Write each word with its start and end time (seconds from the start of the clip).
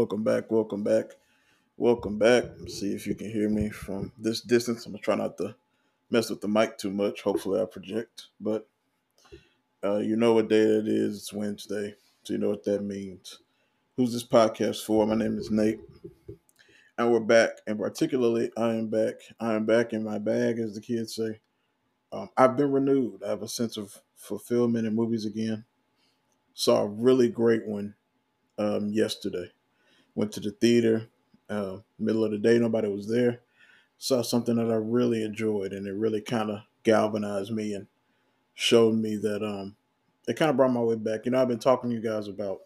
Welcome 0.00 0.24
back, 0.24 0.50
welcome 0.50 0.82
back, 0.82 1.16
welcome 1.76 2.18
back. 2.18 2.44
See 2.68 2.94
if 2.94 3.06
you 3.06 3.14
can 3.14 3.30
hear 3.30 3.50
me 3.50 3.68
from 3.68 4.10
this 4.16 4.40
distance. 4.40 4.86
I'm 4.86 4.92
gonna 4.92 5.02
try 5.02 5.14
not 5.14 5.36
to 5.36 5.54
mess 6.10 6.30
with 6.30 6.40
the 6.40 6.48
mic 6.48 6.78
too 6.78 6.90
much. 6.90 7.20
Hopefully, 7.20 7.60
I 7.60 7.66
project. 7.66 8.28
But 8.40 8.66
uh, 9.84 9.98
you 9.98 10.16
know 10.16 10.32
what 10.32 10.48
day 10.48 10.62
it 10.62 10.88
is. 10.88 11.18
It's 11.18 11.34
Wednesday, 11.34 11.96
so 12.22 12.32
you 12.32 12.38
know 12.38 12.48
what 12.48 12.64
that 12.64 12.82
means. 12.82 13.40
Who's 13.98 14.14
this 14.14 14.26
podcast 14.26 14.86
for? 14.86 15.06
My 15.06 15.16
name 15.16 15.36
is 15.36 15.50
Nate, 15.50 15.80
and 16.96 17.12
we're 17.12 17.20
back. 17.20 17.50
And 17.66 17.78
particularly, 17.78 18.50
I 18.56 18.70
am 18.70 18.86
back. 18.88 19.16
I 19.38 19.52
am 19.52 19.66
back 19.66 19.92
in 19.92 20.02
my 20.02 20.16
bag, 20.16 20.58
as 20.60 20.74
the 20.74 20.80
kids 20.80 21.14
say. 21.14 21.40
Um, 22.10 22.30
I've 22.38 22.56
been 22.56 22.72
renewed. 22.72 23.22
I 23.22 23.28
have 23.28 23.42
a 23.42 23.48
sense 23.48 23.76
of 23.76 24.00
fulfillment 24.16 24.86
in 24.86 24.94
movies 24.94 25.26
again. 25.26 25.66
Saw 26.54 26.84
a 26.84 26.88
really 26.88 27.28
great 27.28 27.66
one 27.66 27.96
um, 28.56 28.88
yesterday. 28.94 29.50
Went 30.20 30.32
to 30.32 30.40
the 30.40 30.50
theater, 30.50 31.08
uh, 31.48 31.78
middle 31.98 32.26
of 32.26 32.30
the 32.30 32.36
day, 32.36 32.58
nobody 32.58 32.88
was 32.88 33.08
there. 33.08 33.40
Saw 33.96 34.20
something 34.20 34.56
that 34.56 34.70
I 34.70 34.74
really 34.74 35.24
enjoyed, 35.24 35.72
and 35.72 35.86
it 35.86 35.94
really 35.94 36.20
kind 36.20 36.50
of 36.50 36.58
galvanized 36.82 37.50
me 37.50 37.72
and 37.72 37.86
showed 38.52 38.96
me 38.96 39.16
that 39.16 39.42
um, 39.42 39.76
it 40.28 40.36
kind 40.36 40.50
of 40.50 40.58
brought 40.58 40.74
my 40.74 40.80
way 40.80 40.96
back. 40.96 41.24
You 41.24 41.32
know, 41.32 41.40
I've 41.40 41.48
been 41.48 41.58
talking 41.58 41.88
to 41.88 41.96
you 41.96 42.02
guys 42.02 42.28
about 42.28 42.58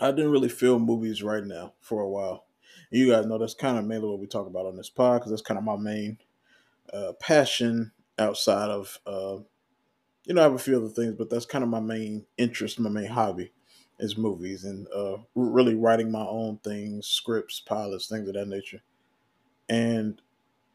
I 0.00 0.10
didn't 0.10 0.32
really 0.32 0.48
feel 0.48 0.80
movies 0.80 1.22
right 1.22 1.44
now 1.44 1.74
for 1.78 2.02
a 2.02 2.08
while. 2.08 2.46
You 2.90 3.12
guys 3.12 3.26
know 3.26 3.38
that's 3.38 3.54
kind 3.54 3.78
of 3.78 3.84
mainly 3.84 4.08
what 4.08 4.18
we 4.18 4.26
talk 4.26 4.48
about 4.48 4.66
on 4.66 4.76
this 4.76 4.90
pod 4.90 5.20
because 5.20 5.30
that's 5.30 5.40
kind 5.40 5.58
of 5.58 5.62
my 5.62 5.76
main 5.76 6.18
uh, 6.92 7.12
passion 7.20 7.92
outside 8.18 8.70
of, 8.70 8.98
uh, 9.06 9.36
you 10.24 10.34
know, 10.34 10.40
I 10.40 10.44
have 10.44 10.54
a 10.54 10.58
few 10.58 10.78
other 10.78 10.88
things, 10.88 11.14
but 11.16 11.30
that's 11.30 11.46
kind 11.46 11.62
of 11.62 11.70
my 11.70 11.78
main 11.78 12.26
interest, 12.36 12.80
my 12.80 12.90
main 12.90 13.06
hobby 13.06 13.52
is 13.98 14.18
movies 14.18 14.64
and 14.64 14.86
uh, 14.94 15.16
really 15.34 15.74
writing 15.74 16.10
my 16.10 16.24
own 16.24 16.58
things, 16.58 17.06
scripts, 17.06 17.60
pilots, 17.60 18.08
things 18.08 18.28
of 18.28 18.34
that 18.34 18.48
nature. 18.48 18.82
And 19.68 20.20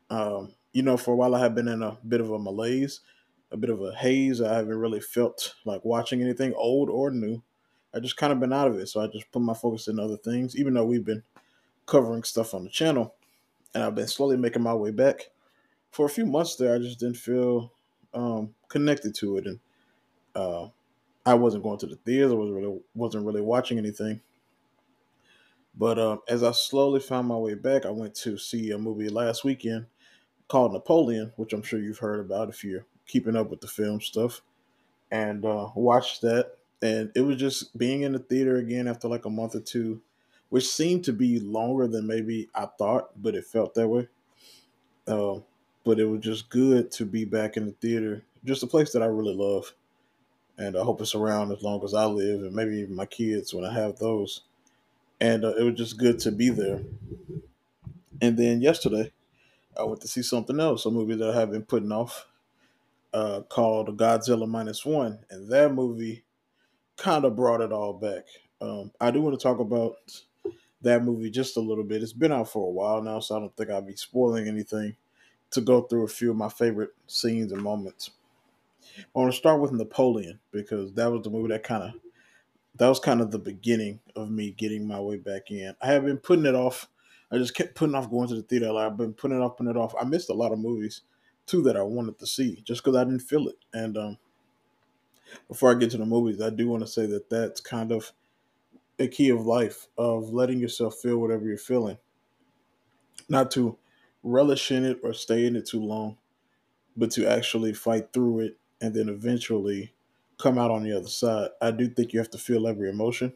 um, 0.10 0.54
you 0.74 0.84
know, 0.84 0.98
for 0.98 1.14
a 1.14 1.16
while 1.16 1.36
I 1.36 1.40
have 1.40 1.56
been 1.56 1.68
in 1.68 1.84
a 1.84 1.98
bit 2.08 2.22
of 2.22 2.32
a 2.32 2.40
malaise, 2.40 3.02
a 3.52 3.58
bit 3.58 3.70
of 3.70 3.82
a 3.82 3.94
haze. 3.94 4.42
I 4.42 4.56
haven't 4.56 4.78
really 4.78 5.00
felt 5.00 5.56
like 5.66 5.84
watching 5.84 6.22
anything 6.22 6.54
old 6.54 6.90
or 6.90 7.12
new. 7.12 7.42
I 7.94 8.00
just 8.00 8.18
kind 8.18 8.32
of 8.32 8.40
been 8.40 8.54
out 8.54 8.68
of 8.68 8.78
it, 8.78 8.88
so 8.88 9.02
I 9.02 9.08
just 9.08 9.32
put 9.32 9.42
my 9.42 9.54
focus 9.54 9.88
in 9.88 10.00
other 10.00 10.18
things. 10.18 10.56
Even 10.56 10.74
though 10.74 10.86
we've 10.86 11.06
been 11.06 11.24
covering 11.86 12.24
stuff 12.24 12.54
on 12.54 12.64
the 12.64 12.70
channel, 12.70 13.16
and 13.74 13.84
I've 13.84 13.96
been 13.96 14.08
slowly 14.08 14.38
making 14.38 14.62
my 14.62 14.74
way 14.74 14.92
back. 14.92 15.30
For 15.92 16.06
a 16.06 16.10
few 16.10 16.28
months 16.28 16.56
there, 16.56 16.76
I 16.76 16.78
just 16.78 17.00
didn't 17.00 17.18
feel 17.18 17.74
um, 18.14 18.54
connected 18.68 19.16
to 19.16 19.38
it, 19.38 19.48
and 19.48 19.60
uh, 20.36 20.68
I 21.30 21.36
wasn't 21.36 21.62
going 21.62 21.78
to 21.78 21.86
the 21.86 21.96
theaters. 21.96 22.32
I 22.32 22.36
was 22.36 22.50
really 22.50 22.80
wasn't 22.96 23.24
really 23.24 23.42
watching 23.42 23.78
anything. 23.78 24.20
But 25.78 26.00
um, 26.00 26.22
as 26.28 26.42
I 26.42 26.52
slowly 26.54 27.00
found 27.00 27.28
my 27.28 27.38
way 27.38 27.54
back, 27.54 27.86
I 27.86 27.92
went 27.92 28.16
to 28.16 28.40
see 28.40 28.72
a 28.72 28.80
movie 28.80 29.10
last 29.10 29.44
weekend 29.44 29.86
called 30.48 30.74
Napoleon, 30.74 31.32
which 31.36 31.54
I'm 31.54 31.62
sure 31.62 31.80
you've 31.80 32.00
heard 32.00 32.20
about 32.20 32.50
if 32.50 32.64
you're 32.64 32.88
keeping 33.06 33.36
up 33.36 33.52
with 33.52 33.62
the 33.62 33.68
film 33.68 34.02
stuff, 34.02 34.42
and 35.12 35.46
uh, 35.46 35.70
watched 35.76 36.24
that. 36.24 36.58
And 36.82 37.12
it 37.14 37.22
was 37.22 37.38
just 37.38 37.78
being 37.78 38.02
in 38.02 38.14
the 38.14 38.20
theater 38.20 38.58
again 38.58 38.88
after 38.88 39.08
like 39.08 39.26
a 39.26 39.30
month 39.30 39.54
or 39.54 39.60
two, 39.60 40.02
which 40.50 40.68
seemed 40.68 41.04
to 41.04 41.14
be 41.14 41.40
longer 41.40 41.88
than 41.88 42.08
maybe 42.08 42.50
I 42.56 42.66
thought, 42.80 43.22
but 43.22 43.36
it 43.36 43.46
felt 43.46 43.76
that 43.76 43.88
way. 43.88 44.08
Uh, 45.08 45.42
but 45.84 46.00
it 46.00 46.06
was 46.06 46.22
just 46.22 46.50
good 46.50 46.90
to 46.94 47.06
be 47.06 47.24
back 47.24 47.56
in 47.56 47.68
the 47.68 47.74
theater, 47.74 48.24
just 48.44 48.64
a 48.64 48.68
place 48.68 48.92
that 48.94 49.04
I 49.04 49.08
really 49.08 49.36
love 49.36 49.76
and 50.60 50.78
I 50.78 50.84
hope 50.84 51.02
it's 51.02 51.16
around 51.16 51.52
as 51.52 51.64
long 51.64 51.84
as 51.84 51.96
I 51.96 52.06
live, 52.06 52.42
and 52.42 52.54
maybe 52.54 52.78
even 52.78 52.96
my 52.96 53.08
kids 53.08 53.54
when 53.54 53.66
I 53.66 53.74
have 53.74 53.98
those. 53.98 54.42
And 55.20 55.44
uh, 55.44 55.56
it 55.56 55.64
was 55.64 55.76
just 55.76 55.98
good 55.98 56.20
to 56.20 56.32
be 56.32 56.50
there. 56.50 56.82
And 58.22 58.38
then 58.38 58.62
yesterday, 58.62 59.12
I 59.78 59.84
went 59.84 60.02
to 60.02 60.08
see 60.08 60.22
something 60.22 60.60
else, 60.60 60.86
a 60.86 60.92
movie 60.92 61.16
that 61.16 61.32
I 61.32 61.40
have 61.40 61.52
been 61.52 61.64
putting 61.64 61.92
off, 61.92 62.28
uh, 63.14 63.42
called 63.50 63.98
Godzilla 63.98 64.48
Minus 64.48 64.86
One, 64.86 65.20
and 65.32 65.50
that 65.50 65.74
movie 65.74 66.24
kind 66.98 67.26
of 67.26 67.36
brought 67.36 67.62
it 67.62 67.72
all 67.72 67.94
back. 67.94 68.26
Um, 68.62 68.92
I 69.02 69.12
do 69.12 69.22
want 69.22 69.40
to 69.40 69.44
talk 69.44 69.60
about 69.60 69.96
that 70.82 71.04
movie 71.04 71.30
just 71.30 71.58
a 71.58 71.62
little 71.62 71.84
bit. 71.84 72.04
It's 72.04 72.14
been 72.14 72.32
out 72.32 72.52
for 72.52 72.68
a 72.68 72.72
while 72.72 73.02
now, 73.02 73.20
so 73.20 73.38
I 73.38 73.40
don't 73.40 73.56
think 73.56 73.70
I'll 73.70 73.82
be 73.82 73.96
spoiling 73.96 74.48
anything. 74.48 74.96
To 75.54 75.62
go 75.62 75.82
through 75.82 76.04
a 76.04 76.08
few 76.08 76.30
of 76.30 76.38
my 76.38 76.50
favorite 76.50 76.92
scenes 77.08 77.52
and 77.52 77.64
moments. 77.64 78.12
I 79.00 79.20
want 79.20 79.32
to 79.32 79.38
start 79.38 79.62
with 79.62 79.72
Napoleon 79.72 80.40
because 80.52 80.94
that 80.94 81.12
was 81.12 81.24
the 81.24 81.30
movie 81.30 81.50
that 81.50 81.64
kind 81.64 81.84
of 81.84 81.94
that 82.76 82.88
was 82.88 83.00
kind 83.00 83.22
of 83.22 83.32
the 83.32 83.40
beginning 83.40 84.00
of 84.16 84.30
me 84.32 84.52
getting 84.52 84.88
my 84.88 85.00
way 85.00 85.18
back 85.18 85.52
in. 85.52 85.76
I 85.82 85.88
have 85.88 86.06
been 86.06 86.18
putting 86.18 86.46
it 86.46 86.56
off. 86.56 86.88
I 87.32 87.38
just 87.38 87.54
kept 87.56 87.76
putting 87.76 87.96
off 87.96 88.10
going 88.10 88.30
to 88.30 88.36
the 88.36 88.42
theater. 88.42 88.72
Like 88.72 88.92
I've 88.92 88.98
been 88.98 89.14
putting 89.14 89.38
it 89.38 89.42
off, 89.42 89.58
putting 89.58 89.72
it 89.72 89.78
off. 89.78 89.94
I 90.00 90.06
missed 90.06 90.30
a 90.30 90.34
lot 90.34 90.54
of 90.54 90.60
movies 90.60 91.02
too 91.46 91.62
that 91.64 91.76
I 91.76 91.82
wanted 91.82 92.18
to 92.20 92.28
see 92.28 92.62
just 92.64 92.84
because 92.84 92.96
I 92.96 93.04
didn't 93.04 93.22
feel 93.22 93.48
it. 93.50 93.58
And 93.74 93.98
um, 93.98 94.18
before 95.48 95.72
I 95.72 95.80
get 95.80 95.92
to 95.92 95.98
the 95.98 96.06
movies, 96.06 96.42
I 96.42 96.50
do 96.50 96.68
want 96.70 96.82
to 96.82 96.92
say 96.92 97.06
that 97.08 97.30
that's 97.30 97.60
kind 97.60 97.92
of 97.92 98.14
a 98.98 99.08
key 99.08 99.30
of 99.30 99.46
life 99.46 99.88
of 99.98 100.30
letting 100.30 100.60
yourself 100.60 100.96
feel 100.96 101.18
whatever 101.18 101.46
you're 101.46 101.58
feeling, 101.58 101.98
not 103.28 103.52
to 103.52 103.78
relish 104.24 104.72
in 104.72 104.86
it 104.86 105.00
or 105.04 105.14
stay 105.14 105.46
in 105.46 105.56
it 105.56 105.66
too 105.66 105.82
long, 105.82 106.18
but 106.96 107.12
to 107.12 107.26
actually 107.26 107.74
fight 107.74 108.12
through 108.14 108.40
it 108.40 108.58
and 108.82 108.94
then 108.94 109.10
eventually 109.10 109.94
come 110.38 110.58
out 110.58 110.72
on 110.72 110.84
the 110.84 110.96
other 110.96 111.08
side. 111.08 111.50
I 111.62 111.72
do 111.72 111.90
think 111.90 112.14
you 112.14 112.20
have 112.20 112.32
to 112.32 112.38
feel 112.38 112.68
every 112.68 112.90
emotion. 112.90 113.34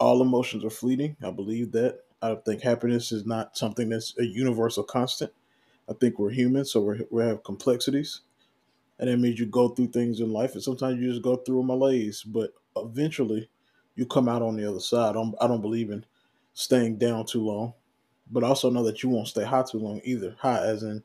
All 0.00 0.22
emotions 0.22 0.64
are 0.64 0.70
fleeting. 0.70 1.16
I 1.22 1.30
believe 1.30 1.72
that. 1.72 2.00
I 2.20 2.34
think 2.34 2.62
happiness 2.62 3.12
is 3.12 3.26
not 3.26 3.56
something 3.56 3.90
that's 3.90 4.18
a 4.18 4.24
universal 4.24 4.82
constant. 4.82 5.32
I 5.88 5.92
think 5.94 6.18
we're 6.18 6.30
human, 6.30 6.64
so 6.64 6.80
we 6.80 7.06
we 7.10 7.22
have 7.22 7.44
complexities, 7.44 8.20
and 8.98 9.08
that 9.08 9.18
means 9.18 9.38
you 9.40 9.46
go 9.46 9.68
through 9.68 9.88
things 9.88 10.20
in 10.20 10.32
life, 10.32 10.54
and 10.54 10.62
sometimes 10.62 11.00
you 11.00 11.10
just 11.10 11.22
go 11.22 11.36
through 11.36 11.60
a 11.60 11.64
malaise. 11.64 12.22
But 12.22 12.52
eventually, 12.76 13.48
you 13.94 14.06
come 14.06 14.28
out 14.28 14.42
on 14.42 14.56
the 14.56 14.68
other 14.68 14.80
side. 14.80 15.10
I 15.10 15.12
don't, 15.14 15.34
I 15.40 15.46
don't 15.46 15.62
believe 15.62 15.90
in 15.90 16.04
staying 16.54 16.98
down 16.98 17.26
too 17.26 17.42
long, 17.42 17.74
but 18.30 18.44
also 18.44 18.70
know 18.70 18.84
that 18.84 19.02
you 19.02 19.08
won't 19.08 19.28
stay 19.28 19.44
high 19.44 19.64
too 19.64 19.78
long 19.78 20.00
either. 20.04 20.36
High 20.40 20.64
as 20.66 20.82
in 20.82 21.02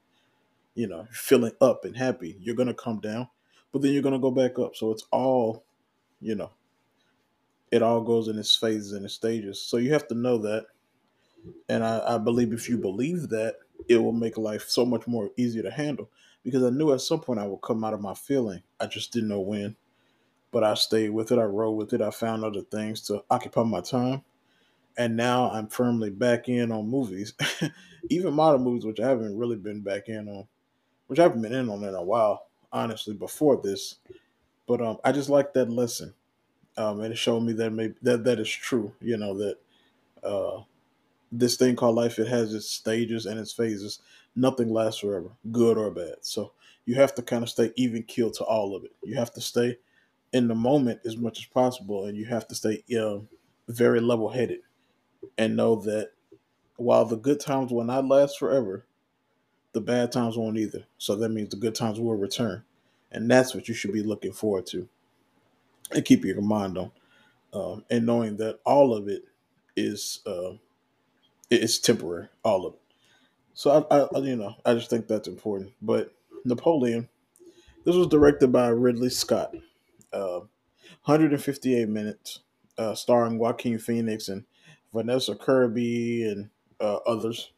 you 0.75 0.87
know, 0.87 1.07
feeling 1.11 1.53
up 1.61 1.85
and 1.85 1.95
happy, 1.95 2.37
you're 2.39 2.55
going 2.55 2.67
to 2.67 2.73
come 2.73 2.99
down, 2.99 3.27
but 3.71 3.81
then 3.81 3.93
you're 3.93 4.01
going 4.01 4.13
to 4.13 4.19
go 4.19 4.31
back 4.31 4.57
up. 4.59 4.75
So 4.75 4.91
it's 4.91 5.05
all, 5.11 5.63
you 6.19 6.35
know, 6.35 6.51
it 7.71 7.81
all 7.81 8.01
goes 8.01 8.27
in 8.27 8.37
its 8.37 8.55
phases 8.55 8.93
and 8.93 9.05
its 9.05 9.13
stages. 9.13 9.61
So 9.61 9.77
you 9.77 9.93
have 9.93 10.07
to 10.07 10.15
know 10.15 10.37
that. 10.39 10.67
And 11.69 11.83
I, 11.83 12.15
I 12.15 12.17
believe 12.17 12.53
if 12.53 12.69
you 12.69 12.77
believe 12.77 13.29
that, 13.29 13.55
it 13.89 13.97
will 13.97 14.13
make 14.13 14.37
life 14.37 14.69
so 14.69 14.85
much 14.85 15.07
more 15.07 15.31
easier 15.35 15.63
to 15.63 15.71
handle 15.71 16.09
because 16.43 16.63
I 16.63 16.69
knew 16.69 16.93
at 16.93 17.01
some 17.01 17.19
point 17.19 17.39
I 17.39 17.47
would 17.47 17.61
come 17.61 17.83
out 17.83 17.93
of 17.93 18.01
my 18.01 18.13
feeling. 18.13 18.61
I 18.79 18.85
just 18.85 19.11
didn't 19.11 19.29
know 19.29 19.41
when. 19.41 19.75
But 20.51 20.63
I 20.63 20.75
stayed 20.75 21.09
with 21.09 21.31
it. 21.31 21.39
I 21.39 21.43
rode 21.43 21.71
with 21.71 21.93
it. 21.93 22.01
I 22.01 22.11
found 22.11 22.43
other 22.45 22.61
things 22.61 23.01
to 23.07 23.23
occupy 23.29 23.63
my 23.63 23.81
time. 23.81 24.23
And 24.97 25.17
now 25.17 25.49
I'm 25.49 25.67
firmly 25.67 26.11
back 26.11 26.47
in 26.47 26.71
on 26.71 26.87
movies, 26.87 27.33
even 28.09 28.35
modern 28.35 28.63
movies, 28.63 28.85
which 28.85 28.99
I 28.99 29.09
haven't 29.09 29.35
really 29.35 29.55
been 29.55 29.81
back 29.81 30.07
in 30.07 30.29
on 30.29 30.47
which 31.13 31.19
I 31.19 31.23
haven't 31.23 31.43
been 31.43 31.53
in 31.53 31.69
on 31.69 31.83
in 31.83 31.93
a 31.93 32.01
while, 32.01 32.47
honestly, 32.71 33.13
before 33.13 33.61
this. 33.63 33.99
But 34.65 34.81
um, 34.81 34.97
I 35.03 35.11
just 35.11 35.29
like 35.29 35.53
that 35.53 35.69
lesson, 35.69 36.15
um, 36.75 37.01
and 37.01 37.13
it 37.13 37.17
showed 37.17 37.41
me 37.41 37.53
that 37.53 37.69
maybe 37.69 37.93
that 38.01 38.23
that 38.23 38.39
is 38.39 38.49
true. 38.49 38.95
You 38.99 39.17
know 39.17 39.37
that 39.37 39.57
uh, 40.23 40.63
this 41.31 41.55
thing 41.55 41.75
called 41.75 41.95
life 41.95 42.17
it 42.17 42.27
has 42.27 42.51
its 42.55 42.67
stages 42.67 43.27
and 43.27 43.39
its 43.39 43.53
phases. 43.53 43.99
Nothing 44.35 44.73
lasts 44.73 45.01
forever, 45.01 45.29
good 45.51 45.77
or 45.77 45.91
bad. 45.91 46.15
So 46.21 46.53
you 46.85 46.95
have 46.95 47.13
to 47.13 47.21
kind 47.21 47.43
of 47.43 47.49
stay 47.49 47.71
even 47.75 48.01
keel 48.01 48.31
to 48.31 48.43
all 48.43 48.75
of 48.75 48.83
it. 48.83 48.95
You 49.03 49.15
have 49.17 49.31
to 49.33 49.41
stay 49.41 49.77
in 50.31 50.47
the 50.47 50.55
moment 50.55 51.01
as 51.05 51.15
much 51.15 51.37
as 51.41 51.45
possible, 51.45 52.05
and 52.05 52.17
you 52.17 52.25
have 52.25 52.47
to 52.47 52.55
stay 52.55 52.83
know, 52.89 53.27
very 53.67 54.01
level 54.01 54.29
headed 54.29 54.61
and 55.37 55.55
know 55.55 55.75
that 55.75 56.13
while 56.77 57.05
the 57.05 57.17
good 57.17 57.39
times 57.39 57.71
will 57.71 57.83
not 57.83 58.07
last 58.07 58.39
forever, 58.39 58.87
the 59.73 59.81
bad 59.81 60.11
times 60.11 60.37
won't 60.37 60.57
either. 60.57 60.85
So 60.97 61.15
that 61.15 61.29
means 61.29 61.49
the 61.49 61.57
good 61.57 61.75
times 61.75 61.99
will 61.99 62.15
return. 62.15 62.63
And 63.11 63.29
that's 63.29 63.53
what 63.53 63.67
you 63.67 63.73
should 63.73 63.93
be 63.93 64.03
looking 64.03 64.31
forward 64.31 64.65
to 64.67 64.87
and 65.91 66.05
keep 66.05 66.25
your 66.25 66.41
mind 66.41 66.77
on. 66.77 66.91
Um, 67.53 67.85
and 67.89 68.05
knowing 68.05 68.37
that 68.37 68.59
all 68.65 68.95
of 68.95 69.07
it 69.07 69.23
is 69.75 70.19
uh, 70.25 70.53
it's 71.49 71.79
temporary, 71.79 72.29
all 72.43 72.65
of 72.65 72.73
it. 72.73 72.79
So 73.53 73.85
I, 73.91 74.17
I, 74.17 74.19
you 74.21 74.35
know, 74.35 74.55
I 74.65 74.73
just 74.73 74.89
think 74.89 75.07
that's 75.07 75.27
important. 75.27 75.71
But 75.81 76.11
Napoleon, 76.45 77.07
this 77.85 77.95
was 77.95 78.07
directed 78.07 78.51
by 78.51 78.69
Ridley 78.69 79.09
Scott, 79.09 79.55
uh, 80.11 80.39
158 81.05 81.87
minutes, 81.87 82.39
uh, 82.77 82.95
starring 82.95 83.37
Joaquin 83.37 83.77
Phoenix 83.77 84.29
and 84.29 84.45
Vanessa 84.93 85.35
Kirby 85.35 86.23
and 86.23 86.49
uh, 86.79 86.97
others. 87.05 87.51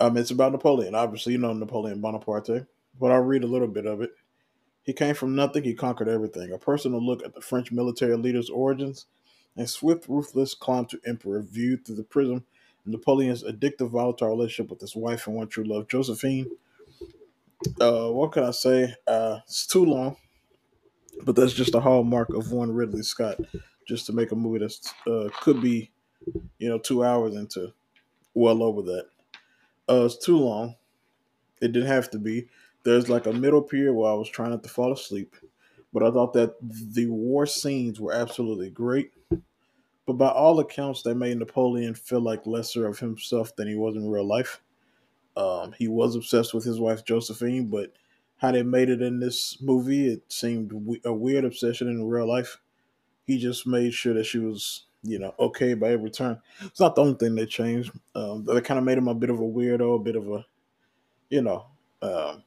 Um, 0.00 0.16
it's 0.16 0.30
about 0.30 0.52
Napoleon. 0.52 0.94
Obviously, 0.94 1.32
you 1.32 1.38
know 1.38 1.52
Napoleon 1.52 2.00
Bonaparte, 2.00 2.66
but 3.00 3.12
I'll 3.12 3.20
read 3.20 3.44
a 3.44 3.48
little 3.48 3.68
bit 3.68 3.86
of 3.86 4.02
it. 4.02 4.10
He 4.82 4.92
came 4.92 5.14
from 5.14 5.34
nothing, 5.34 5.64
he 5.64 5.74
conquered 5.74 6.08
everything. 6.08 6.52
A 6.52 6.58
personal 6.58 7.04
look 7.04 7.24
at 7.24 7.34
the 7.34 7.40
French 7.40 7.72
military 7.72 8.16
leader's 8.16 8.50
origins 8.50 9.06
and 9.56 9.68
swift, 9.68 10.08
ruthless 10.08 10.54
climb 10.54 10.86
to 10.86 11.00
emperor 11.06 11.42
viewed 11.42 11.84
through 11.84 11.96
the 11.96 12.04
prism 12.04 12.36
of 12.36 12.86
Napoleon's 12.86 13.42
addictive, 13.42 13.90
volatile 13.90 14.28
relationship 14.28 14.70
with 14.70 14.80
his 14.80 14.94
wife 14.94 15.26
and 15.26 15.36
one 15.36 15.48
true 15.48 15.64
love, 15.64 15.88
Josephine. 15.88 16.50
Uh, 17.80 18.08
what 18.10 18.32
can 18.32 18.44
I 18.44 18.50
say? 18.52 18.94
Uh, 19.06 19.40
it's 19.44 19.66
too 19.66 19.84
long, 19.84 20.16
but 21.24 21.36
that's 21.36 21.52
just 21.54 21.74
a 21.74 21.80
hallmark 21.80 22.30
of 22.30 22.52
one 22.52 22.72
Ridley 22.72 23.02
Scott. 23.02 23.38
Just 23.88 24.06
to 24.06 24.12
make 24.12 24.32
a 24.32 24.36
movie 24.36 24.58
that 24.60 24.92
uh, 25.10 25.30
could 25.40 25.60
be, 25.62 25.92
you 26.58 26.68
know, 26.68 26.78
two 26.78 27.04
hours 27.04 27.34
into 27.36 27.72
well 28.34 28.62
over 28.62 28.82
that. 28.82 29.06
Uh, 29.88 30.04
it's 30.04 30.18
too 30.18 30.38
long. 30.38 30.76
It 31.60 31.72
didn't 31.72 31.88
have 31.88 32.10
to 32.12 32.18
be. 32.18 32.48
There's 32.84 33.08
like 33.08 33.26
a 33.26 33.32
middle 33.32 33.62
period 33.62 33.94
where 33.94 34.10
I 34.10 34.14
was 34.14 34.28
trying 34.28 34.50
not 34.50 34.62
to 34.64 34.68
fall 34.68 34.92
asleep, 34.92 35.36
but 35.92 36.02
I 36.02 36.10
thought 36.10 36.32
that 36.34 36.54
the 36.62 37.06
war 37.06 37.46
scenes 37.46 38.00
were 38.00 38.12
absolutely 38.12 38.70
great. 38.70 39.12
But 40.06 40.14
by 40.14 40.28
all 40.28 40.60
accounts, 40.60 41.02
they 41.02 41.14
made 41.14 41.38
Napoleon 41.38 41.94
feel 41.94 42.20
like 42.20 42.46
lesser 42.46 42.86
of 42.86 42.98
himself 43.00 43.54
than 43.56 43.68
he 43.68 43.74
was 43.74 43.96
in 43.96 44.08
real 44.08 44.26
life. 44.26 44.62
Um, 45.36 45.74
he 45.78 45.88
was 45.88 46.16
obsessed 46.16 46.54
with 46.54 46.64
his 46.64 46.80
wife 46.80 47.04
Josephine, 47.04 47.68
but 47.68 47.92
how 48.38 48.52
they 48.52 48.62
made 48.62 48.88
it 48.88 49.02
in 49.02 49.20
this 49.20 49.60
movie, 49.60 50.08
it 50.08 50.32
seemed 50.32 50.72
a 51.04 51.12
weird 51.12 51.44
obsession 51.44 51.88
in 51.88 52.06
real 52.06 52.28
life. 52.28 52.58
He 53.26 53.38
just 53.38 53.66
made 53.66 53.94
sure 53.94 54.14
that 54.14 54.24
she 54.26 54.38
was, 54.38 54.86
you 55.06 55.18
know, 55.18 55.34
okay 55.38 55.74
by 55.74 55.90
every 55.90 56.10
turn. 56.10 56.40
It's 56.62 56.80
not 56.80 56.94
the 56.94 57.02
only 57.02 57.14
thing 57.14 57.34
that 57.36 57.46
changed. 57.48 57.92
Um, 58.14 58.44
they 58.44 58.60
kind 58.60 58.78
of 58.78 58.84
made 58.84 58.98
him 58.98 59.08
a 59.08 59.14
bit 59.14 59.30
of 59.30 59.38
a 59.38 59.42
weirdo, 59.42 59.96
a 59.96 60.02
bit 60.02 60.16
of 60.16 60.28
a, 60.30 60.44
you 61.30 61.42
know, 61.42 61.66
um, 62.02 62.42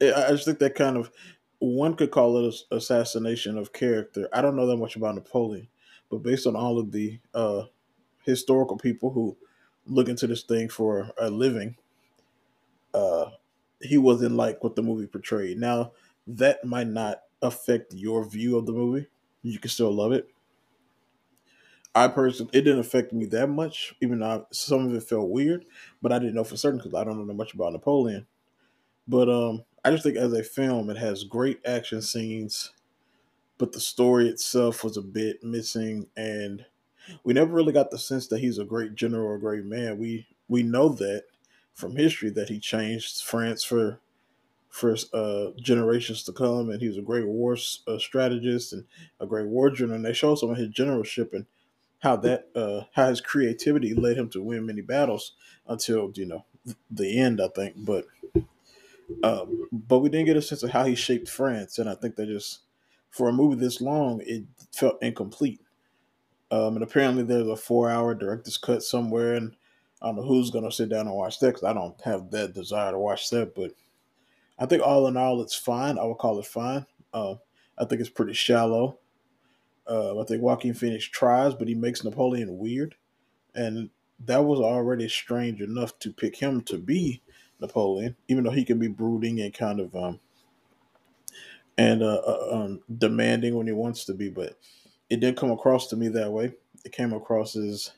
I 0.00 0.30
just 0.30 0.44
think 0.44 0.58
that 0.58 0.74
kind 0.74 0.96
of 0.96 1.10
one 1.58 1.94
could 1.94 2.10
call 2.10 2.44
it 2.44 2.54
assassination 2.72 3.56
of 3.56 3.72
character. 3.72 4.28
I 4.32 4.42
don't 4.42 4.56
know 4.56 4.66
that 4.66 4.76
much 4.76 4.96
about 4.96 5.14
Napoleon, 5.14 5.68
but 6.10 6.22
based 6.22 6.46
on 6.46 6.56
all 6.56 6.78
of 6.78 6.90
the 6.90 7.18
uh, 7.34 7.64
historical 8.24 8.76
people 8.76 9.10
who 9.10 9.36
look 9.86 10.08
into 10.08 10.26
this 10.26 10.42
thing 10.42 10.68
for 10.68 11.10
a 11.18 11.30
living, 11.30 11.76
uh, 12.94 13.30
he 13.80 13.96
wasn't 13.96 14.34
like 14.34 14.62
what 14.62 14.74
the 14.74 14.82
movie 14.82 15.06
portrayed. 15.06 15.58
Now 15.58 15.92
that 16.26 16.64
might 16.64 16.88
not 16.88 17.22
affect 17.42 17.94
your 17.94 18.28
view 18.28 18.56
of 18.56 18.66
the 18.66 18.72
movie. 18.72 19.06
You 19.42 19.58
can 19.58 19.70
still 19.70 19.92
love 19.92 20.12
it. 20.12 20.28
I 21.94 22.08
personally, 22.08 22.50
it 22.54 22.62
didn't 22.62 22.80
affect 22.80 23.12
me 23.12 23.26
that 23.26 23.48
much, 23.48 23.94
even 24.00 24.20
though 24.20 24.46
some 24.50 24.86
of 24.86 24.94
it 24.94 25.02
felt 25.02 25.28
weird. 25.28 25.66
But 26.00 26.12
I 26.12 26.18
didn't 26.18 26.34
know 26.34 26.44
for 26.44 26.56
certain 26.56 26.78
because 26.78 26.94
I 26.94 27.04
don't 27.04 27.26
know 27.26 27.34
much 27.34 27.54
about 27.54 27.72
Napoleon. 27.72 28.26
But 29.08 29.28
um, 29.30 29.64
I 29.84 29.90
just 29.90 30.04
think 30.04 30.16
as 30.16 30.32
a 30.32 30.42
film, 30.44 30.90
it 30.90 30.98
has 30.98 31.24
great 31.24 31.60
action 31.66 32.02
scenes, 32.02 32.72
but 33.58 33.72
the 33.72 33.80
story 33.80 34.28
itself 34.28 34.84
was 34.84 34.96
a 34.96 35.02
bit 35.02 35.44
missing, 35.44 36.08
and 36.16 36.66
we 37.24 37.34
never 37.34 37.52
really 37.54 37.72
got 37.72 37.90
the 37.90 37.98
sense 37.98 38.28
that 38.28 38.40
he's 38.40 38.58
a 38.58 38.64
great 38.64 38.94
general 38.94 39.26
or 39.26 39.36
a 39.36 39.40
great 39.40 39.64
man. 39.64 39.98
We 39.98 40.26
we 40.48 40.62
know 40.62 40.90
that 40.90 41.24
from 41.74 41.96
history 41.96 42.30
that 42.30 42.48
he 42.50 42.60
changed 42.60 43.22
France 43.22 43.64
for 43.64 44.00
for 44.68 44.96
uh, 45.12 45.50
generations 45.60 46.22
to 46.24 46.32
come, 46.32 46.70
and 46.70 46.80
he 46.80 46.88
was 46.88 46.96
a 46.98 47.02
great 47.02 47.26
war 47.26 47.56
uh, 47.86 47.98
strategist 47.98 48.72
and 48.72 48.84
a 49.20 49.26
great 49.26 49.46
war 49.46 49.70
general. 49.70 49.96
And 49.96 50.04
they 50.04 50.14
show 50.14 50.34
some 50.34 50.50
of 50.50 50.56
his 50.56 50.68
generalship 50.68 51.32
and 51.34 51.46
how 52.02 52.16
that 52.16 52.48
uh, 52.54 52.82
how 52.92 53.08
his 53.08 53.20
creativity 53.20 53.94
led 53.94 54.18
him 54.18 54.28
to 54.30 54.42
win 54.42 54.66
many 54.66 54.80
battles 54.80 55.32
until 55.68 56.12
you 56.14 56.26
know 56.26 56.44
the 56.90 57.18
end. 57.18 57.40
I 57.40 57.48
think, 57.48 57.74
but 57.78 58.06
um, 59.22 59.68
but 59.72 60.00
we 60.00 60.10
didn't 60.10 60.26
get 60.26 60.36
a 60.36 60.42
sense 60.42 60.62
of 60.62 60.70
how 60.70 60.84
he 60.84 60.94
shaped 60.94 61.28
France, 61.28 61.78
and 61.78 61.88
I 61.88 61.94
think 61.94 62.16
that 62.16 62.26
just 62.26 62.60
for 63.10 63.28
a 63.28 63.32
movie 63.32 63.56
this 63.56 63.80
long, 63.80 64.20
it 64.26 64.44
felt 64.72 65.02
incomplete. 65.02 65.60
Um, 66.50 66.74
and 66.74 66.82
apparently, 66.82 67.22
there's 67.22 67.46
a 67.46 67.56
four-hour 67.56 68.14
director's 68.14 68.58
cut 68.58 68.82
somewhere, 68.82 69.34
and 69.34 69.54
I 70.02 70.06
don't 70.06 70.16
know 70.16 70.22
who's 70.22 70.50
gonna 70.50 70.72
sit 70.72 70.88
down 70.88 71.06
and 71.06 71.14
watch 71.14 71.38
that 71.38 71.48
because 71.48 71.64
I 71.64 71.72
don't 71.72 71.98
have 72.02 72.30
that 72.32 72.52
desire 72.52 72.90
to 72.90 72.98
watch 72.98 73.30
that. 73.30 73.54
But 73.54 73.72
I 74.58 74.66
think 74.66 74.82
all 74.82 75.06
in 75.06 75.16
all, 75.16 75.40
it's 75.40 75.54
fine. 75.54 75.98
I 75.98 76.04
would 76.04 76.18
call 76.18 76.40
it 76.40 76.46
fine. 76.46 76.84
Uh, 77.14 77.36
I 77.78 77.84
think 77.84 78.00
it's 78.00 78.10
pretty 78.10 78.32
shallow. 78.32 78.98
Uh, 79.88 80.20
I 80.20 80.24
think 80.24 80.42
Joaquin 80.42 80.74
Phoenix 80.74 81.04
tries, 81.04 81.54
but 81.54 81.68
he 81.68 81.74
makes 81.74 82.04
Napoleon 82.04 82.58
weird, 82.58 82.94
and 83.54 83.90
that 84.24 84.44
was 84.44 84.60
already 84.60 85.08
strange 85.08 85.60
enough 85.60 85.98
to 86.00 86.12
pick 86.12 86.36
him 86.36 86.62
to 86.62 86.78
be 86.78 87.22
Napoleon, 87.60 88.16
even 88.28 88.44
though 88.44 88.50
he 88.50 88.64
can 88.64 88.78
be 88.78 88.88
brooding 88.88 89.40
and 89.40 89.54
kind 89.54 89.80
of 89.80 89.94
um 89.96 90.20
and 91.78 92.02
uh, 92.02 92.20
uh, 92.26 92.48
um, 92.52 92.80
demanding 92.98 93.56
when 93.56 93.66
he 93.66 93.72
wants 93.72 94.04
to 94.04 94.14
be, 94.14 94.28
but 94.28 94.58
it 95.10 95.20
didn't 95.20 95.38
come 95.38 95.50
across 95.50 95.88
to 95.88 95.96
me 95.96 96.08
that 96.08 96.30
way. 96.30 96.52
It 96.84 96.92
came 96.92 97.12
across 97.12 97.56
as 97.56 97.92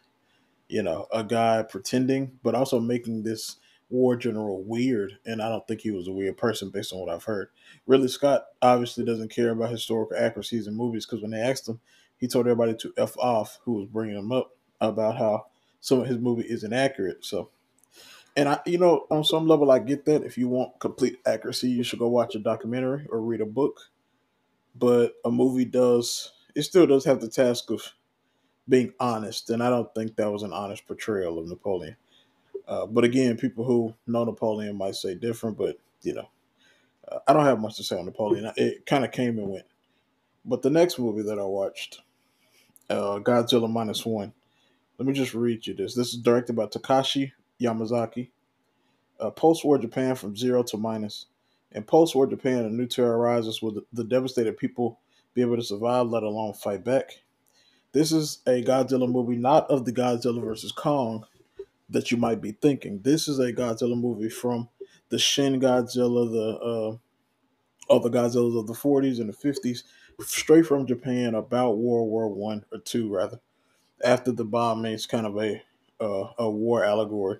you 0.69 0.83
know 0.83 1.07
a 1.13 1.25
guy 1.25 1.63
pretending, 1.63 2.39
but 2.43 2.55
also 2.55 2.81
making 2.81 3.23
this 3.23 3.57
war 3.95 4.17
general 4.17 4.65
weird, 4.65 5.19
and 5.25 5.41
I 5.41 5.49
don't 5.49 5.67
think 5.69 5.81
he 5.81 5.93
was 5.93 6.09
a 6.09 6.13
weird 6.13 6.37
person 6.37 6.71
based 6.71 6.93
on 6.93 6.99
what 6.99 7.09
I've 7.09 7.25
heard. 7.25 7.49
Ridley 7.87 8.09
Scott 8.09 8.47
obviously 8.61 9.05
doesn't 9.05 9.31
care 9.31 9.51
about 9.51 9.71
historical 9.71 10.17
accuracies 10.19 10.67
in 10.67 10.75
movies 10.75 11.07
because 11.07 11.23
when 11.23 11.31
they 11.31 11.41
asked 11.41 11.69
him, 11.69 11.81
he 12.17 12.27
told 12.27 12.47
everybody 12.47 12.75
to 12.75 12.93
f 12.99 13.17
off 13.19 13.61
who 13.63 13.75
was 13.75 13.87
bringing 13.87 14.17
him 14.17 14.33
up 14.33 14.51
about 14.81 15.17
how 15.17 15.47
some 15.81 16.01
of 16.01 16.09
his 16.09 16.19
movie 16.19 16.47
isn't 16.49 16.73
accurate. 16.73 17.25
So 17.25 17.51
and 18.37 18.49
I, 18.49 18.59
you 18.67 18.79
know, 18.79 19.07
on 19.11 19.23
some 19.23 19.47
level, 19.47 19.71
I 19.71 19.79
get 19.79 20.07
that. 20.07 20.25
If 20.25 20.37
you 20.37 20.49
want 20.49 20.81
complete 20.81 21.19
accuracy, 21.25 21.69
you 21.69 21.85
should 21.85 22.01
go 22.01 22.09
watch 22.09 22.35
a 22.35 22.41
documentary 22.41 23.07
or 23.09 23.21
read 23.21 23.41
a 23.41 23.47
book. 23.47 23.81
But 24.75 25.13
a 25.25 25.31
movie 25.31 25.65
does, 25.65 26.33
it 26.57 26.63
still 26.63 26.87
does 26.87 27.05
have 27.05 27.21
the 27.21 27.29
task 27.29 27.71
of 27.71 27.95
being 28.69 28.93
honest, 28.99 29.51
and 29.51 29.63
I 29.63 29.71
don't 29.71 29.95
think 29.95 30.17
that 30.17 30.33
was 30.33 30.43
an 30.43 30.53
honest 30.53 30.87
portrayal 30.87 31.39
of 31.39 31.47
Napoleon. 31.47 31.97
Uh, 32.67 32.87
but 32.87 33.05
again, 33.05 33.37
people 33.37 33.65
who 33.65 33.95
know 34.07 34.25
Napoleon 34.25 34.77
might 34.77 34.95
say 34.95 35.15
different, 35.15 35.59
but 35.59 35.79
you 36.03 36.15
know, 36.15 36.29
uh, 37.09 37.19
I 37.27 37.33
don't 37.33 37.45
have 37.45 37.61
much 37.61 37.77
to 37.77 37.85
say 37.85 37.99
on 37.99 38.07
Napoleon. 38.07 38.53
It 38.57 38.87
kind 38.87 39.05
of 39.05 39.13
came 39.13 39.39
and 39.39 39.49
went. 39.49 39.67
But 40.45 40.63
the 40.63 40.71
next 40.71 40.99
movie 40.99 41.23
that 41.23 41.39
I 41.39 41.45
watched, 41.45 42.01
uh, 42.91 43.19
Godzilla 43.19 43.71
minus 43.71 44.05
one. 44.05 44.33
Let 44.99 45.07
me 45.07 45.13
just 45.13 45.35
read 45.35 45.67
you 45.67 45.75
this. 45.75 45.95
This 45.95 46.15
is 46.15 46.21
directed 46.21 46.55
by 46.55 46.67
Takashi 46.67 47.33
Yamazaki. 47.61 48.31
Uh, 49.19 49.31
post-war 49.31 49.79
Japan 49.79 50.15
from 50.15 50.37
zero 50.37 50.63
to 50.65 50.77
minus. 50.77 51.27
In 51.73 51.83
post-war 51.83 52.27
Japan, 52.27 52.65
a 52.65 52.71
new 52.71 52.87
terror 52.87 53.19
arises. 53.19 53.61
Will 53.61 53.73
the, 53.73 53.85
the 53.93 54.05
devastated 54.05 54.57
people 54.57 55.01
be 55.35 55.41
able 55.41 55.57
to 55.57 55.63
survive, 55.63 56.07
let 56.07 56.23
alone 56.23 56.55
fight 56.55 56.85
back? 56.85 57.11
This 57.93 58.13
is 58.13 58.39
a 58.47 58.63
Godzilla 58.63 59.11
movie, 59.11 59.37
not 59.37 59.69
of 59.71 59.85
the 59.85 59.93
Godzilla 59.93 60.43
versus 60.43 60.73
Kong 60.73 61.25
that 61.89 62.11
you 62.11 62.17
might 62.17 62.41
be 62.41 62.53
thinking. 62.53 63.01
This 63.03 63.29
is 63.29 63.39
a 63.39 63.53
Godzilla 63.53 63.99
movie 64.01 64.31
from 64.31 64.69
the 65.11 65.19
Shin 65.19 65.61
Godzilla, 65.61 66.31
the 66.31 66.59
uh, 66.59 66.97
of 67.95 68.03
the 68.03 68.11
Godzillas 68.11 68.59
of 68.59 68.67
the 68.67 68.73
40s 68.75 69.21
and 69.21 69.29
the 69.29 69.35
50s, 69.35 69.85
straight 70.21 70.67
from 70.67 70.87
Japan 70.87 71.35
about 71.35 71.79
World 71.79 72.09
War 72.09 72.29
One 72.29 72.65
or 72.73 72.79
two, 72.79 73.09
rather. 73.13 73.41
After 74.05 74.33
the 74.33 74.45
bombings, 74.45 75.09
kind 75.09 75.27
of 75.27 75.37
a 75.39 75.63
uh, 76.01 76.33
a 76.39 76.51
war 76.51 76.85
allegory. 76.85 77.39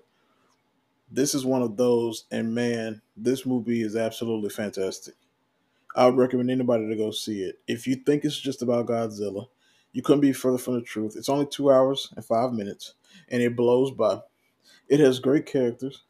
This 1.11 1.35
is 1.35 1.45
one 1.45 1.61
of 1.61 1.77
those, 1.77 2.25
and 2.31 2.53
man, 2.55 3.01
this 3.15 3.45
movie 3.45 3.81
is 3.81 3.95
absolutely 3.95 4.49
fantastic. 4.49 5.15
I 5.95 6.05
would 6.07 6.17
recommend 6.17 6.51
anybody 6.51 6.87
to 6.89 6.95
go 6.95 7.11
see 7.11 7.43
it. 7.43 7.59
If 7.67 7.87
you 7.87 7.95
think 7.95 8.25
it's 8.25 8.39
just 8.39 8.61
about 8.61 8.87
Godzilla, 8.87 9.47
you 9.93 10.01
couldn't 10.01 10.21
be 10.21 10.33
further 10.33 10.57
from 10.57 10.75
the 10.75 10.81
truth. 10.81 11.15
It's 11.17 11.29
only 11.29 11.45
two 11.45 11.71
hours 11.71 12.11
and 12.15 12.25
five 12.25 12.53
minutes, 12.53 12.95
and 13.29 13.41
it 13.41 13.55
blows 13.55 13.91
by. 13.91 14.21
It 14.87 14.99
has 14.99 15.19
great 15.19 15.45
characters. 15.45 16.03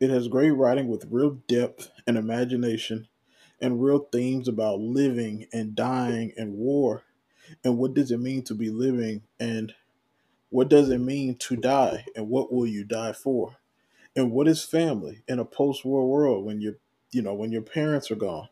It 0.00 0.10
has 0.10 0.28
great 0.28 0.50
writing 0.50 0.88
with 0.88 1.06
real 1.10 1.40
depth 1.46 1.90
and 2.06 2.16
imagination, 2.16 3.08
and 3.60 3.82
real 3.82 4.00
themes 4.00 4.48
about 4.48 4.80
living 4.80 5.46
and 5.52 5.76
dying 5.76 6.32
and 6.36 6.56
war, 6.56 7.04
and 7.64 7.78
what 7.78 7.94
does 7.94 8.10
it 8.10 8.18
mean 8.18 8.42
to 8.44 8.54
be 8.54 8.70
living 8.70 9.22
and 9.38 9.74
what 10.50 10.68
does 10.68 10.90
it 10.90 10.98
mean 10.98 11.36
to 11.36 11.56
die 11.56 12.04
and 12.14 12.28
what 12.28 12.52
will 12.52 12.66
you 12.66 12.84
die 12.84 13.12
for? 13.12 13.56
And 14.16 14.32
what 14.32 14.48
is 14.48 14.64
family 14.64 15.22
in 15.28 15.38
a 15.38 15.44
post-war 15.44 16.08
world 16.08 16.44
when 16.44 16.60
you 16.60 16.76
you 17.10 17.22
know, 17.22 17.34
when 17.34 17.52
your 17.52 17.62
parents 17.62 18.10
are 18.10 18.16
gone 18.16 18.48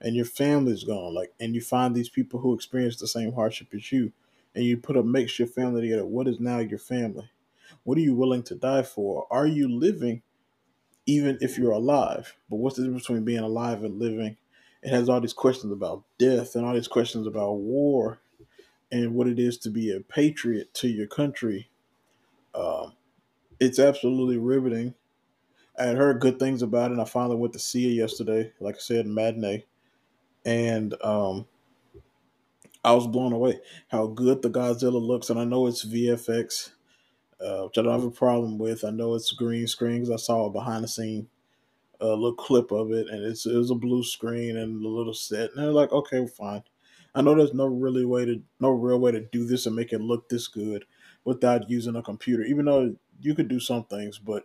and 0.00 0.14
your 0.16 0.24
family's 0.24 0.84
gone, 0.84 1.14
like 1.14 1.32
and 1.40 1.54
you 1.54 1.60
find 1.60 1.94
these 1.94 2.08
people 2.08 2.40
who 2.40 2.54
experience 2.54 2.96
the 2.96 3.08
same 3.08 3.32
hardship 3.32 3.68
as 3.74 3.92
you 3.92 4.12
and 4.54 4.64
you 4.64 4.76
put 4.76 4.96
a 4.96 5.02
makeshift 5.02 5.54
family 5.54 5.82
together, 5.82 6.04
what 6.04 6.28
is 6.28 6.40
now 6.40 6.58
your 6.58 6.78
family? 6.78 7.30
What 7.84 7.98
are 7.98 8.02
you 8.02 8.14
willing 8.14 8.42
to 8.44 8.54
die 8.54 8.82
for? 8.82 9.26
Are 9.30 9.46
you 9.46 9.68
living 9.68 10.22
even 11.06 11.38
if 11.40 11.58
you're 11.58 11.72
alive? 11.72 12.34
But 12.50 12.56
what's 12.56 12.76
the 12.76 12.82
difference 12.82 13.04
between 13.04 13.24
being 13.24 13.40
alive 13.40 13.84
and 13.84 13.98
living? 13.98 14.36
It 14.82 14.90
has 14.90 15.08
all 15.08 15.20
these 15.20 15.32
questions 15.32 15.72
about 15.72 16.04
death 16.18 16.54
and 16.56 16.64
all 16.64 16.74
these 16.74 16.88
questions 16.88 17.26
about 17.26 17.54
war 17.54 18.20
and 18.90 19.14
what 19.14 19.28
it 19.28 19.38
is 19.38 19.58
to 19.58 19.70
be 19.70 19.94
a 19.94 20.00
patriot 20.00 20.74
to 20.74 20.88
your 20.88 21.06
country. 21.06 21.70
Um, 22.54 22.94
it's 23.60 23.78
absolutely 23.78 24.38
riveting. 24.38 24.94
I 25.78 25.84
had 25.84 25.96
heard 25.96 26.20
good 26.20 26.38
things 26.38 26.62
about 26.62 26.90
it. 26.90 26.94
And 26.94 27.00
I 27.00 27.04
finally 27.04 27.36
went 27.36 27.52
to 27.54 27.58
see 27.58 27.86
it 27.90 27.94
yesterday, 27.94 28.52
like 28.60 28.76
I 28.76 28.78
said, 28.78 29.06
matinee, 29.06 29.64
and 30.44 30.94
um, 31.02 31.46
I 32.84 32.92
was 32.92 33.06
blown 33.06 33.32
away 33.32 33.60
how 33.88 34.08
good 34.08 34.42
the 34.42 34.50
Godzilla 34.50 35.00
looks, 35.00 35.30
and 35.30 35.38
I 35.38 35.44
know 35.44 35.66
it's 35.66 35.84
VFX, 35.84 36.72
uh, 37.44 37.64
which 37.64 37.78
I 37.78 37.82
don't 37.82 37.92
have 37.92 38.04
a 38.04 38.10
problem 38.10 38.58
with. 38.58 38.84
I 38.84 38.90
know 38.90 39.14
it's 39.14 39.32
green 39.32 39.66
screen 39.66 40.00
because 40.00 40.10
I 40.10 40.16
saw 40.16 40.46
a 40.46 40.50
behind 40.50 40.84
the 40.84 40.88
scene 40.88 41.28
uh, 42.00 42.14
little 42.14 42.34
clip 42.34 42.72
of 42.72 42.90
it, 42.92 43.08
and 43.08 43.24
it's 43.24 43.46
it 43.46 43.56
was 43.56 43.70
a 43.70 43.76
blue 43.76 44.02
screen 44.02 44.56
and 44.56 44.84
a 44.84 44.88
little 44.88 45.14
set, 45.14 45.50
and 45.50 45.58
they're 45.58 45.72
like, 45.72 45.92
okay, 45.92 46.26
fine. 46.26 46.62
I 47.14 47.20
know 47.20 47.34
there's 47.34 47.54
no 47.54 47.66
really 47.66 48.04
way 48.04 48.24
to 48.24 48.42
no 48.60 48.70
real 48.70 48.98
way 48.98 49.12
to 49.12 49.20
do 49.20 49.44
this 49.46 49.66
and 49.66 49.76
make 49.76 49.92
it 49.92 50.00
look 50.00 50.28
this 50.28 50.48
good 50.48 50.84
without 51.24 51.70
using 51.70 51.96
a 51.96 52.02
computer, 52.02 52.42
even 52.42 52.64
though 52.64 52.96
you 53.20 53.34
could 53.34 53.48
do 53.48 53.60
some 53.60 53.84
things, 53.84 54.18
but 54.18 54.44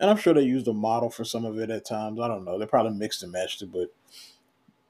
and 0.00 0.08
I'm 0.08 0.16
sure 0.16 0.32
they 0.32 0.42
used 0.42 0.68
a 0.68 0.72
model 0.72 1.10
for 1.10 1.24
some 1.24 1.44
of 1.44 1.58
it 1.58 1.70
at 1.70 1.84
times. 1.84 2.20
I 2.20 2.28
don't 2.28 2.44
know. 2.44 2.58
They 2.58 2.66
probably 2.66 2.96
mixed 2.96 3.22
and 3.22 3.32
matched 3.32 3.62
it, 3.62 3.72
but 3.72 3.92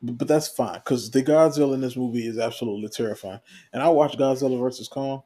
but 0.01 0.29
that's 0.29 0.49
fine 0.49 0.75
because 0.75 1.11
the 1.11 1.23
Godzilla 1.23 1.75
in 1.75 1.81
this 1.81 1.97
movie 1.97 2.27
is 2.27 2.39
absolutely 2.39 2.89
terrifying. 2.89 3.41
And 3.73 3.83
I 3.83 3.89
watched 3.89 4.19
Godzilla 4.19 4.59
versus 4.61 4.89
Kong 4.89 5.23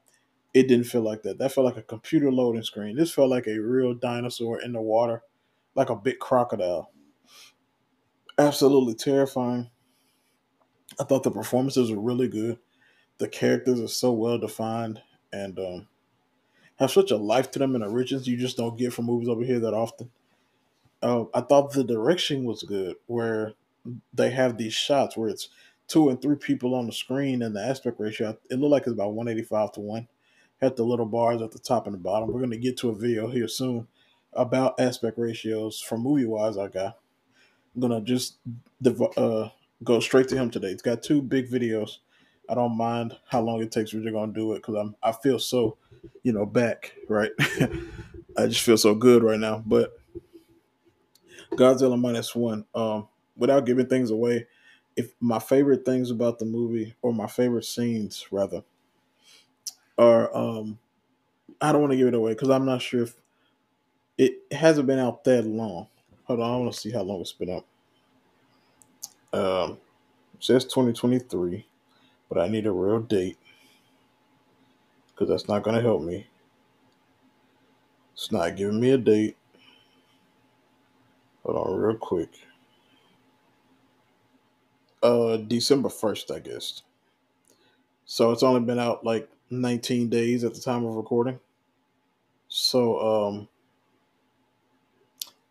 it 0.54 0.68
didn't 0.68 0.86
feel 0.86 1.02
like 1.02 1.22
that. 1.22 1.38
That 1.38 1.52
felt 1.52 1.64
like 1.64 1.78
a 1.78 1.82
computer 1.82 2.30
loading 2.30 2.62
screen. 2.62 2.96
This 2.96 3.12
felt 3.12 3.30
like 3.30 3.46
a 3.46 3.58
real 3.58 3.94
dinosaur 3.94 4.60
in 4.60 4.72
the 4.72 4.82
water, 4.82 5.22
like 5.74 5.90
a 5.90 5.96
big 5.96 6.18
crocodile. 6.18 6.90
Absolutely 8.38 8.94
terrifying. 8.94 9.70
I 11.00 11.04
thought 11.04 11.22
the 11.22 11.30
performances 11.30 11.90
were 11.90 12.00
really 12.00 12.28
good. 12.28 12.58
The 13.18 13.28
characters 13.28 13.80
are 13.80 13.88
so 13.88 14.12
well 14.12 14.38
defined 14.38 15.00
and 15.32 15.58
um, 15.58 15.88
have 16.76 16.90
such 16.90 17.10
a 17.10 17.16
life 17.16 17.50
to 17.52 17.58
them 17.58 17.74
and 17.74 17.84
a 17.84 17.88
richness 17.88 18.26
you 18.26 18.36
just 18.36 18.56
don't 18.56 18.78
get 18.78 18.92
from 18.92 19.06
movies 19.06 19.28
over 19.28 19.44
here 19.44 19.60
that 19.60 19.74
often. 19.74 20.10
Uh, 21.02 21.24
I 21.34 21.40
thought 21.40 21.72
the 21.72 21.82
direction 21.82 22.44
was 22.44 22.62
good, 22.62 22.96
where 23.06 23.54
they 24.12 24.30
have 24.30 24.56
these 24.56 24.74
shots 24.74 25.16
where 25.16 25.28
it's 25.28 25.48
two 25.88 26.10
and 26.10 26.20
three 26.20 26.36
people 26.36 26.74
on 26.74 26.86
the 26.86 26.92
screen 26.92 27.42
and 27.42 27.56
the 27.56 27.64
aspect 27.64 27.98
ratio. 27.98 28.36
It 28.50 28.58
looked 28.58 28.70
like 28.70 28.82
it's 28.82 28.92
about 28.92 29.14
185 29.14 29.72
to 29.72 29.80
1 29.80 30.08
at 30.62 30.76
the 30.76 30.84
little 30.84 31.04
bars 31.04 31.42
at 31.42 31.50
the 31.50 31.58
top 31.58 31.86
and 31.86 31.94
the 31.94 31.98
bottom. 31.98 32.32
We're 32.32 32.40
going 32.40 32.52
to 32.52 32.56
get 32.56 32.78
to 32.78 32.90
a 32.90 32.94
video 32.94 33.28
here 33.28 33.48
soon 33.48 33.88
about 34.32 34.80
aspect 34.80 35.18
ratios 35.18 35.80
from 35.80 36.02
movie 36.02 36.24
wise. 36.24 36.56
I 36.56 36.68
got. 36.68 36.98
I'm 37.74 37.80
going 37.80 37.92
to 37.92 38.00
just 38.00 38.36
uh, 39.16 39.48
go 39.82 40.00
straight 40.00 40.28
to 40.28 40.36
him 40.36 40.50
today. 40.50 40.68
It's 40.68 40.82
got 40.82 41.02
two 41.02 41.20
big 41.20 41.50
videos. 41.50 41.98
I 42.48 42.54
don't 42.54 42.76
mind 42.76 43.16
how 43.26 43.40
long 43.40 43.60
it 43.60 43.72
takes. 43.72 43.92
We're 43.92 44.02
just 44.02 44.12
going 44.12 44.32
to 44.32 44.40
do 44.40 44.52
it 44.52 44.56
because 44.56 44.76
I'm 44.76 44.94
I 45.02 45.12
feel 45.12 45.38
so, 45.38 45.78
you 46.22 46.32
know, 46.32 46.46
back 46.46 46.94
right. 47.08 47.30
I 48.36 48.46
just 48.46 48.62
feel 48.62 48.76
so 48.76 48.94
good 48.94 49.22
right 49.22 49.38
now. 49.38 49.62
But 49.64 49.98
Godzilla 51.52 51.98
minus 52.00 52.34
one. 52.34 52.64
Um, 52.74 53.08
without 53.36 53.66
giving 53.66 53.86
things 53.86 54.10
away, 54.10 54.46
if 54.96 55.14
my 55.20 55.38
favorite 55.38 55.84
things 55.84 56.10
about 56.10 56.38
the 56.38 56.44
movie 56.44 56.94
or 57.00 57.12
my 57.14 57.26
favorite 57.26 57.64
scenes 57.64 58.26
rather 58.30 58.62
are 59.98 60.34
um 60.36 60.78
I 61.60 61.72
don't 61.72 61.80
want 61.82 61.92
to 61.92 61.96
give 61.96 62.08
it 62.08 62.14
away 62.14 62.32
because 62.32 62.50
I'm 62.50 62.66
not 62.66 62.82
sure 62.82 63.02
if 63.04 63.16
it 64.18 64.34
hasn't 64.52 64.86
been 64.86 64.98
out 64.98 65.24
that 65.24 65.46
long. 65.46 65.88
Hold 66.24 66.40
on, 66.40 66.50
I 66.54 66.56
want 66.58 66.72
to 66.72 66.80
see 66.80 66.90
how 66.90 67.02
long 67.02 67.20
it's 67.20 67.32
been 67.32 67.50
out. 67.50 67.66
Um, 69.32 69.78
says 70.40 70.64
2023, 70.64 71.66
but 72.28 72.38
I 72.38 72.48
need 72.48 72.66
a 72.66 72.72
real 72.72 73.00
date 73.00 73.38
because 75.08 75.28
that's 75.28 75.48
not 75.48 75.62
going 75.62 75.76
to 75.76 75.82
help 75.82 76.02
me. 76.02 76.26
It's 78.14 78.32
not 78.32 78.56
giving 78.56 78.80
me 78.80 78.90
a 78.90 78.98
date. 78.98 79.36
Hold 81.44 81.68
on, 81.68 81.80
real 81.80 81.96
quick 81.96 82.30
uh 85.02 85.36
December 85.38 85.88
1st, 85.88 86.34
I 86.36 86.38
guess. 86.40 86.82
So 88.04 88.32
it's 88.32 88.42
only 88.42 88.60
been 88.60 88.78
out 88.78 89.04
like 89.04 89.28
19 89.52 90.08
days 90.08 90.44
at 90.44 90.54
the 90.54 90.60
time 90.60 90.84
of 90.84 90.94
recording. 90.94 91.38
So 92.48 92.98
um 93.00 93.48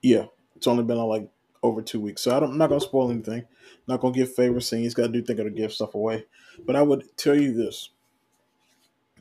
yeah, 0.02 0.26
it's 0.56 0.68
only 0.68 0.84
been 0.84 0.98
on 0.98 1.08
like 1.08 1.30
over 1.64 1.82
two 1.82 2.00
weeks. 2.00 2.22
So 2.22 2.32
I 2.32 2.44
am 2.44 2.58
not 2.58 2.70
gonna 2.70 2.82
spoil 2.82 3.12
anything. 3.12 3.46
Not 3.88 4.02
gonna 4.02 4.14
give 4.14 4.34
favorite 4.34 4.62
scenes. 4.62 4.94
Gotta 4.94 5.10
do 5.10 5.22
think 5.22 5.40
of 5.40 5.46
to 5.46 5.52
give 5.52 5.72
stuff 5.72 5.96
away. 5.96 6.26
But 6.66 6.76
I 6.76 6.82
would 6.82 7.16
tell 7.18 7.36
you 7.36 7.54
this. 7.54 7.90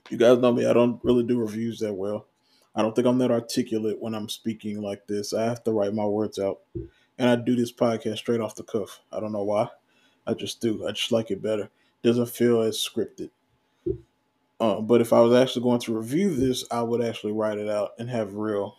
You 0.08 0.16
guys 0.16 0.38
know 0.38 0.52
me, 0.52 0.66
I 0.66 0.72
don't 0.72 0.98
really 1.04 1.22
do 1.22 1.38
reviews 1.38 1.78
that 1.80 1.94
well. 1.94 2.26
I 2.74 2.82
don't 2.82 2.94
think 2.94 3.06
I'm 3.06 3.18
that 3.18 3.30
articulate 3.30 4.00
when 4.00 4.14
I'm 4.14 4.28
speaking 4.28 4.80
like 4.80 5.06
this. 5.06 5.34
I 5.34 5.44
have 5.44 5.62
to 5.64 5.72
write 5.72 5.94
my 5.94 6.06
words 6.06 6.38
out. 6.38 6.60
And 7.18 7.28
I 7.28 7.36
do 7.36 7.54
this 7.54 7.72
podcast 7.72 8.18
straight 8.18 8.40
off 8.40 8.54
the 8.54 8.62
cuff. 8.62 9.00
I 9.12 9.20
don't 9.20 9.32
know 9.32 9.44
why. 9.44 9.68
I 10.26 10.34
just 10.34 10.60
do. 10.60 10.86
I 10.86 10.92
just 10.92 11.12
like 11.12 11.30
it 11.30 11.42
better. 11.42 11.68
Doesn't 12.02 12.30
feel 12.30 12.62
as 12.62 12.76
scripted. 12.76 13.30
Uh, 14.60 14.80
but 14.80 15.00
if 15.00 15.12
I 15.12 15.20
was 15.20 15.34
actually 15.34 15.62
going 15.62 15.80
to 15.80 15.96
review 15.96 16.34
this, 16.34 16.64
I 16.70 16.82
would 16.82 17.02
actually 17.02 17.32
write 17.32 17.58
it 17.58 17.68
out 17.68 17.92
and 17.98 18.10
have 18.10 18.34
real 18.34 18.76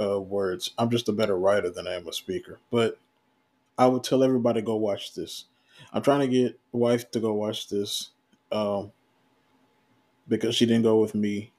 uh, 0.00 0.20
words. 0.20 0.70
I'm 0.78 0.90
just 0.90 1.08
a 1.08 1.12
better 1.12 1.36
writer 1.36 1.70
than 1.70 1.86
I 1.86 1.94
am 1.94 2.08
a 2.08 2.12
speaker. 2.12 2.58
But 2.70 2.98
I 3.76 3.86
would 3.86 4.02
tell 4.02 4.24
everybody 4.24 4.62
go 4.62 4.76
watch 4.76 5.14
this. 5.14 5.44
I'm 5.92 6.02
trying 6.02 6.20
to 6.20 6.28
get 6.28 6.58
wife 6.72 7.10
to 7.10 7.20
go 7.20 7.34
watch 7.34 7.68
this 7.68 8.10
um, 8.50 8.92
because 10.26 10.54
she 10.54 10.66
didn't 10.66 10.84
go 10.84 11.00
with 11.00 11.14
me. 11.14 11.52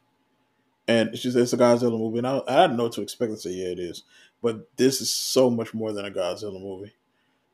And 0.87 1.17
she 1.17 1.29
said 1.29 1.43
it's 1.43 1.53
a 1.53 1.57
Godzilla 1.57 1.97
movie. 1.99 2.17
And 2.17 2.27
I, 2.27 2.41
I 2.47 2.61
didn't 2.63 2.77
know 2.77 2.83
what 2.83 2.93
to 2.93 3.01
expect. 3.01 3.31
I 3.31 3.35
said, 3.35 3.53
yeah, 3.53 3.67
it 3.67 3.79
is. 3.79 4.03
But 4.41 4.75
this 4.77 5.01
is 5.01 5.11
so 5.11 5.51
much 5.51 5.73
more 5.73 5.93
than 5.93 6.05
a 6.05 6.11
Godzilla 6.11 6.59
movie 6.59 6.93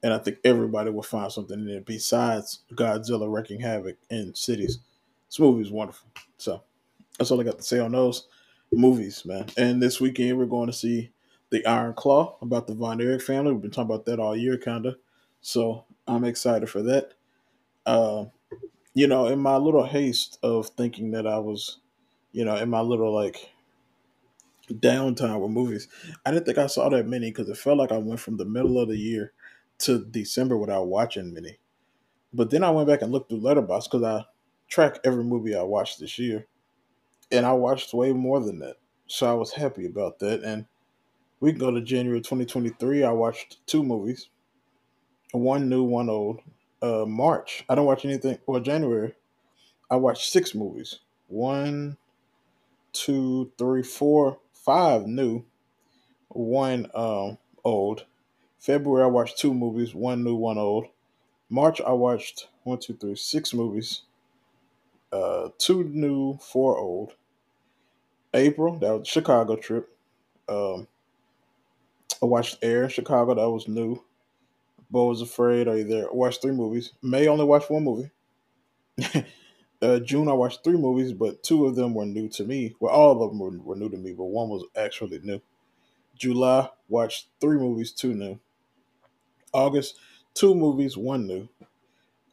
and 0.04 0.14
I 0.14 0.20
think 0.20 0.38
everybody 0.44 0.90
will 0.90 1.04
find 1.04 1.32
something 1.32 1.60
in 1.60 1.70
it 1.70 1.86
besides 1.86 2.60
Godzilla 2.74 3.32
wrecking 3.32 3.62
havoc 3.62 3.98
in 4.10 4.36
cities. 4.36 4.80
This 5.27 5.39
movie 5.39 5.62
is 5.62 5.72
wonderful. 5.72 6.10
So 6.38 6.63
that's 7.17 7.31
all 7.31 7.41
I 7.41 7.43
got 7.43 7.57
to 7.57 7.63
say 7.63 7.79
on 7.79 7.91
those 7.91 8.27
movies, 8.72 9.25
man. 9.25 9.48
And 9.57 9.81
this 9.81 10.00
weekend 10.00 10.38
we're 10.38 10.46
going 10.46 10.67
to 10.67 10.74
see 10.74 11.12
the 11.50 11.65
Iron 11.65 11.93
Claw 11.93 12.38
about 12.41 12.67
the 12.67 12.74
Von 12.75 13.01
Erich 13.01 13.22
family. 13.22 13.53
We've 13.53 13.62
been 13.62 13.72
talking 13.72 13.91
about 13.91 14.05
that 14.05 14.19
all 14.19 14.36
year, 14.36 14.57
kinda. 14.57 14.98
So 15.41 15.86
I'm 16.07 16.24
excited 16.24 16.69
for 16.69 16.81
that. 16.84 17.13
Uh, 17.86 18.25
you 18.93 19.07
know, 19.07 19.27
in 19.27 19.39
my 19.39 19.57
little 19.57 19.86
haste 19.86 20.39
of 20.43 20.67
thinking 20.69 21.12
that 21.12 21.27
I 21.27 21.39
was, 21.39 21.79
you 22.31 22.43
know, 22.43 22.55
in 22.55 22.69
my 22.69 22.81
little 22.81 23.13
like 23.13 23.51
downtime 24.69 25.39
with 25.39 25.51
movies, 25.51 25.88
I 26.25 26.31
didn't 26.31 26.46
think 26.46 26.57
I 26.57 26.67
saw 26.67 26.89
that 26.89 27.07
many 27.07 27.29
because 27.31 27.50
it 27.50 27.57
felt 27.57 27.77
like 27.77 27.91
I 27.91 27.98
went 27.98 28.19
from 28.19 28.38
the 28.38 28.46
middle 28.46 28.79
of 28.79 28.89
the 28.89 28.98
year 28.98 29.34
to 29.79 30.03
December 30.03 30.57
without 30.57 30.88
watching 30.88 31.34
many. 31.34 31.60
But 32.34 32.50
then 32.50 32.63
I 32.63 32.72
went 32.72 32.88
back 32.88 33.01
and 33.01 33.12
looked 33.12 33.29
through 33.29 33.41
Letterboxd 33.41 33.86
because 33.86 34.03
I 34.03 34.25
track 34.67 35.00
every 35.03 35.24
movie 35.24 35.55
I 35.55 35.63
watched 35.63 36.00
this 36.00 36.19
year, 36.19 36.47
and 37.31 37.45
I 37.45 37.53
watched 37.53 37.93
way 37.93 38.13
more 38.13 38.39
than 38.39 38.59
that. 38.59 38.77
So 39.07 39.29
I 39.29 39.33
was 39.33 39.53
happy 39.53 39.86
about 39.86 40.19
that. 40.19 40.43
And 40.43 40.65
we 41.39 41.51
can 41.51 41.59
go 41.59 41.71
to 41.71 41.81
January 41.81 42.19
2023. 42.19 43.03
I 43.03 43.12
watched 43.12 43.65
two 43.67 43.83
movies, 43.83 44.29
one 45.31 45.69
new, 45.69 45.83
one 45.83 46.09
old. 46.09 46.41
Uh, 46.81 47.05
March, 47.07 47.65
I 47.69 47.75
don't 47.75 47.86
watch 47.86 48.05
anything. 48.05 48.38
Well, 48.45 48.62
January, 48.62 49.15
I 49.89 49.95
watched 49.95 50.31
six 50.31 50.53
movies. 50.53 51.00
One, 51.27 51.97
two, 52.93 53.51
three, 53.57 53.83
four, 53.83 54.39
five 54.53 55.07
new, 55.07 55.43
one 56.29 56.88
um, 56.93 57.38
old, 57.63 58.05
February, 58.59 59.03
I 59.03 59.07
watched 59.07 59.38
two 59.38 59.53
movies, 59.53 59.95
one 59.95 60.24
new, 60.24 60.36
one 60.36 60.57
old. 60.57 60.88
March, 61.50 61.79
I 61.81 61.91
watched 61.93 62.47
one, 62.63 62.79
two, 62.79 62.93
three, 62.95 63.15
six 63.15 63.53
movies, 63.53 64.03
uh, 65.12 65.50
two 65.58 65.84
new, 65.86 66.38
four 66.38 66.78
old. 66.78 67.14
April, 68.34 68.78
that 68.80 69.00
was 69.00 69.08
Chicago 69.08 69.56
trip. 69.56 69.90
Um, 70.50 70.88
I 72.22 72.26
watched 72.26 72.60
Air 72.62 72.84
in 72.84 72.90
Chicago, 72.90 73.36
that 73.36 73.50
was 73.50 73.68
new. 73.68 74.04
Beau 74.90 75.08
was 75.08 75.22
Afraid, 75.22 75.68
Are 75.68 75.78
You 75.78 75.84
There? 75.84 76.12
Watched 76.12 76.42
three 76.42 76.52
movies. 76.52 76.94
May 77.02 77.28
only 77.28 77.46
watched 77.46 77.70
one 77.70 77.84
movie. 77.84 78.12
uh, 79.82 80.00
June, 80.00 80.28
I 80.28 80.34
watched 80.34 80.64
three 80.64 80.78
movies, 80.78 81.14
but 81.14 81.44
two 81.44 81.66
of 81.66 81.76
them 81.76 81.94
were 81.94 82.06
new 82.06 82.30
to 82.30 82.44
me. 82.44 82.76
Well, 82.80 82.94
all 82.94 83.12
of 83.24 83.32
them 83.32 83.40
were, 83.40 83.52
were 83.60 83.76
new 83.76 83.90
to 83.90 83.98
me, 83.98 84.14
but 84.14 84.26
one 84.26 84.50
was 84.50 84.64
actually 84.76 85.20
new. 85.20 85.42
July, 86.18 86.70
watched 86.90 87.28
three 87.40 87.58
movies, 87.58 87.92
two 87.92 88.14
new. 88.14 88.40
August, 89.54 90.00
two 90.34 90.56
movies, 90.56 90.98
one 90.98 91.28
new. 91.28 91.50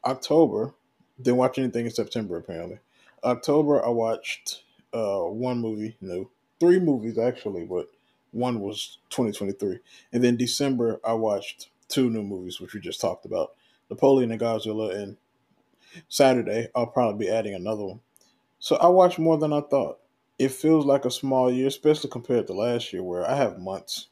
October, 0.04 0.74
didn't 1.20 1.38
watch 1.38 1.58
anything 1.58 1.86
in 1.86 1.92
September 1.92 2.36
apparently. 2.36 2.78
October, 3.22 3.84
I 3.84 3.88
watched 3.88 4.64
uh, 4.92 5.20
one 5.20 5.60
movie 5.60 5.96
new, 6.00 6.30
three 6.60 6.78
movies 6.78 7.18
actually, 7.18 7.64
but 7.64 7.90
one 8.32 8.60
was 8.60 8.98
2023. 9.10 9.78
And 10.12 10.22
then 10.22 10.36
December, 10.36 11.00
I 11.04 11.14
watched 11.14 11.70
two 11.88 12.10
new 12.10 12.22
movies, 12.22 12.60
which 12.60 12.74
we 12.74 12.80
just 12.80 13.00
talked 13.00 13.24
about 13.24 13.52
Napoleon 13.88 14.32
and 14.32 14.40
Godzilla. 14.40 14.94
And 14.94 15.16
Saturday, 16.08 16.68
I'll 16.74 16.88
probably 16.88 17.26
be 17.26 17.32
adding 17.32 17.54
another 17.54 17.84
one. 17.84 18.00
So 18.58 18.76
I 18.76 18.88
watched 18.88 19.18
more 19.18 19.38
than 19.38 19.52
I 19.52 19.60
thought. 19.60 19.98
It 20.38 20.50
feels 20.50 20.84
like 20.84 21.04
a 21.04 21.10
small 21.10 21.52
year, 21.52 21.68
especially 21.68 22.10
compared 22.10 22.48
to 22.48 22.54
last 22.54 22.92
year, 22.92 23.04
where 23.04 23.28
I 23.28 23.36
have 23.36 23.60
months 23.60 24.08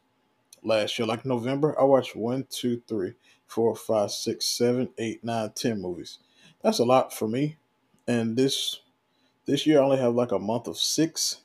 last 0.63 0.99
year. 0.99 1.07
Like 1.07 1.25
November, 1.25 1.79
I 1.79 1.83
watched 1.85 2.15
one, 2.15 2.47
two, 2.49 2.81
three, 2.87 3.15
four, 3.47 3.75
five, 3.75 4.13
six, 4.13 4.47
seven, 4.47 4.91
eight, 4.99 5.25
nine, 5.25 5.51
ten 5.55 5.83
movies. 5.83 6.19
That's 6.63 6.79
a 6.79 6.85
lot 6.85 7.13
for 7.13 7.29
me. 7.29 7.57
and 8.09 8.37
this 8.37 8.81
this 9.47 9.67
year 9.67 9.81
I 9.81 9.85
only 9.85 9.99
have 9.99 10.15
like 10.15 10.33
a 10.33 10.39
month 10.39 10.69
of 10.69 10.79
six, 10.79 11.39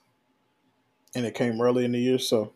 and 1.15 1.25
it 1.25 1.35
came 1.35 1.59
early 1.61 1.85
in 1.85 1.91
the 1.93 1.99
year, 1.99 2.19
so 2.19 2.53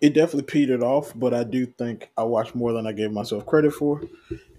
it 0.00 0.14
definitely 0.14 0.44
petered 0.44 0.82
off. 0.82 1.12
But 1.16 1.34
I 1.34 1.44
do 1.44 1.66
think 1.66 2.10
I 2.16 2.24
watched 2.24 2.54
more 2.54 2.72
than 2.72 2.86
I 2.86 2.92
gave 2.92 3.12
myself 3.12 3.46
credit 3.46 3.72
for, 3.72 4.02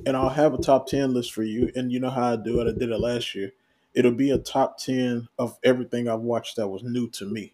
and 0.05 0.17
I'll 0.17 0.29
have 0.29 0.53
a 0.53 0.59
top 0.59 0.87
ten 0.87 1.13
list 1.13 1.33
for 1.33 1.43
you. 1.43 1.71
And 1.75 1.91
you 1.91 1.99
know 1.99 2.09
how 2.11 2.33
I 2.33 2.35
do 2.37 2.61
it. 2.61 2.67
I 2.67 2.77
did 2.77 2.91
it 2.91 2.99
last 2.99 3.35
year. 3.35 3.53
It'll 3.95 4.11
be 4.13 4.31
a 4.31 4.37
top 4.39 4.77
ten 4.79 5.27
of 5.39 5.57
everything 5.63 6.07
I've 6.09 6.21
watched 6.21 6.57
that 6.57 6.69
was 6.69 6.83
new 6.83 7.09
to 7.11 7.25
me. 7.25 7.53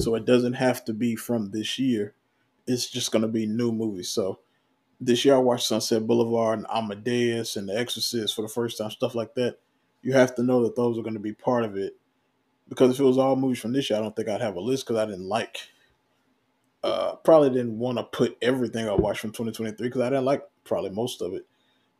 So 0.00 0.14
it 0.14 0.26
doesn't 0.26 0.54
have 0.54 0.84
to 0.86 0.94
be 0.94 1.16
from 1.16 1.50
this 1.52 1.78
year. 1.78 2.14
It's 2.66 2.90
just 2.90 3.12
gonna 3.12 3.28
be 3.28 3.46
new 3.46 3.72
movies. 3.72 4.10
So 4.10 4.40
this 5.00 5.24
year 5.24 5.34
I 5.34 5.38
watched 5.38 5.66
Sunset 5.66 6.06
Boulevard 6.06 6.58
and 6.58 6.66
Amadeus 6.72 7.56
and 7.56 7.68
The 7.68 7.78
Exorcist 7.78 8.34
for 8.34 8.42
the 8.42 8.48
first 8.48 8.78
time, 8.78 8.90
stuff 8.90 9.14
like 9.14 9.34
that. 9.34 9.58
You 10.02 10.12
have 10.12 10.34
to 10.36 10.42
know 10.42 10.62
that 10.62 10.76
those 10.76 10.98
are 10.98 11.02
going 11.02 11.14
to 11.14 11.20
be 11.20 11.32
part 11.32 11.64
of 11.64 11.76
it. 11.76 11.96
Because 12.68 12.92
if 12.92 13.00
it 13.00 13.04
was 13.04 13.18
all 13.18 13.36
movies 13.36 13.60
from 13.60 13.72
this 13.72 13.90
year, 13.90 13.98
I 13.98 14.02
don't 14.02 14.14
think 14.16 14.28
I'd 14.28 14.40
have 14.40 14.56
a 14.56 14.60
list 14.60 14.86
because 14.86 15.00
I 15.00 15.06
didn't 15.06 15.28
like. 15.28 15.58
Uh, 16.82 17.16
probably 17.16 17.50
didn't 17.50 17.78
want 17.78 17.98
to 17.98 18.04
put 18.04 18.36
everything 18.42 18.88
I 18.88 18.94
watched 18.94 19.20
from 19.20 19.30
2023 19.30 19.88
because 19.88 20.00
I 20.00 20.10
didn't 20.10 20.24
like 20.24 20.42
probably 20.64 20.90
most 20.90 21.22
of 21.22 21.34
it. 21.34 21.46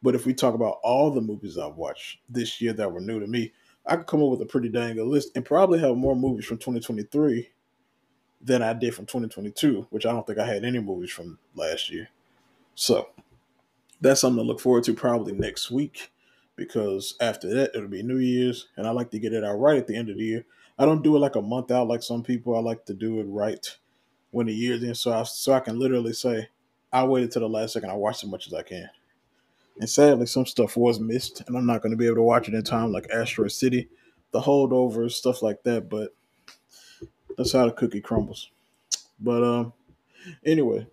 But 0.03 0.15
if 0.15 0.27
we 0.27 0.35
talk 0.35 0.55
about 0.55 0.79
all 0.83 1.11
the 1.11 1.21
movies 1.21 1.59
I've 1.59 1.77
watched 1.77 2.19
this 2.29 2.61
year 2.61 2.73
that 2.75 2.93
were 2.93 3.01
new 3.01 3.19
to 3.21 3.27
me, 3.27 3.53
I 3.85 3.97
could 3.97 4.07
come 4.07 4.23
up 4.23 4.31
with 4.31 4.43
a 4.43 4.47
pretty 4.47 4.69
dang 4.69 4.97
good 4.97 5.07
list 5.07 5.31
and 5.35 5.45
probably 5.45 5.79
have 5.79 5.97
more 5.97 6.17
movies 6.17 6.45
from 6.45 6.59
2023 6.59 7.49
than 8.41 8.63
I 8.63 8.73
did 8.73 8.95
from 8.95 9.07
2022, 9.07 9.87
which 9.91 10.07
I 10.07 10.13
don't 10.13 10.27
think 10.27 10.39
I 10.39 10.47
had 10.47 10.65
any 10.65 10.79
movies 10.79 11.11
from 11.11 11.39
last 11.55 11.91
year. 11.91 12.09
So 12.77 13.09
that's 14.01 14.21
something 14.21 14.43
to 14.43 14.47
look 14.47 14.61
forward 14.61 14.85
to 14.85 14.95
probably 14.95 15.33
next 15.33 15.71
week 15.71 16.13
because 16.55 17.17
after 17.21 17.53
that 17.55 17.73
it'll 17.75 17.89
be 17.89 18.03
New 18.03 18.19
Year's 18.19 18.69
and 18.77 18.87
I 18.87 18.91
like 18.91 19.11
to 19.11 19.19
get 19.19 19.33
it 19.33 19.43
out 19.43 19.59
right 19.59 19.79
at 19.79 19.87
the 19.87 19.97
end 19.97 20.11
of 20.11 20.19
the 20.19 20.25
year. 20.25 20.45
I 20.79 20.85
don't 20.85 21.03
do 21.03 21.17
it 21.17 21.21
like 21.21 21.37
a 21.37 21.43
month 21.43 21.71
out 21.71 21.89
like 21.89 22.03
some 22.03 22.23
people. 22.23 22.55
I 22.55 22.61
like 22.61 22.85
to 22.85 22.95
do 22.95 23.19
it 23.21 23.25
right 23.25 23.67
when 24.31 24.47
the 24.47 24.55
year's 24.55 24.83
in, 24.83 24.95
so 24.95 25.13
I 25.13 25.23
so 25.23 25.55
I 25.55 25.61
can 25.61 25.79
literally 25.79 26.13
say 26.13 26.49
I 26.93 27.05
waited 27.05 27.33
till 27.33 27.41
the 27.41 27.49
last 27.49 27.73
second. 27.73 27.91
I 27.91 27.95
watched 27.95 28.25
as 28.25 28.31
much 28.31 28.47
as 28.47 28.55
I 28.55 28.63
can. 28.63 28.89
And 29.79 29.89
sadly, 29.89 30.27
some 30.27 30.47
stuff 30.47 30.77
was 30.77 31.01
missed, 31.01 31.43
and 31.47 31.57
I'm 31.57 31.67
not 31.67 31.83
going 31.83 31.93
to 31.93 31.97
be 31.97 32.07
able 32.07 32.17
to 32.17 32.23
watch 32.23 32.49
it 32.49 32.55
in 32.55 32.63
time, 32.63 32.93
like 32.93 33.11
Asteroid 33.11 33.53
City, 33.53 33.89
the 34.33 34.41
holdovers, 34.41 35.13
stuff 35.13 35.43
like 35.43 35.63
that. 35.65 35.89
But 35.89 36.15
that's 37.37 37.53
how 37.53 37.67
the 37.67 37.73
cookie 37.73 38.01
crumbles. 38.01 38.51
But 39.21 39.43
um, 39.43 39.73
anyway, 40.45 40.87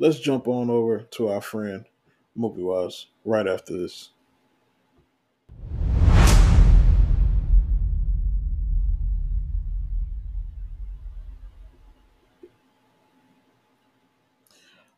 let's 0.00 0.18
jump 0.18 0.48
on 0.48 0.70
over 0.70 1.00
to 1.00 1.28
our 1.28 1.42
friend 1.42 1.84
Movie 2.34 2.62
Wise 2.62 3.06
right 3.24 3.46
after 3.46 3.76
this. 3.76 4.10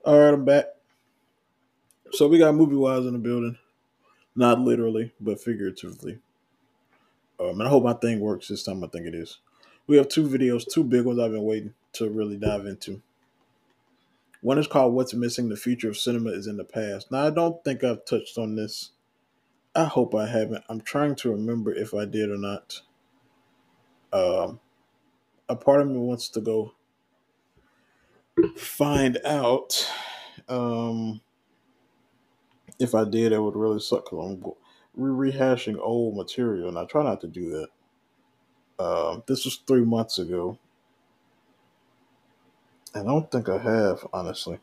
All 0.04 0.18
right, 0.18 0.34
I'm 0.34 0.44
back. 0.44 0.66
So 2.12 2.28
we 2.28 2.38
got 2.38 2.54
Movie 2.54 2.76
Wise 2.76 3.04
in 3.04 3.12
the 3.12 3.18
building, 3.18 3.58
not 4.36 4.60
literally, 4.60 5.12
but 5.20 5.40
figuratively. 5.40 6.18
Um, 7.40 7.60
and 7.60 7.64
I 7.64 7.68
hope 7.68 7.84
my 7.84 7.94
thing 7.94 8.20
works 8.20 8.48
this 8.48 8.62
time. 8.62 8.84
I 8.84 8.88
think 8.88 9.06
it 9.06 9.14
is. 9.14 9.38
We 9.86 9.96
have 9.96 10.08
two 10.08 10.28
videos, 10.28 10.64
two 10.68 10.84
big 10.84 11.04
ones 11.04 11.18
I've 11.18 11.32
been 11.32 11.42
waiting 11.42 11.74
to 11.94 12.08
really 12.08 12.36
dive 12.36 12.66
into. 12.66 13.02
One 14.42 14.58
is 14.58 14.66
called 14.66 14.92
What's 14.92 15.14
Missing 15.14 15.48
The 15.48 15.56
Future 15.56 15.88
of 15.88 15.96
Cinema 15.96 16.30
is 16.30 16.48
in 16.48 16.56
the 16.56 16.64
Past. 16.64 17.12
Now, 17.12 17.24
I 17.26 17.30
don't 17.30 17.62
think 17.62 17.84
I've 17.84 18.04
touched 18.04 18.38
on 18.38 18.56
this. 18.56 18.90
I 19.74 19.84
hope 19.84 20.14
I 20.16 20.26
haven't. 20.26 20.64
I'm 20.68 20.80
trying 20.80 21.14
to 21.16 21.30
remember 21.30 21.72
if 21.72 21.94
I 21.94 22.04
did 22.04 22.28
or 22.28 22.36
not. 22.36 22.80
Um, 24.12 24.58
a 25.48 25.54
part 25.54 25.80
of 25.80 25.88
me 25.88 25.96
wants 25.96 26.28
to 26.30 26.40
go 26.40 26.74
find 28.56 29.18
out. 29.24 29.88
Um, 30.48 31.20
if 32.80 32.96
I 32.96 33.04
did, 33.04 33.32
it 33.32 33.40
would 33.40 33.56
really 33.56 33.78
suck 33.78 34.06
because 34.06 34.32
I'm 34.32 34.52
re- 34.94 35.32
rehashing 35.32 35.78
old 35.80 36.16
material, 36.16 36.68
and 36.68 36.76
I 36.76 36.84
try 36.84 37.04
not 37.04 37.20
to 37.20 37.28
do 37.28 37.50
that. 37.50 38.84
Um, 38.84 39.22
this 39.28 39.44
was 39.44 39.62
three 39.68 39.84
months 39.84 40.18
ago. 40.18 40.58
I 42.94 43.02
don't 43.02 43.30
think 43.30 43.48
I 43.48 43.58
have, 43.58 44.06
honestly. 44.12 44.58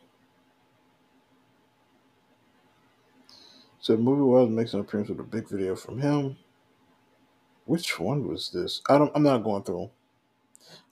So 3.80 3.98
movie 3.98 4.22
wise 4.22 4.50
makes 4.50 4.74
an 4.74 4.82
appearance 4.82 5.10
with 5.10 5.20
a 5.20 5.24
big 5.24 5.50
video 5.50 5.76
from 5.76 6.00
him. 6.00 6.38
Which 7.65 8.00
one 8.00 8.28
was 8.28 8.52
this? 8.52 8.82
I 8.89 8.98
don't. 8.98 9.12
I'm 9.15 9.24
not 9.24 9.44
going 9.44 9.63
through. 9.63 9.89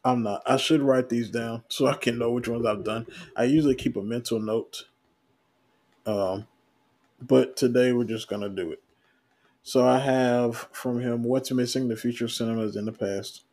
I'm 0.06 0.24
not. 0.24 0.42
I 0.46 0.58
should 0.58 0.82
write 0.82 1.10
these 1.10 1.30
down 1.30 1.64
so 1.70 1.88
I 1.88 1.96
can 1.96 2.18
know 2.18 2.32
which 2.32 2.48
ones 2.48 2.66
I've 2.66 2.84
done. 2.84 3.08
I 3.36 3.44
usually 3.44 3.76
keep 3.76 3.98
a 3.98 4.02
mental 4.02 4.40
note. 4.40 4.86
Um, 6.06 6.48
but 7.22 7.58
today 7.58 7.94
we're 7.94 8.06
just 8.06 8.30
gonna 8.30 8.50
do 8.50 8.72
it. 8.72 8.82
So 9.64 9.88
I 9.88 10.00
have 10.00 10.70
from 10.72 11.02
him 11.02 11.24
"What's 11.24 11.52
Missing: 11.52 11.88
The 11.90 11.98
Future 11.98 12.26
of 12.26 12.32
Cinema 12.32 12.68
in 12.70 12.86
the 12.86 12.94
Past." 12.94 13.44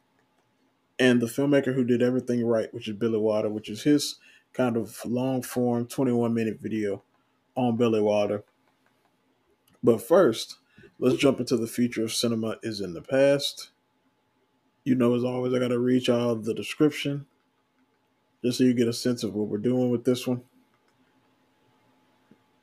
And 1.05 1.21
the 1.21 1.27
filmmaker 1.27 1.75
who 1.75 1.85
did 1.85 2.01
everything 2.01 2.47
right, 2.47 2.73
which 2.73 2.89
is 2.89 2.97
Billy 2.97 3.19
Wilder, 3.19 3.51
which 3.51 3.69
is 3.69 3.83
his 3.83 4.17
kind 4.55 4.75
of 4.75 5.05
long 5.05 5.43
form 5.43 5.87
21 5.87 6.33
minute 6.33 6.61
video 6.63 7.03
on 7.55 7.77
Billy 7.77 8.01
Wilder. 8.01 8.43
But 9.83 10.01
first, 10.01 10.57
let's 10.99 11.17
jump 11.17 11.41
into 11.41 11.59
the 11.59 11.67
future 11.67 12.05
of 12.05 12.13
cinema 12.13 12.57
is 12.63 12.81
in 12.81 12.95
the 12.95 13.03
past. 13.03 13.71
You 14.83 14.95
know, 14.95 15.15
as 15.15 15.25
always, 15.25 15.53
I 15.53 15.59
got 15.59 15.69
to 15.69 15.79
reach 15.79 16.09
out 16.09 16.45
the 16.45 16.55
description 16.55 17.27
just 18.43 18.57
so 18.57 18.65
you 18.65 18.73
get 18.73 18.89
a 18.89 18.93
sense 18.95 19.23
of 19.23 19.35
what 19.35 19.49
we're 19.49 19.59
doing 19.59 19.91
with 19.91 20.05
this 20.05 20.27
one. 20.27 20.43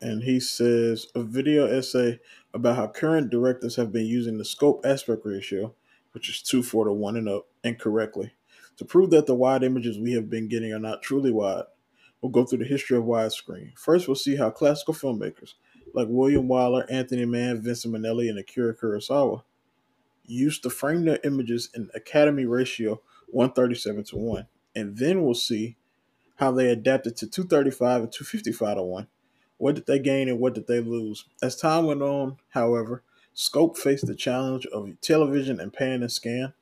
And 0.02 0.24
he 0.24 0.40
says 0.40 1.06
a 1.14 1.22
video 1.22 1.68
essay 1.68 2.20
about 2.56 2.76
how 2.76 2.88
current 2.88 3.30
directors 3.30 3.76
have 3.76 3.92
been 3.92 4.08
using 4.08 4.40
the 4.40 4.46
scope 4.46 4.84
aspect 4.84 5.22
ratio 5.26 5.76
which 6.12 6.30
is 6.30 6.42
2 6.42 6.64
4 6.64 6.86
to 6.86 6.94
1 6.94 7.18
and 7.18 7.30
up, 7.30 7.48
incorrectly. 7.64 8.34
To 8.78 8.86
prove 8.86 9.12
that 9.12 9.28
the 9.28 9.36
wide 9.36 9.64
images 9.64 10.00
we 10.00 10.14
have 10.14 10.30
been 10.30 10.48
getting 10.48 10.74
are 10.74 10.80
not 10.80 11.02
truly 11.02 11.32
wide, 11.32 11.66
we'll 12.22 12.32
go 12.32 12.46
through 12.46 12.60
the 12.60 12.66
history 12.66 12.98
of 12.98 13.04
widescreen. 13.04 13.78
First, 13.78 14.08
we'll 14.08 14.16
see 14.16 14.36
how 14.36 14.50
classical 14.50 14.94
filmmakers 14.94 15.54
like 15.94 16.08
William 16.10 16.48
Wyler, 16.48 16.86
Anthony 16.90 17.26
Mann, 17.26 17.62
Vincent 17.62 17.94
Minnelli, 17.94 18.30
and 18.30 18.40
Akira 18.40 18.76
Kurosawa 18.76 19.44
used 20.26 20.64
to 20.64 20.70
frame 20.70 21.06
their 21.06 21.20
images 21.24 21.70
in 21.76 21.90
Academy 21.94 22.46
ratio 22.46 23.02
137 23.28 24.04
to 24.06 24.18
1. 24.18 24.48
And 24.76 24.98
then 24.98 25.24
we'll 25.24 25.34
see 25.34 25.78
how 26.36 26.52
they 26.52 26.70
adapted 26.70 27.18
to 27.18 27.28
235 27.28 28.04
and 28.04 28.12
255 28.12 28.78
to 28.78 28.84
1. 28.84 29.08
What 29.58 29.76
did 29.76 29.86
they 29.86 30.00
gain 30.00 30.30
and 30.30 30.40
what 30.40 30.56
did 30.56 30.68
they 30.68 30.80
lose? 30.80 31.26
As 31.42 31.56
time 31.56 31.86
went 31.86 32.02
on, 32.02 32.38
however, 32.50 33.04
Scope 33.34 33.78
faced 33.78 34.08
the 34.08 34.16
challenge 34.16 34.66
of 34.68 35.00
television 35.02 35.60
and 35.60 35.74
pan 35.74 36.02
and 36.02 36.12
scan. 36.12 36.54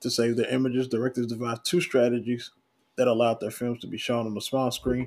To 0.00 0.10
save 0.10 0.36
their 0.36 0.48
images, 0.48 0.88
directors 0.88 1.26
devised 1.26 1.64
two 1.64 1.80
strategies 1.80 2.50
that 2.96 3.08
allowed 3.08 3.40
their 3.40 3.50
films 3.50 3.80
to 3.80 3.86
be 3.86 3.98
shown 3.98 4.26
on 4.26 4.34
the 4.34 4.40
small 4.40 4.70
screen 4.70 5.06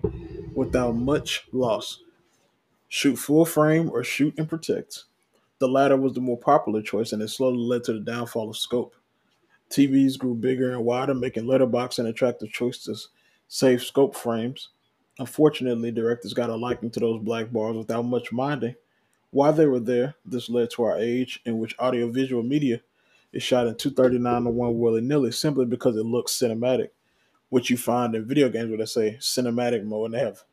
without 0.55 0.95
much 0.95 1.47
loss 1.51 2.01
shoot 2.89 3.15
full 3.15 3.45
frame 3.45 3.89
or 3.91 4.03
shoot 4.03 4.34
and 4.38 4.49
protect. 4.49 5.05
The 5.60 5.67
latter 5.67 5.95
was 5.95 6.13
the 6.13 6.21
more 6.21 6.38
popular 6.38 6.82
choice, 6.82 7.13
and 7.13 7.21
it 7.21 7.27
slowly 7.29 7.60
led 7.60 7.84
to 7.86 7.93
the 7.93 7.99
downfall 7.99 8.49
of 8.49 8.58
scope. 8.58 8.95
TVs 9.69 10.17
grew 10.17 10.34
bigger 10.34 10.71
and 10.71 10.84
wider, 10.84 11.13
making 11.13 11.45
letterbox 11.45 11.99
an 11.99 12.08
attractive 12.08 12.51
choice 12.51 12.84
to 12.86 12.95
save 13.47 13.84
scope 13.84 14.15
frames. 14.15 14.69
Unfortunately, 15.19 15.91
directors 15.91 16.34
got 16.34 16.49
a 16.49 16.55
liking 16.55 16.89
to 16.91 16.99
those 16.99 17.21
black 17.21 17.51
bars 17.51 17.75
without 17.75 18.03
much 18.03 18.32
minding 18.32 18.75
while 19.32 19.54
they 19.54 19.65
were 19.65 19.80
there, 19.80 20.15
this 20.26 20.50
led 20.50 20.72
to 20.72 20.84
our 20.84 20.98
age 20.98 21.42
in 21.46 21.60
which 21.60 21.78
audiovisual 21.80 22.44
media 22.44 22.82
is 23.32 23.44
shot 23.44 23.68
in 23.68 23.76
239 23.76 24.44
to 24.44 24.50
1 24.50 24.80
willy 24.80 25.02
nilly 25.02 25.32
simply 25.32 25.65
because 25.65 25.96
it 25.96 26.06
looks 26.06 26.38
cinematic, 26.38 26.89
which 27.50 27.70
you 27.70 27.78
find 27.78 28.15
in 28.15 28.26
video 28.26 28.50
games 28.50 28.70
where 28.70 28.80
they 28.80 28.86
say 28.86 29.18
cinematic 29.20 29.84
mode 29.84 30.06
and 30.06 30.13
they 30.15 30.20
have 30.20 30.44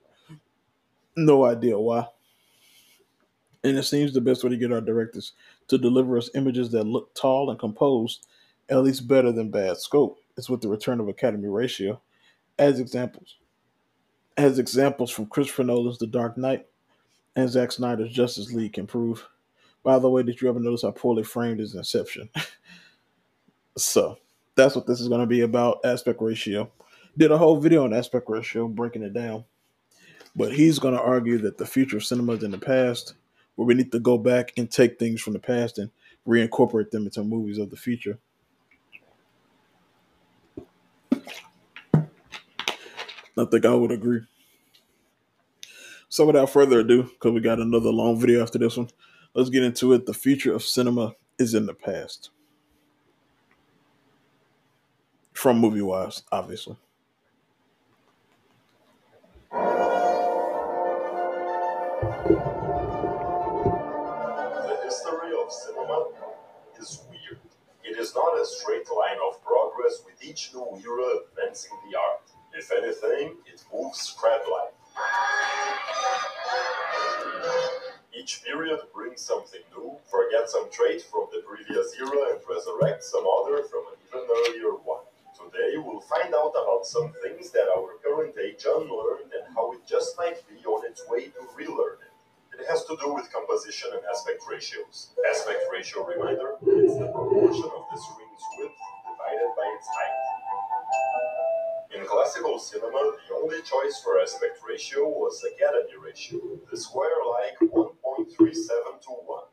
no 1.16 1.44
idea 1.44 1.78
why. 1.78 2.06
And 3.64 3.78
it 3.78 3.82
seems 3.84 4.12
the 4.12 4.20
best 4.20 4.44
way 4.44 4.50
to 4.50 4.56
get 4.56 4.72
our 4.72 4.80
directors 4.80 5.32
to 5.68 5.78
deliver 5.78 6.18
us 6.18 6.30
images 6.34 6.70
that 6.70 6.84
look 6.84 7.14
tall 7.14 7.50
and 7.50 7.58
composed, 7.58 8.26
at 8.68 8.82
least 8.82 9.08
better 9.08 9.32
than 9.32 9.50
bad 9.50 9.78
scope, 9.78 10.18
is 10.36 10.50
with 10.50 10.60
the 10.60 10.68
return 10.68 11.00
of 11.00 11.08
Academy 11.08 11.48
ratio. 11.48 12.00
As 12.58 12.78
examples, 12.78 13.36
as 14.36 14.58
examples 14.58 15.10
from 15.10 15.26
Christopher 15.26 15.64
Nolan's 15.64 15.98
The 15.98 16.06
Dark 16.06 16.38
Knight, 16.38 16.66
and 17.36 17.48
Zack 17.48 17.70
Snyder's 17.70 18.12
Justice 18.12 18.52
League 18.52 18.72
can 18.72 18.86
prove. 18.86 19.26
By 19.84 19.98
the 19.98 20.10
way, 20.10 20.22
did 20.22 20.40
you 20.40 20.48
ever 20.48 20.58
notice 20.58 20.82
how 20.82 20.90
poorly 20.90 21.22
framed 21.22 21.60
is 21.60 21.74
Inception? 21.74 22.28
so 23.76 24.18
that's 24.56 24.74
what 24.74 24.86
this 24.86 25.00
is 25.00 25.08
going 25.08 25.20
to 25.20 25.26
be 25.26 25.42
about 25.42 25.80
aspect 25.84 26.20
ratio. 26.20 26.70
Did 27.16 27.30
a 27.30 27.38
whole 27.38 27.60
video 27.60 27.84
on 27.84 27.92
aspect 27.92 28.28
ratio, 28.28 28.66
breaking 28.66 29.02
it 29.02 29.12
down. 29.12 29.44
But 30.34 30.52
he's 30.52 30.78
going 30.78 30.94
to 30.94 31.00
argue 31.00 31.38
that 31.38 31.56
the 31.56 31.66
future 31.66 31.98
of 31.98 32.04
cinema 32.04 32.32
is 32.32 32.42
in 32.42 32.50
the 32.50 32.58
past, 32.58 33.14
where 33.54 33.66
we 33.66 33.74
need 33.74 33.92
to 33.92 34.00
go 34.00 34.18
back 34.18 34.52
and 34.56 34.70
take 34.70 34.98
things 34.98 35.20
from 35.20 35.32
the 35.34 35.38
past 35.38 35.78
and 35.78 35.90
reincorporate 36.26 36.90
them 36.90 37.04
into 37.04 37.22
movies 37.22 37.58
of 37.58 37.70
the 37.70 37.76
future. 37.76 38.18
I 43.38 43.44
think 43.44 43.66
I 43.66 43.74
would 43.74 43.92
agree. 43.92 44.22
So 46.08 46.24
without 46.24 46.50
further 46.50 46.80
ado, 46.80 47.02
because 47.02 47.32
we 47.32 47.40
got 47.40 47.58
another 47.58 47.90
long 47.90 48.18
video 48.18 48.42
after 48.42 48.58
this 48.58 48.76
one, 48.76 48.88
let's 49.34 49.50
get 49.50 49.64
into 49.64 49.92
it. 49.92 50.06
The 50.06 50.14
future 50.14 50.54
of 50.54 50.62
cinema 50.62 51.14
is 51.38 51.52
in 51.52 51.66
the 51.66 51.74
past. 51.74 52.30
From 55.32 55.58
movie 55.58 55.82
wise, 55.82 56.22
obviously. 56.32 56.76
The 59.50 59.58
history 64.84 65.32
of 65.38 65.52
cinema 65.52 66.06
is 66.80 67.02
weird. 67.10 67.40
It 67.84 67.98
is 67.98 68.14
not 68.14 68.40
a 68.40 68.46
straight 68.46 68.88
line 68.96 69.18
of 69.28 69.42
progress 69.44 70.02
with 70.06 70.22
each 70.24 70.52
new 70.54 70.80
era 70.82 71.20
advancing 71.28 71.76
the 71.90 71.98
art. 71.98 72.30
If 72.54 72.70
anything, 72.72 73.36
it 73.52 73.62
moves 73.74 74.14
crab-like. 74.18 74.75
Each 78.12 78.42
period 78.42 78.80
brings 78.94 79.20
something 79.20 79.60
new, 79.76 79.98
forgets 80.10 80.52
some 80.52 80.70
trait 80.70 81.02
from 81.02 81.28
the 81.32 81.42
previous 81.46 81.94
era 81.94 82.32
and 82.34 82.40
resurrects 82.42 83.04
some 83.04 83.24
other 83.24 83.62
from 83.64 83.86
an 83.86 83.96
even 84.08 84.26
earlier 84.26 84.72
one. 84.82 85.04
Today 85.36 85.76
we'll 85.76 86.00
find 86.00 86.34
out 86.34 86.50
about 86.56 86.86
some 86.86 87.12
things 87.22 87.50
that 87.50 87.68
our 87.76 87.98
current 88.02 88.34
age 88.38 88.64
unlearned 88.66 89.32
and 89.32 89.54
how 89.54 89.72
it 89.72 89.86
just 89.86 90.16
might 90.18 90.42
be 90.48 90.64
on 90.64 90.84
its 90.86 91.06
way 91.08 91.28
to 91.28 91.40
relearn 91.54 91.98
it. 92.00 92.12
It 92.58 92.66
has 92.68 92.84
to 92.86 92.96
do 92.96 93.12
with 93.12 93.30
composition 93.30 93.90
and 93.92 94.02
aspect 94.10 94.42
ratios. 94.48 95.10
Aspect 95.30 95.60
ratio 95.70 96.06
reminder, 96.06 96.56
it's 96.66 96.96
the 96.96 97.06
proportion 97.12 97.68
of 97.68 97.84
the 97.92 97.98
screen's 98.00 98.44
width 98.58 98.80
divided 99.04 99.50
by 99.54 99.66
its 99.76 99.86
height. 99.92 100.16
In 101.94 102.04
classical 102.06 102.58
cinema, 102.58 103.12
the 103.28 103.34
only 103.36 103.60
choice 103.62 104.00
for 104.02 104.18
aspect 104.20 104.55
ratio 104.76 105.08
was 105.08 105.42
Academy 105.42 105.96
ratio, 106.04 106.38
the 106.70 106.76
square 106.76 107.08
like 107.30 107.58
1.37 107.70 107.96
to 108.36 109.08
1. 109.08 109.44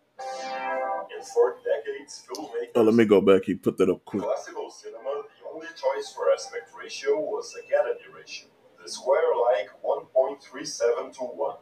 In 1.17 1.23
four 1.23 1.55
decades, 1.63 2.23
filmmakers. 2.27 2.71
Oh, 2.75 2.83
let 2.83 2.93
me 2.93 3.05
go 3.05 3.21
back. 3.21 3.45
He 3.45 3.55
put 3.55 3.77
that 3.77 3.89
up 3.89 4.03
quick. 4.03 4.21
classical 4.21 4.69
cinema, 4.69 5.23
the 5.39 5.49
only 5.53 5.67
choice 5.67 6.11
for 6.13 6.29
aspect 6.33 6.71
ratio 6.77 7.21
was 7.21 7.55
Academy 7.55 8.01
ratio, 8.13 8.49
the 8.83 8.89
square 8.89 9.21
like 9.53 9.69
1.37 9.81 11.13
to 11.13 11.23
1. 11.23 11.55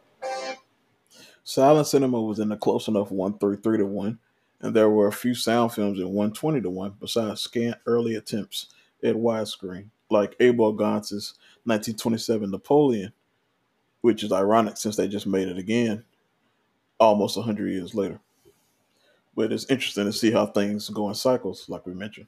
Silent 1.44 1.86
cinema 1.86 2.20
was 2.20 2.40
in 2.40 2.50
a 2.50 2.56
close 2.56 2.88
enough 2.88 3.12
133 3.12 3.78
to 3.78 3.86
1, 3.86 4.18
and 4.62 4.74
there 4.74 4.90
were 4.90 5.06
a 5.06 5.12
few 5.12 5.36
sound 5.36 5.72
films 5.72 6.00
in 6.00 6.06
120 6.06 6.62
to 6.62 6.70
1, 6.70 6.96
besides 6.98 7.42
scant 7.42 7.76
early 7.86 8.16
attempts 8.16 8.74
at 9.04 9.14
widescreen, 9.14 9.86
like 10.10 10.34
Abel 10.40 10.72
Gance's 10.72 11.34
1927 11.64 12.50
Napoleon, 12.50 13.12
which 14.02 14.22
is 14.22 14.32
ironic 14.32 14.76
since 14.76 14.96
they 14.96 15.08
just 15.08 15.26
made 15.26 15.48
it 15.48 15.56
again 15.56 16.04
almost 17.00 17.36
100 17.36 17.68
years 17.68 17.94
later. 17.94 18.20
But 19.34 19.52
it's 19.52 19.70
interesting 19.70 20.04
to 20.04 20.12
see 20.12 20.30
how 20.30 20.46
things 20.46 20.88
go 20.90 21.08
in 21.08 21.14
cycles, 21.14 21.68
like 21.68 21.86
we 21.86 21.94
mentioned. 21.94 22.26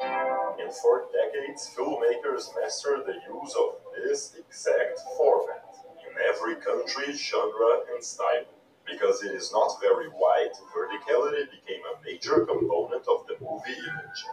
In 0.00 0.70
four 0.82 1.06
decades, 1.12 1.70
filmmakers 1.76 2.48
mastered 2.60 3.06
the 3.06 3.14
use 3.32 3.54
of 3.54 3.76
this 3.96 4.34
exact 4.36 5.00
format 5.16 5.64
in 6.00 6.12
every 6.28 6.56
country, 6.56 7.12
genre, 7.16 7.82
and 7.94 8.02
style. 8.02 8.44
Because 8.84 9.22
it 9.24 9.34
is 9.34 9.52
not 9.52 9.80
very 9.80 10.08
wide, 10.08 10.52
verticality 10.76 11.50
became 11.50 11.80
a 11.84 12.04
major 12.04 12.44
component 12.44 13.06
of 13.08 13.26
the 13.26 13.36
movie 13.40 13.78
image. 13.78 14.24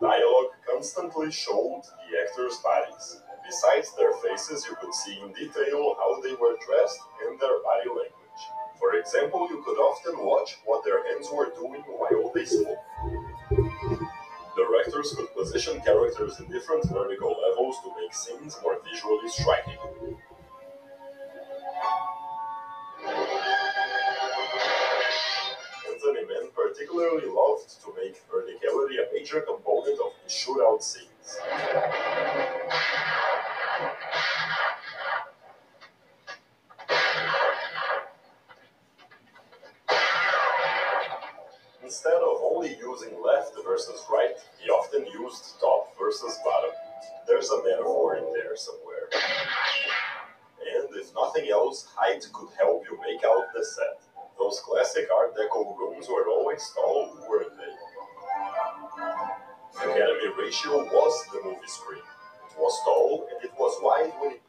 Dialogue 0.00 0.52
constantly 0.70 1.32
showed 1.32 1.82
the 1.82 2.18
actors' 2.22 2.58
bodies. 2.58 3.20
Besides 3.46 3.94
their 3.96 4.12
faces, 4.14 4.66
you 4.68 4.76
could 4.80 4.92
see 4.92 5.20
in 5.20 5.32
detail 5.32 5.94
how 5.98 6.20
they 6.20 6.34
were 6.34 6.56
dressed 6.66 6.98
and 7.24 7.38
their 7.38 7.62
body 7.62 7.88
language. 7.88 8.42
For 8.78 8.94
example, 8.94 9.46
you 9.48 9.62
could 9.64 9.78
often 9.78 10.18
watch 10.26 10.58
what 10.64 10.84
their 10.84 11.06
hands 11.06 11.28
were 11.32 11.50
doing 11.54 11.82
while 11.82 12.32
they 12.34 12.44
spoke. 12.44 12.78
Directors 14.56 15.14
could 15.16 15.32
position 15.34 15.80
characters 15.82 16.40
in 16.40 16.50
different 16.50 16.88
vertical 16.90 17.36
levels 17.48 17.76
to 17.84 17.92
make 18.00 18.12
scenes 18.12 18.58
more 18.62 18.78
visually 18.82 19.28
striking. 19.28 19.78
Anthony 25.88 26.24
Mann 26.26 26.50
particularly 26.54 27.26
loved 27.26 27.80
to 27.82 27.94
make 27.96 28.20
verticality 28.28 28.98
a 28.98 29.12
major 29.12 29.40
component 29.40 30.00
of 30.00 30.12
his 30.24 30.32
shootout 30.32 30.82
scenes. 30.82 31.38
Only 42.66 42.78
using 42.80 43.22
left 43.22 43.54
versus 43.64 44.02
right, 44.10 44.34
he 44.58 44.68
often 44.70 45.06
used 45.06 45.60
top 45.60 45.96
versus 45.98 46.38
bottom. 46.44 46.70
There's 47.26 47.50
a 47.50 47.62
metaphor 47.62 48.16
in 48.16 48.24
there 48.32 48.56
somewhere. 48.56 49.08
And 50.74 50.88
if 50.96 51.12
nothing 51.14 51.48
else, 51.50 51.88
height 51.94 52.26
could 52.32 52.48
help 52.58 52.84
you 52.90 52.98
make 53.00 53.24
out 53.24 53.46
the 53.54 53.64
set. 53.64 54.00
Those 54.38 54.60
classic 54.60 55.08
Art 55.14 55.34
Deco 55.36 55.76
rooms 55.78 56.08
were 56.08 56.28
always 56.28 56.70
tall, 56.74 57.16
weren't 57.28 57.52
they? 57.56 57.74
Academy 59.78 60.32
ratio 60.38 60.84
was 60.84 61.26
the 61.32 61.40
movie 61.44 61.66
screen. 61.66 61.98
It 61.98 62.58
was 62.58 62.80
tall 62.84 63.28
and 63.32 63.44
it 63.44 63.52
was 63.58 63.78
wide 63.82 64.12
when 64.20 64.32
it 64.32 64.42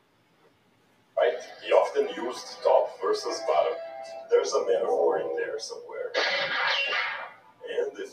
right. 1.17 1.33
He 1.65 1.71
often 1.71 2.07
used 2.23 2.63
top 2.63 2.99
versus 3.01 3.41
bottom. 3.47 3.73
There's 4.29 4.53
a 4.53 4.65
metaphor 4.65 5.19
in 5.19 5.35
there 5.35 5.59
somewhere. 5.59 5.96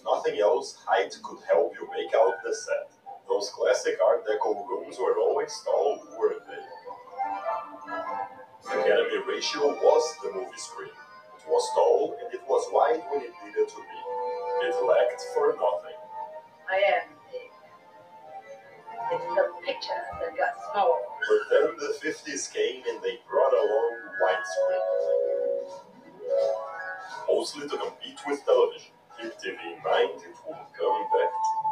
Nothing 0.04 0.38
else, 0.38 0.76
height 0.86 1.16
could 1.22 1.38
help 1.48 1.74
you 1.80 1.88
make 1.90 2.14
out 2.14 2.34
the 2.44 2.54
set. 2.54 2.92
Those 3.26 3.48
classic 3.50 3.96
Art 4.04 4.26
Deco 4.26 4.68
rooms 4.68 4.98
were 4.98 5.18
always 5.18 5.58
tall, 5.64 6.02
weren't 6.18 6.46
they? 6.46 6.62
The 8.64 8.80
Academy 8.80 9.18
ratio 9.26 9.68
was 9.68 10.16
the 10.22 10.30
movie 10.32 10.56
screen. 10.56 10.90
It 10.90 11.48
was 11.48 11.70
tall 11.74 12.16
and 12.22 12.32
it 12.34 12.42
was 12.46 12.68
wide 12.72 13.02
when 13.10 13.22
it 13.22 13.32
needed 13.44 13.68
to 13.68 13.76
be. 13.76 13.98
It 14.68 14.76
lacked 14.84 15.22
for 15.34 15.48
nothing. 15.56 15.98
I 16.70 16.76
am 17.00 17.08
big. 17.32 17.50
It's 19.12 19.24
the 19.24 19.44
picture 19.64 20.04
that 20.20 20.36
got 20.36 20.54
small. 20.72 21.00
But 21.28 21.42
then 21.50 21.76
the 21.78 21.92
50s 22.00 22.52
came 22.52 22.82
and 22.88 23.02
they 23.02 23.20
brought 23.28 23.52
along 23.52 23.92
widescreen. 24.20 24.84
Mostly 27.28 27.68
to 27.68 27.76
compete 27.76 28.20
with 28.26 28.44
television. 28.44 28.92
Keep 29.24 29.32
TV 29.40 29.56
in 29.72 29.82
mind, 29.82 30.20
it 30.20 30.36
will 30.46 30.66
come 30.76 31.02
back 31.08 31.32
to. 31.32 31.64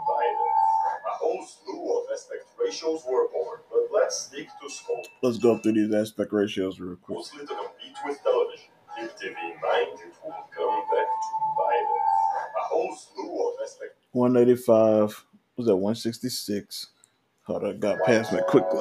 A 0.89 1.15
whole 1.21 1.45
slew 1.45 1.99
of 1.99 2.05
aspect 2.11 2.45
ratios 2.59 3.03
were 3.07 3.29
born, 3.29 3.61
but 3.71 3.89
let's 3.93 4.23
stick 4.23 4.49
to 4.63 4.71
scope. 4.71 5.05
Let's 5.23 5.37
go 5.37 5.59
through 5.59 5.75
these 5.75 5.93
aspect 5.93 6.33
ratios 6.33 6.81
real 6.81 6.97
quick. 6.97 7.19
Mostly 7.19 7.41
to 7.41 7.47
compete 7.47 7.97
with 8.07 8.23
television. 8.23 8.71
Keep 8.97 9.11
TV 9.11 9.37
in 9.53 9.61
mind, 9.61 10.01
it 10.01 10.15
will 10.25 10.33
come 10.57 10.81
back 10.97 11.07
to. 11.07 11.43
A 12.59 12.65
whole 12.65 12.97
slew 12.97 13.49
of 13.49 13.55
aspect 13.63 13.99
185 14.13 15.27
was 15.59 15.67
that 15.67 15.77
166. 15.77 16.87
Hold 17.43 17.65
on, 17.65 17.79
got 17.81 18.03
past 18.05 18.33
me 18.33 18.41
quickly. 18.49 18.81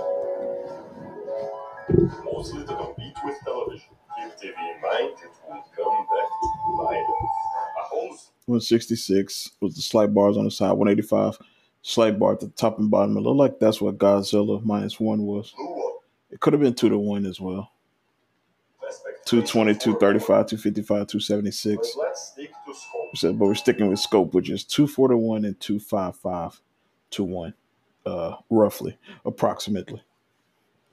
mostly 2.24 2.62
to 2.62 2.74
compete 2.74 3.18
with 3.26 3.38
television. 3.44 3.90
Keep 4.16 4.32
TV 4.38 4.76
in 4.76 4.82
mind, 4.82 5.18
it 5.20 5.36
will 5.46 5.66
come 5.76 6.08
back 6.08 6.30
to 6.32 6.84
us. 6.84 7.22
A 7.80 7.84
whole 7.84 8.18
166 8.46 9.52
was 9.62 9.76
the 9.76 9.82
slight 9.82 10.14
bars 10.14 10.38
on 10.38 10.46
the 10.46 10.52
side. 10.52 10.72
185 10.72 11.38
slight 11.82 12.20
bar 12.20 12.34
at 12.34 12.40
the 12.40 12.48
top 12.50 12.80
and 12.80 12.92
bottom. 12.92 13.18
It 13.18 13.22
looked 13.22 13.38
like 13.38 13.60
that's 13.60 13.82
what 13.82 13.98
Godzilla 13.98 14.64
minus 14.64 15.00
one 15.00 15.24
was. 15.24 15.54
It 16.30 16.40
could 16.40 16.54
have 16.54 16.62
been 16.62 16.74
two 16.74 16.90
to 16.90 16.98
one 16.98 17.26
as 17.26 17.40
well. 17.40 17.72
220, 19.26 19.74
235, 19.76 20.28
255, 20.48 21.08
276. 21.08 21.96
But 21.96 22.02
let's 22.02 22.28
stick 22.30 22.52
to 22.66 22.74
scope. 22.74 23.18
So, 23.18 23.34
but 23.34 23.46
we're 23.46 23.56
sticking 23.56 23.88
with 23.88 24.00
scope, 24.00 24.34
which 24.34 24.50
is 24.50 24.64
240 24.64 25.14
to 25.14 25.18
1 25.18 25.46
and 25.46 25.60
255 25.60 26.62
to 27.12 27.24
1, 27.24 27.54
uh, 28.06 28.36
roughly, 28.50 28.98
approximately. 29.26 30.02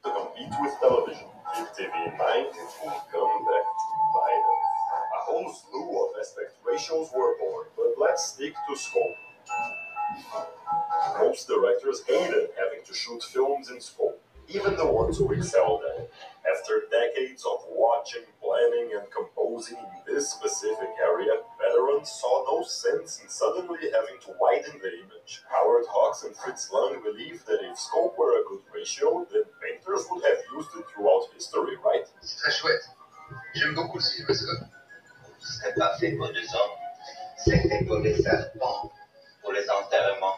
To 0.04 0.10
compete 0.10 0.54
with 0.60 0.74
television. 0.80 1.24
TV 1.74 2.12
in 2.12 2.18
mind, 2.18 2.46
whole 5.28 5.52
slew 5.52 6.04
of 6.04 6.18
aspect 6.18 6.56
ratios 6.64 7.10
were 7.14 7.36
born, 7.38 7.66
but 7.76 7.92
let's 8.00 8.32
stick 8.32 8.54
to 8.68 8.76
scope. 8.76 9.16
Most 11.18 11.46
directors 11.46 12.02
hated 12.08 12.48
having 12.56 12.82
to 12.86 12.94
shoot 12.94 13.22
films 13.22 13.70
in 13.70 13.80
scope, 13.80 14.20
even 14.48 14.74
the 14.76 14.86
ones 14.86 15.18
who 15.18 15.30
excelled 15.32 15.82
at 15.84 16.02
it. 16.02 16.12
After 16.48 16.84
decades 16.90 17.44
of 17.44 17.60
watching, 17.68 18.24
planning, 18.40 18.96
and 18.96 19.06
composing 19.12 19.76
in 19.76 20.14
this 20.14 20.30
specific 20.30 20.88
area, 21.02 21.32
veterans 21.60 22.10
saw 22.10 22.44
no 22.48 22.64
sense 22.64 23.20
in 23.20 23.28
suddenly 23.28 23.92
having 23.92 24.18
to 24.24 24.32
widen 24.40 24.80
the 24.80 24.92
image. 25.04 25.42
Howard 25.50 25.84
Hawks 25.90 26.24
and 26.24 26.34
Fritz 26.34 26.72
Lang 26.72 27.02
believed 27.02 27.46
that 27.46 27.60
if 27.60 27.78
scope 27.78 28.16
were 28.16 28.40
a 28.40 28.44
good 28.48 28.64
ratio, 28.74 29.26
then 29.30 29.44
painters 29.60 30.06
would 30.10 30.24
have 30.24 30.38
used 30.56 30.70
it 30.78 30.86
throughout 30.88 31.28
history, 31.34 31.76
right? 31.84 32.06
C'est 32.22 32.40
très 32.40 32.50
chouette. 32.50 32.88
J'aime 33.54 33.74
beaucoup 33.74 33.98
le 33.98 34.02
cinémascope 34.02 34.77
pas 36.18 36.32
des 36.32 36.54
hommes, 36.54 36.78
c'était 37.36 37.84
pas 37.84 38.00
des 38.00 38.16
serpents 38.22 38.90
pour 39.42 39.52
les 39.52 39.68
enterrements. 39.70 40.36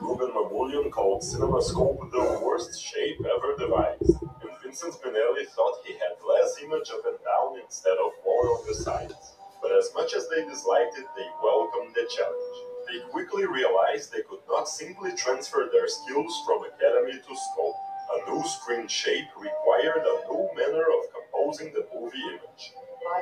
Rouben 0.00 0.32
Mamoulian 0.32 0.90
called 0.90 1.22
CinemaScope 1.22 2.10
the 2.12 2.40
worst 2.40 2.80
shape 2.80 3.18
ever 3.26 3.56
devised, 3.58 4.22
and 4.42 4.50
Vincent 4.62 4.94
Minnelli 5.02 5.46
thought 5.48 5.82
he 5.84 5.94
had 5.94 6.14
less 6.22 6.56
image 6.62 6.90
up 6.90 7.04
and 7.06 7.18
down 7.24 7.60
instead 7.64 7.98
of 7.98 8.12
more 8.24 8.46
on 8.54 8.66
the 8.68 8.74
sides. 8.74 9.34
But 9.60 9.72
as 9.72 9.90
much 9.94 10.14
as 10.14 10.28
they 10.28 10.44
disliked 10.44 10.98
it, 10.98 11.06
they 11.16 11.26
welcomed 11.42 11.94
the 11.94 12.06
challenge. 12.08 12.56
They 12.86 13.00
quickly 13.10 13.44
realized 13.46 14.12
they 14.12 14.22
could 14.22 14.46
not 14.48 14.68
simply 14.68 15.12
transfer 15.16 15.68
their 15.72 15.88
skills 15.88 16.42
from 16.46 16.64
Academy 16.64 17.18
to 17.18 17.36
Scope. 17.36 17.74
A 18.14 18.30
new 18.30 18.42
screen 18.46 18.86
shape 18.88 19.28
required 19.36 20.06
a 20.06 20.30
new 20.30 20.48
manner 20.56 20.86
of 20.86 21.12
composing 21.12 21.72
the 21.74 21.86
movie 21.92 22.22
image. 22.30 22.72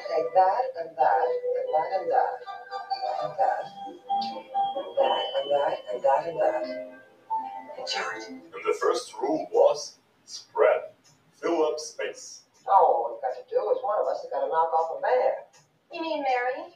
I 0.07 0.15
take 0.15 0.35
that 0.35 0.63
and 0.79 0.97
that 0.97 1.27
and 1.59 1.67
that 1.75 1.89
and 1.99 2.11
that 2.13 2.35
and 3.23 3.35
that 3.39 3.65
and 4.79 4.95
that 4.95 5.23
and 5.35 5.51
that 5.51 5.79
and 5.93 6.01
that 6.05 6.23
and 6.29 6.39
that. 6.41 6.63
A 7.75 7.87
chart. 7.87 8.23
And 8.29 8.43
the 8.65 8.77
first 8.81 9.15
rule 9.21 9.47
was 9.51 9.99
spread. 10.25 10.95
Fill 11.33 11.65
up 11.65 11.79
space. 11.79 12.43
Oh, 12.69 13.03
what 13.03 13.19
we've 13.19 13.23
got 13.23 13.35
to 13.35 13.45
do 13.51 13.59
is 13.75 13.83
one 13.83 13.99
of 14.01 14.07
us 14.07 14.23
has 14.23 14.31
got 14.31 14.47
to 14.47 14.49
knock 14.49 14.71
off 14.75 14.99
a 14.99 15.01
bear. 15.03 15.51
You 15.93 16.03
mean 16.03 16.23
Mary? 16.23 16.71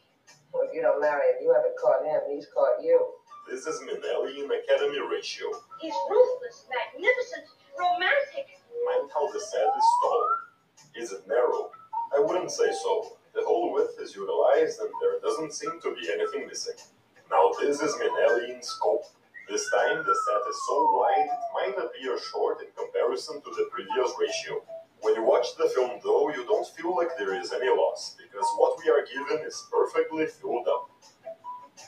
Well, 0.52 0.66
if 0.66 0.74
you 0.74 0.82
don't 0.82 1.00
marry 1.00 1.30
him, 1.30 1.42
you 1.42 1.54
haven't 1.54 1.78
caught 1.78 2.02
him. 2.02 2.34
He's 2.34 2.46
caught 2.52 2.82
you. 2.82 3.14
This 3.48 3.66
is 3.66 3.80
Minnelli 3.86 4.42
in 4.42 4.50
Academy 4.50 4.98
ratio. 5.06 5.46
He's 5.80 5.94
ruthless, 6.10 6.66
magnificent, 6.66 7.46
romantic. 7.78 8.58
Mind 8.86 9.10
how 9.14 9.30
the 9.30 9.38
set 9.38 9.70
is 9.70 9.88
tall. 10.02 10.26
Is 10.96 11.12
it 11.12 11.26
narrow? 11.28 11.70
I 12.14 12.18
wouldn't 12.18 12.50
say 12.50 12.70
so. 12.82 13.16
The 13.34 13.42
whole 13.44 13.72
width 13.72 13.98
is 14.00 14.14
utilized 14.14 14.80
and 14.80 14.90
there 15.00 15.20
doesn't 15.20 15.54
seem 15.54 15.80
to 15.80 15.94
be 15.94 16.10
anything 16.12 16.46
missing. 16.46 16.76
Now 17.30 17.52
this 17.60 17.80
is 17.80 17.94
Minnelli 17.94 18.54
in 18.54 18.62
scope. 18.62 19.04
This 19.48 19.68
time 19.70 19.98
the 19.98 20.14
set 20.14 20.50
is 20.50 20.58
so 20.68 20.90
wide 20.92 21.26
it 21.26 21.40
might 21.54 21.84
appear 21.84 22.18
short 22.18 22.60
in 22.60 22.68
comparison 22.76 23.40
to 23.42 23.50
the 23.50 23.68
previous 23.70 24.12
ratio. 24.18 24.62
When 25.02 25.14
you 25.14 25.22
watch 25.22 25.56
the 25.56 25.68
film 25.68 25.98
though, 26.04 26.28
you 26.30 26.44
don't 26.44 26.66
feel 26.76 26.94
like 26.94 27.16
there 27.16 27.34
is 27.34 27.52
any 27.52 27.70
loss, 27.70 28.16
because 28.20 28.46
what 28.58 28.78
we 28.78 28.90
are 28.90 29.06
given 29.06 29.46
is 29.46 29.66
perfectly 29.72 30.26
filled 30.26 30.68
up. 30.68 30.90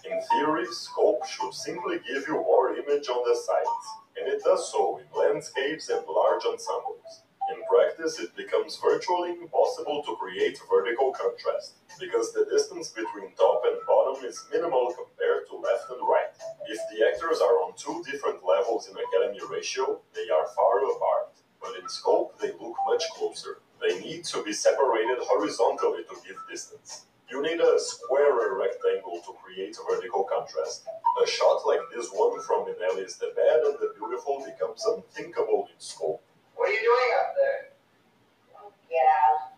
In 0.04 0.20
theory, 0.32 0.66
scope 0.70 1.24
should 1.26 1.52
simply 1.52 2.00
give 2.06 2.26
you 2.26 2.34
more 2.34 2.74
image 2.74 3.08
on 3.08 3.22
the 3.28 3.36
sides, 3.36 3.86
and 4.16 4.28
it 4.28 4.42
does 4.42 4.72
so 4.72 4.98
in 4.98 5.06
landscapes 5.16 5.90
and 5.90 6.06
large 6.06 6.44
ensembles. 6.44 7.22
In 7.52 7.60
practice, 7.68 8.18
it 8.18 8.34
becomes 8.34 8.80
virtually 8.82 9.32
impossible 9.32 10.02
to 10.04 10.16
create 10.16 10.58
vertical 10.70 11.12
contrast, 11.12 11.74
because 12.00 12.32
the 12.32 12.46
distance 12.46 12.88
between 12.88 13.34
top 13.36 13.60
and 13.66 13.76
bottom 13.86 14.24
is 14.24 14.42
minimal 14.50 14.94
compared 14.96 15.46
to 15.48 15.56
left 15.56 15.90
and 15.90 16.00
right. 16.00 16.32
If 16.66 16.80
the 16.88 17.04
actors 17.04 17.40
are 17.40 17.60
on 17.60 17.74
two 17.76 18.02
different 18.10 18.42
levels 18.42 18.88
in 18.88 18.96
Academy 18.96 19.40
ratio, 19.50 20.00
they 20.14 20.30
are 20.32 20.48
far 20.56 20.80
apart, 20.96 21.36
but 21.60 21.76
in 21.78 21.86
scope 21.90 22.40
they 22.40 22.52
look 22.52 22.74
much 22.86 23.04
closer. 23.10 23.60
They 23.82 24.00
need 24.00 24.24
to 24.32 24.42
be 24.42 24.54
separated 24.54 25.18
horizontally 25.20 26.04
to 26.04 26.16
give 26.26 26.38
distance. 26.48 27.04
You 27.28 27.42
need 27.42 27.60
a 27.60 27.78
squarer 27.78 28.56
rectangle 28.58 29.20
to 29.26 29.32
create 29.44 29.76
vertical 29.90 30.24
contrast. 30.24 30.86
A 31.22 31.26
shot 31.26 31.66
like 31.66 31.80
this 31.94 32.08
one 32.12 32.40
from 32.42 32.64
Minnelli's 32.64 33.16
The 33.16 33.32
Bad 33.36 33.60
and 33.64 33.76
the 33.78 33.92
Beautiful 33.98 34.42
becomes 34.42 34.86
unthinkable 34.86 35.68
in 35.68 35.78
scope. 35.78 36.22
What 36.54 36.68
are 36.68 36.72
you 36.72 36.80
doing 36.80 37.10
up 37.20 37.34
there? 37.34 37.62
Oh, 38.56 38.72
get 38.88 39.06
out. 39.06 39.52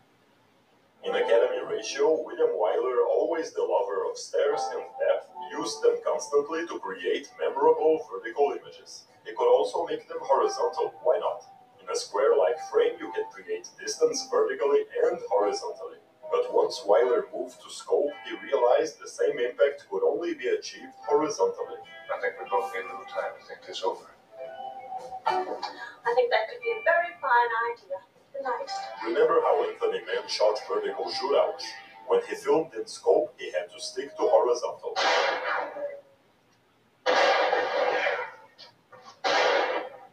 In 1.04 1.14
Academy 1.14 1.61
Ratio, 1.68 2.22
William 2.24 2.57
Wyler, 2.57 3.04
always 3.07 3.52
the 3.52 3.62
lover 3.62 4.09
of 4.09 4.16
stairs 4.16 4.62
and 4.72 4.83
depth, 4.96 5.28
used 5.52 5.83
them 5.83 5.98
constantly 6.04 6.66
to 6.66 6.78
create 6.78 7.28
memorable 7.38 8.00
vertical 8.11 8.57
images. 8.57 9.04
He 9.26 9.35
could 9.35 9.50
also 9.50 9.87
make 9.87 10.09
them 10.09 10.18
horizontal, 10.22 10.94
why 11.02 11.18
not? 11.18 11.44
In 11.83 11.90
a 11.90 11.96
square-like 11.96 12.57
frame, 12.72 12.96
you 12.98 13.12
can 13.12 13.24
create 13.30 13.68
distance 13.78 14.26
vertically 14.30 14.87
and 15.04 15.18
horizontally. 15.28 15.98
But 16.30 16.52
once 16.54 16.80
Wyler 16.88 17.28
moved 17.35 17.61
to 17.62 17.70
scope, 17.70 18.12
he 18.24 18.35
realized 18.40 18.98
the 18.98 19.09
same 19.09 19.38
impact 19.38 19.87
could 19.90 20.02
only 20.02 20.35
be 20.35 20.48
achieved 20.48 20.94
horizontally. 21.07 21.78
I 22.09 22.20
think 22.20 22.40
we 22.40 22.48
both 22.48 22.72
need 22.72 22.80
a 22.80 22.88
little 22.88 23.04
time 23.12 23.37
to 23.38 23.46
think 23.46 23.61
this 23.66 23.83
over. 23.85 24.13
I 25.26 26.12
think 26.14 26.30
that 26.30 26.48
could 26.50 26.60
be 26.62 26.70
a 26.70 26.82
very 26.84 27.14
fine 27.20 27.50
idea. 27.72 27.98
Night. 28.42 28.70
Remember 29.06 29.40
how 29.42 29.64
Anthony 29.64 30.04
Mann 30.04 30.28
shot 30.28 30.58
vertical 30.68 31.06
shootouts? 31.06 31.62
When 32.08 32.20
he 32.28 32.34
filmed 32.34 32.74
in 32.74 32.87
scope, 32.87 33.32
he 33.38 33.46
had 33.52 33.70
to 33.72 33.80
stick 33.80 34.10
to 34.16 34.22
horizontal. 34.22 34.94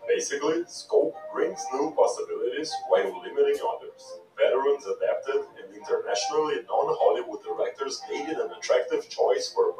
Basically, 0.07 0.63
scope 0.67 1.15
brings 1.33 1.59
new 1.73 1.91
possibilities 1.97 2.71
while 2.87 3.21
limiting 3.21 3.59
others. 3.67 4.19
Veterans 4.37 4.85
adapted 4.85 5.41
and 5.57 5.75
internationally 5.75 6.55
known 6.69 6.95
Hollywood 7.01 7.43
directors 7.43 7.99
made 8.09 8.29
it 8.29 8.37
an 8.37 8.51
attractive 8.57 9.09
choice 9.09 9.51
for 9.53 9.73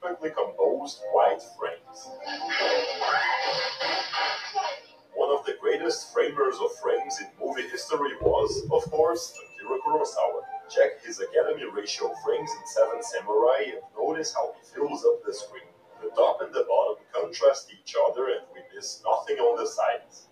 perfectly 0.00 0.30
composed 0.30 1.00
white 1.12 1.40
frames. 1.58 2.08
One 5.14 5.36
of 5.36 5.44
the 5.46 5.56
greatest 5.60 6.12
framers 6.12 6.56
of 6.62 6.70
frames 6.82 7.18
in 7.20 7.26
movie 7.40 7.68
history 7.68 8.12
was, 8.20 8.62
of 8.72 8.90
course, 8.90 9.32
Akira 9.56 9.78
Kurosawa. 9.80 10.42
Check 10.68 11.04
his 11.04 11.20
Academy 11.20 11.64
ratio 11.74 12.12
frames 12.24 12.50
in 12.50 12.66
Seven 12.66 13.02
Samurai 13.02 13.62
and 13.72 13.82
notice 13.96 14.34
how 14.34 14.52
he 14.54 14.74
fills 14.74 15.04
up 15.04 15.24
the 15.24 15.32
screen. 15.32 15.70
The 16.02 16.10
top 16.10 16.40
and 16.42 16.52
the 16.52 16.64
bottom 16.68 17.04
contrast 17.12 17.72
each 17.72 17.94
other 18.08 18.26
and 18.26 18.40
we 18.52 18.60
miss 18.74 19.02
nothing 19.04 19.38
on 19.38 19.56
the 19.62 19.68
sides. 19.68 20.26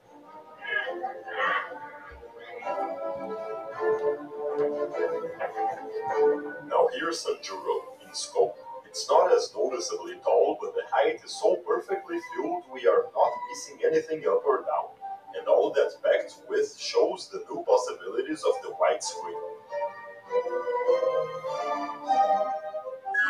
Now 6.68 6.88
here's 6.94 7.24
Sanjuro 7.24 8.07
in 8.07 8.14
scope. 8.14 8.59
It's 8.94 9.11
not 9.11 9.33
as 9.33 9.52
noticeably 9.52 10.14
tall, 10.22 10.57
but 10.62 10.72
the 10.72 10.83
height 10.88 11.18
is 11.24 11.33
so 11.33 11.57
perfectly 11.66 12.20
filled 12.33 12.62
we 12.72 12.87
are 12.87 13.07
not 13.12 13.33
missing 13.50 13.80
anything 13.85 14.24
up 14.24 14.44
or 14.46 14.59
down. 14.59 14.90
And 15.37 15.48
all 15.48 15.72
that 15.72 15.90
packed 16.00 16.37
width 16.48 16.78
shows 16.78 17.28
the 17.28 17.38
new 17.50 17.64
possibilities 17.64 18.44
of 18.44 18.54
the 18.62 18.68
widescreen. 18.68 19.40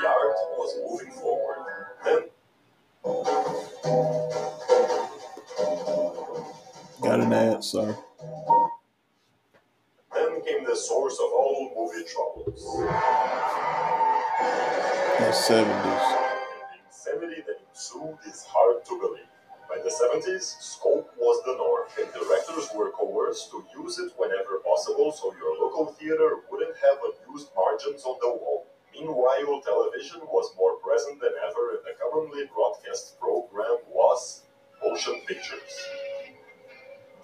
The 0.03 0.07
art 0.07 0.37
was 0.59 0.77
moving 0.85 1.15
forward. 1.15 1.65
Then 2.05 2.25
Got 7.01 7.21
an 7.21 7.33
ad, 7.33 7.65
sorry. 7.65 7.95
Then 10.13 10.43
came 10.43 10.65
the 10.67 10.77
source 10.77 11.15
of 11.15 11.33
all 11.33 11.73
movie 11.75 12.05
troubles. 12.07 13.74
The 14.39 15.31
70s. 15.31 15.63
The 15.63 16.83
insanity 16.87 17.43
that 17.47 17.61
ensued 17.71 18.19
is 18.27 18.45
hard 18.49 18.85
to 18.85 18.99
believe. 18.99 19.31
By 19.69 19.79
the 19.79 19.91
70s, 19.91 20.61
scope 20.61 21.09
was 21.17 21.39
the 21.47 21.55
norm, 21.55 21.87
and 22.03 22.11
directors 22.13 22.69
were 22.75 22.91
coerced 22.91 23.53
to 23.53 23.65
use 23.79 24.01
it 24.01 24.13
whenever 24.17 24.59
possible 24.59 25.13
so 25.13 25.33
your 25.39 25.55
local 25.55 25.87
theater 25.95 26.43
wouldn't 26.51 26.75
have 26.83 26.99
unused 26.99 27.51
margins 27.55 28.03
on 28.03 28.19
the 28.21 28.29
wall. 28.29 28.67
Meanwhile, 28.93 29.63
television 29.63 30.21
was 30.27 30.51
more 30.59 30.77
present 30.83 31.21
than 31.21 31.33
ever, 31.47 31.79
and 31.79 31.87
the 31.87 31.95
commonly 32.03 32.51
broadcast 32.53 33.19
program 33.21 33.79
was 33.89 34.43
motion 34.83 35.21
pictures. 35.29 35.79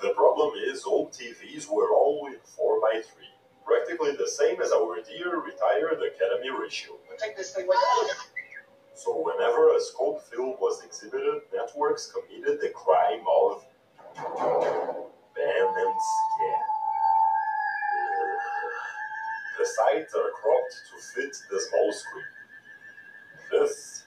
The 0.01 0.15
problem 0.15 0.53
is, 0.65 0.85
old 0.85 1.11
TVs 1.13 1.69
were 1.69 1.91
all 1.91 2.29
in 2.29 2.39
4x3, 2.39 3.19
practically 3.67 4.13
the 4.17 4.29
same 4.29 4.63
as 4.63 4.71
our 4.71 5.03
dear 5.03 5.41
retired 5.41 5.99
Academy 6.03 6.51
ratio. 6.51 7.00
This 7.19 7.53
thing 7.55 7.67
like 7.67 7.77
So 8.95 9.23
whenever 9.25 9.75
a 9.75 9.81
scope 9.81 10.23
film 10.31 10.57
was 10.61 10.85
exhibited, 10.85 11.43
networks 11.53 12.13
committed 12.13 12.61
the 12.61 12.69
crime 12.71 13.25
of 13.29 13.65
pan 14.15 15.67
and 15.77 15.95
scan. 16.11 16.63
Uh, 17.97 18.39
the 19.59 19.67
sides 19.67 20.15
are 20.15 20.31
cropped 20.41 20.75
to 20.89 20.97
fit 21.15 21.37
the 21.51 21.61
small 21.61 21.93
screen. 21.93 22.25
This 23.51 24.05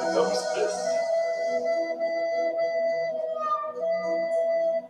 becomes 0.00 0.40
this. 0.54 0.74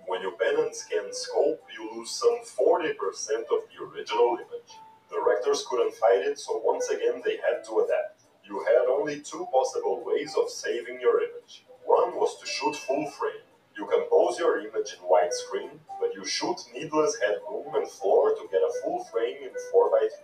When 0.07 0.23
you 0.23 0.33
pan 0.41 0.65
and 0.65 0.75
scan 0.75 1.13
scope, 1.13 1.63
you 1.77 1.91
lose 1.97 2.11
some 2.11 2.39
40% 2.67 2.93
of 3.51 3.67
the 3.69 3.85
original 3.85 4.39
image. 4.39 4.73
Directors 5.43 5.67
couldn't 5.69 5.95
fight 5.95 6.21
it, 6.21 6.39
so 6.39 6.63
once 6.65 6.89
again 6.89 7.21
they 7.25 7.37
had 7.39 7.65
to 7.65 7.81
adapt. 7.81 8.23
You 8.45 8.63
had 8.63 8.87
only 8.89 9.21
two 9.21 9.45
possible 9.53 10.01
ways 10.07 10.37
of 10.39 10.49
saving 10.49 11.01
your 11.01 11.19
image. 11.19 11.67
One 11.85 12.15
was 12.15 12.39
to 12.39 12.47
shoot 12.47 12.77
full 12.77 13.11
frame. 13.11 13.43
You 13.77 13.87
compose 13.87 14.39
your 14.39 14.61
image 14.61 14.95
in 14.95 15.03
widescreen, 15.03 15.81
but 15.99 16.15
you 16.15 16.25
shoot 16.25 16.59
needless 16.73 17.19
headroom 17.21 17.75
and 17.75 17.91
floor 17.91 18.37
to 18.37 18.49
get 18.53 18.63
a 18.63 18.73
full 18.85 19.03
frame 19.11 19.39
in 19.43 19.51
4x3. 19.75 20.22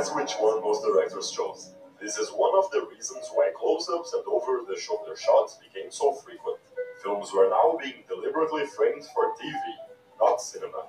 Guess 0.00 0.14
which 0.14 0.32
one 0.40 0.62
most 0.62 0.80
directors 0.80 1.30
chose? 1.30 1.74
This 2.00 2.16
is 2.16 2.30
one 2.30 2.56
of 2.56 2.70
the 2.70 2.88
reasons 2.88 3.28
why 3.34 3.52
close-ups 3.54 4.14
and 4.14 4.24
over-the-shoulder 4.26 5.14
shots 5.14 5.60
became 5.60 5.92
so 5.92 6.14
frequent. 6.24 6.56
Films 7.02 7.34
were 7.34 7.50
now 7.50 7.76
being 7.76 8.08
deliberately 8.08 8.64
framed 8.64 9.04
for 9.12 9.36
TV, 9.36 9.60
not 10.18 10.40
cinema. 10.40 10.88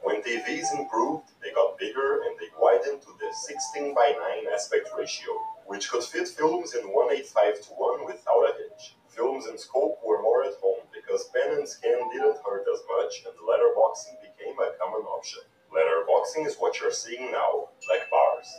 When 0.00 0.22
TVs 0.22 0.72
improved, 0.72 1.28
they 1.44 1.52
got 1.52 1.76
bigger 1.76 2.22
and 2.24 2.32
they 2.40 2.48
widened 2.58 3.02
to 3.02 3.12
the 3.20 3.28
16 3.28 3.94
by 3.94 4.16
9 4.16 4.54
aspect 4.54 4.88
ratio, 4.96 5.36
which 5.66 5.90
could 5.90 6.02
fit 6.02 6.26
films 6.26 6.72
in 6.72 6.88
185 6.88 7.60
to 7.60 7.70
1 7.76 8.06
without 8.06 8.48
a 8.48 8.56
hitch. 8.56 8.96
Films 9.10 9.48
in 9.48 9.58
scope 9.58 10.00
were 10.02 10.22
more 10.22 10.44
at 10.44 10.56
home 10.62 10.88
because 10.96 11.28
pan 11.36 11.58
and 11.58 11.68
scan 11.68 12.08
didn't 12.08 12.40
hurt 12.40 12.64
as 12.72 12.80
much 12.88 13.20
and 13.28 13.36
letterboxing 13.44 14.16
became 14.24 14.56
a 14.56 14.72
common 14.80 15.04
option. 15.12 15.44
Letterboxing 15.70 16.46
is 16.46 16.56
what 16.58 16.80
you're 16.80 16.90
seeing 16.90 17.30
now, 17.30 17.70
like 17.88 18.10
bars. 18.10 18.50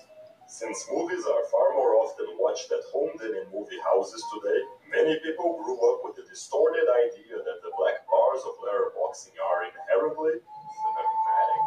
Since 0.47 0.87
movies 0.91 1.25
are 1.27 1.43
far 1.51 1.73
more 1.75 1.95
often 1.99 2.27
watched 2.39 2.71
at 2.71 2.83
home 2.91 3.11
than 3.19 3.35
in 3.35 3.51
movie 3.51 3.79
houses 3.83 4.23
today, 4.31 4.59
many 4.87 5.19
people 5.19 5.59
grew 5.59 5.75
up 5.91 6.01
with 6.03 6.15
the 6.15 6.23
distorted 6.29 6.87
idea 6.87 7.35
that 7.35 7.59
the 7.63 7.71
black 7.75 8.07
bars 8.07 8.43
of 8.47 8.55
letterboxing 8.63 9.35
are 9.43 9.67
inherently 9.67 10.39
cinematic. 10.39 11.63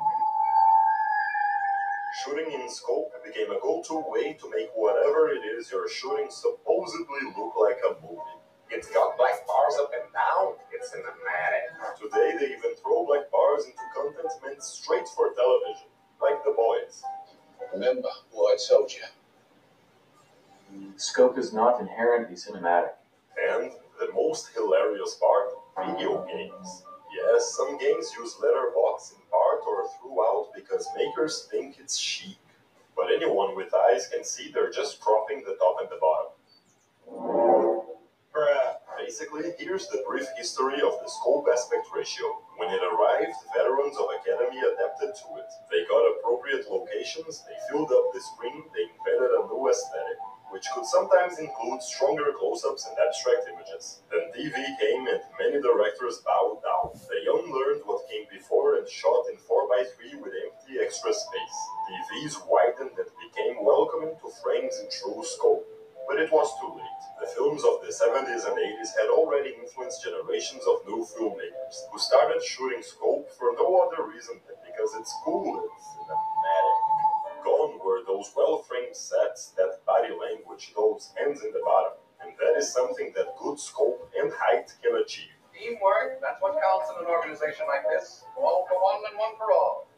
Shooting 2.25 2.61
in 2.61 2.71
scope 2.71 3.13
became 3.25 3.53
a 3.53 3.61
go-to 3.61 4.01
way 4.09 4.33
to 4.41 4.49
make 4.49 4.71
whatever 4.75 5.29
it 5.29 5.45
is 5.45 5.71
you're 5.71 5.89
shooting 5.89 6.29
supposedly 6.31 7.21
look 7.37 7.53
like 7.61 7.81
a 7.85 8.01
movie. 8.01 8.44
It's 8.71 8.91
got 8.91 9.17
black 9.17 9.47
bars 9.47 9.75
up 9.81 9.91
and 9.95 10.13
down. 10.13 10.55
It's 10.73 10.91
cinematic. 10.91 12.01
Today 12.01 12.37
they 12.39 12.47
even 12.57 12.75
throw 12.83 13.07
black 13.07 13.31
bars 13.31 13.65
into 13.65 13.83
content 13.95 14.33
meant 14.45 14.63
straight 14.63 15.09
for 15.09 15.33
television, 15.35 15.89
like 16.21 16.43
The 16.45 16.53
Boys. 16.53 17.03
Remember 17.73 18.09
what 18.33 18.53
I 18.53 18.57
told 18.69 18.93
you. 18.93 19.03
Scope 20.97 21.39
is 21.39 21.53
not 21.53 21.81
inherently 21.81 22.37
cinematic. 22.37 22.93
And 23.51 23.71
the 23.99 24.13
most 24.13 24.51
hilarious 24.55 25.17
part, 25.17 25.51
video 25.87 26.25
games. 26.27 26.85
Yes, 27.15 27.55
some 27.57 27.79
games 27.79 28.13
use 28.19 28.37
letterbox 28.43 29.13
in 29.13 29.19
part 29.31 29.61
or 29.69 29.87
throughout 30.01 30.49
because 30.55 30.89
makers 30.97 31.47
think 31.51 31.79
it's 31.79 31.97
chic. 31.97 32.39
But 32.97 33.13
anyone 33.15 33.55
with 33.57 33.73
eyes 33.75 34.09
can 34.13 34.25
see 34.25 34.51
they're 34.53 34.71
just 34.71 35.01
cropping 35.01 35.43
the 35.45 35.57
top 35.57 35.77
and 35.81 35.89
the 35.91 35.99
bottom. 36.01 37.44
Basically, 39.05 39.53
here's 39.59 39.87
the 39.89 40.01
brief 40.09 40.25
history 40.35 40.81
of 40.81 40.97
the 40.97 41.09
scope 41.21 41.45
aspect 41.53 41.93
ratio. 41.95 42.25
When 42.57 42.73
it 42.73 42.81
arrived, 42.81 43.37
veterans 43.53 44.01
of 44.01 44.09
Academy 44.17 44.57
adapted 44.65 45.13
to 45.13 45.27
it. 45.45 45.51
They 45.69 45.85
got 45.85 46.09
appropriate 46.09 46.65
locations, 46.73 47.45
they 47.45 47.53
filled 47.69 47.93
up 47.93 48.17
the 48.17 48.25
screen, 48.33 48.65
they 48.73 48.89
invented 48.89 49.29
a 49.29 49.45
new 49.45 49.69
aesthetic, 49.69 50.17
which 50.49 50.65
could 50.73 50.89
sometimes 50.89 51.37
include 51.37 51.85
stronger 51.85 52.33
close-ups 52.33 52.89
and 52.89 52.97
abstract 52.97 53.45
images. 53.53 54.01
Then 54.09 54.33
TV 54.33 54.57
came 54.81 55.05
and 55.05 55.21
many 55.37 55.61
directors 55.61 56.25
bowed 56.25 56.65
down. 56.65 56.97
They 57.13 57.29
unlearned 57.29 57.85
what 57.85 58.09
came 58.09 58.25
before 58.33 58.81
and 58.81 58.89
shot 58.89 59.29
in 59.29 59.37
4x3 59.37 60.17
with 60.25 60.33
empty 60.33 60.81
extra 60.81 61.13
space. 61.13 61.59
TVs 61.93 62.41
widened 62.49 62.97
and 62.97 63.13
became 63.21 63.61
welcoming 63.61 64.17
to 64.17 64.33
frames 64.41 64.81
in 64.81 64.89
true 64.89 65.21
scope. 65.29 65.69
But 66.09 66.25
it 66.25 66.33
was 66.33 66.49
too 66.57 66.73
late. 66.73 66.84
Films 67.35 67.65
of 67.65 67.83
the 67.83 67.91
70s 67.91 68.47
and 68.47 68.55
80s 68.55 68.95
had 68.95 69.11
already 69.11 69.55
influenced 69.59 70.05
generations 70.05 70.63
of 70.71 70.87
new 70.87 71.03
filmmakers 71.03 71.83
who 71.91 71.99
started 71.99 72.43
shooting 72.43 72.81
scope 72.81 73.27
for 73.37 73.51
no 73.59 73.83
other 73.83 74.07
reason 74.07 74.39
than 74.47 74.55
because 74.63 74.95
it's 74.95 75.13
cool 75.25 75.59
and 75.59 75.71
cinematic. 75.83 76.79
Gone 77.43 77.79
were 77.85 78.07
those 78.07 78.31
well 78.37 78.59
framed 78.63 78.95
sets, 78.95 79.53
that 79.57 79.85
body 79.85 80.15
language, 80.15 80.73
those 80.77 81.13
hands 81.19 81.43
in 81.43 81.51
the 81.51 81.61
bottom. 81.65 81.99
And 82.23 82.33
that 82.39 82.57
is 82.57 82.73
something 82.73 83.13
that 83.17 83.35
good 83.43 83.59
scope 83.59 84.09
and 84.17 84.31
height 84.33 84.73
can 84.83 84.95
achieve. 84.95 85.35
Teamwork, 85.53 86.23
that's 86.23 86.41
what 86.41 86.55
counts 86.63 86.87
in 86.95 87.05
an 87.05 87.11
organization 87.11 87.67
like 87.67 87.83
this. 87.91 88.25
All 88.39 88.65
for 88.71 88.79
one 88.79 89.03
and 89.11 89.19
one 89.19 89.35
for 89.37 89.51
all. 89.51 89.89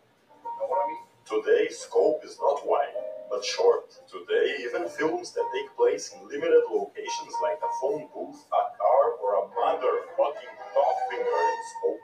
You 0.42 0.51
Know 0.57 0.66
what 0.72 0.85
I 0.85 0.88
mean? 0.88 1.05
Today, 1.29 1.68
scope 1.68 2.25
is 2.25 2.38
not 2.40 2.66
wide, 2.66 2.96
but 3.30 3.44
short. 3.44 3.90
Today, 4.08 4.56
even 4.62 4.88
films 4.88 5.32
that 5.32 5.44
take 5.54 5.74
place 5.76 6.12
in 6.14 6.28
limited 6.28 6.62
locations 6.70 7.34
like 7.42 7.58
a 7.62 7.70
phone 7.80 8.08
booth, 8.14 8.44
a 8.52 8.62
car, 8.76 9.04
or 9.22 9.42
a 9.42 9.48
motherfucking 9.48 10.54
dog 10.74 10.96
finger 11.10 11.24
in 11.24 11.60
scope. 11.72 12.00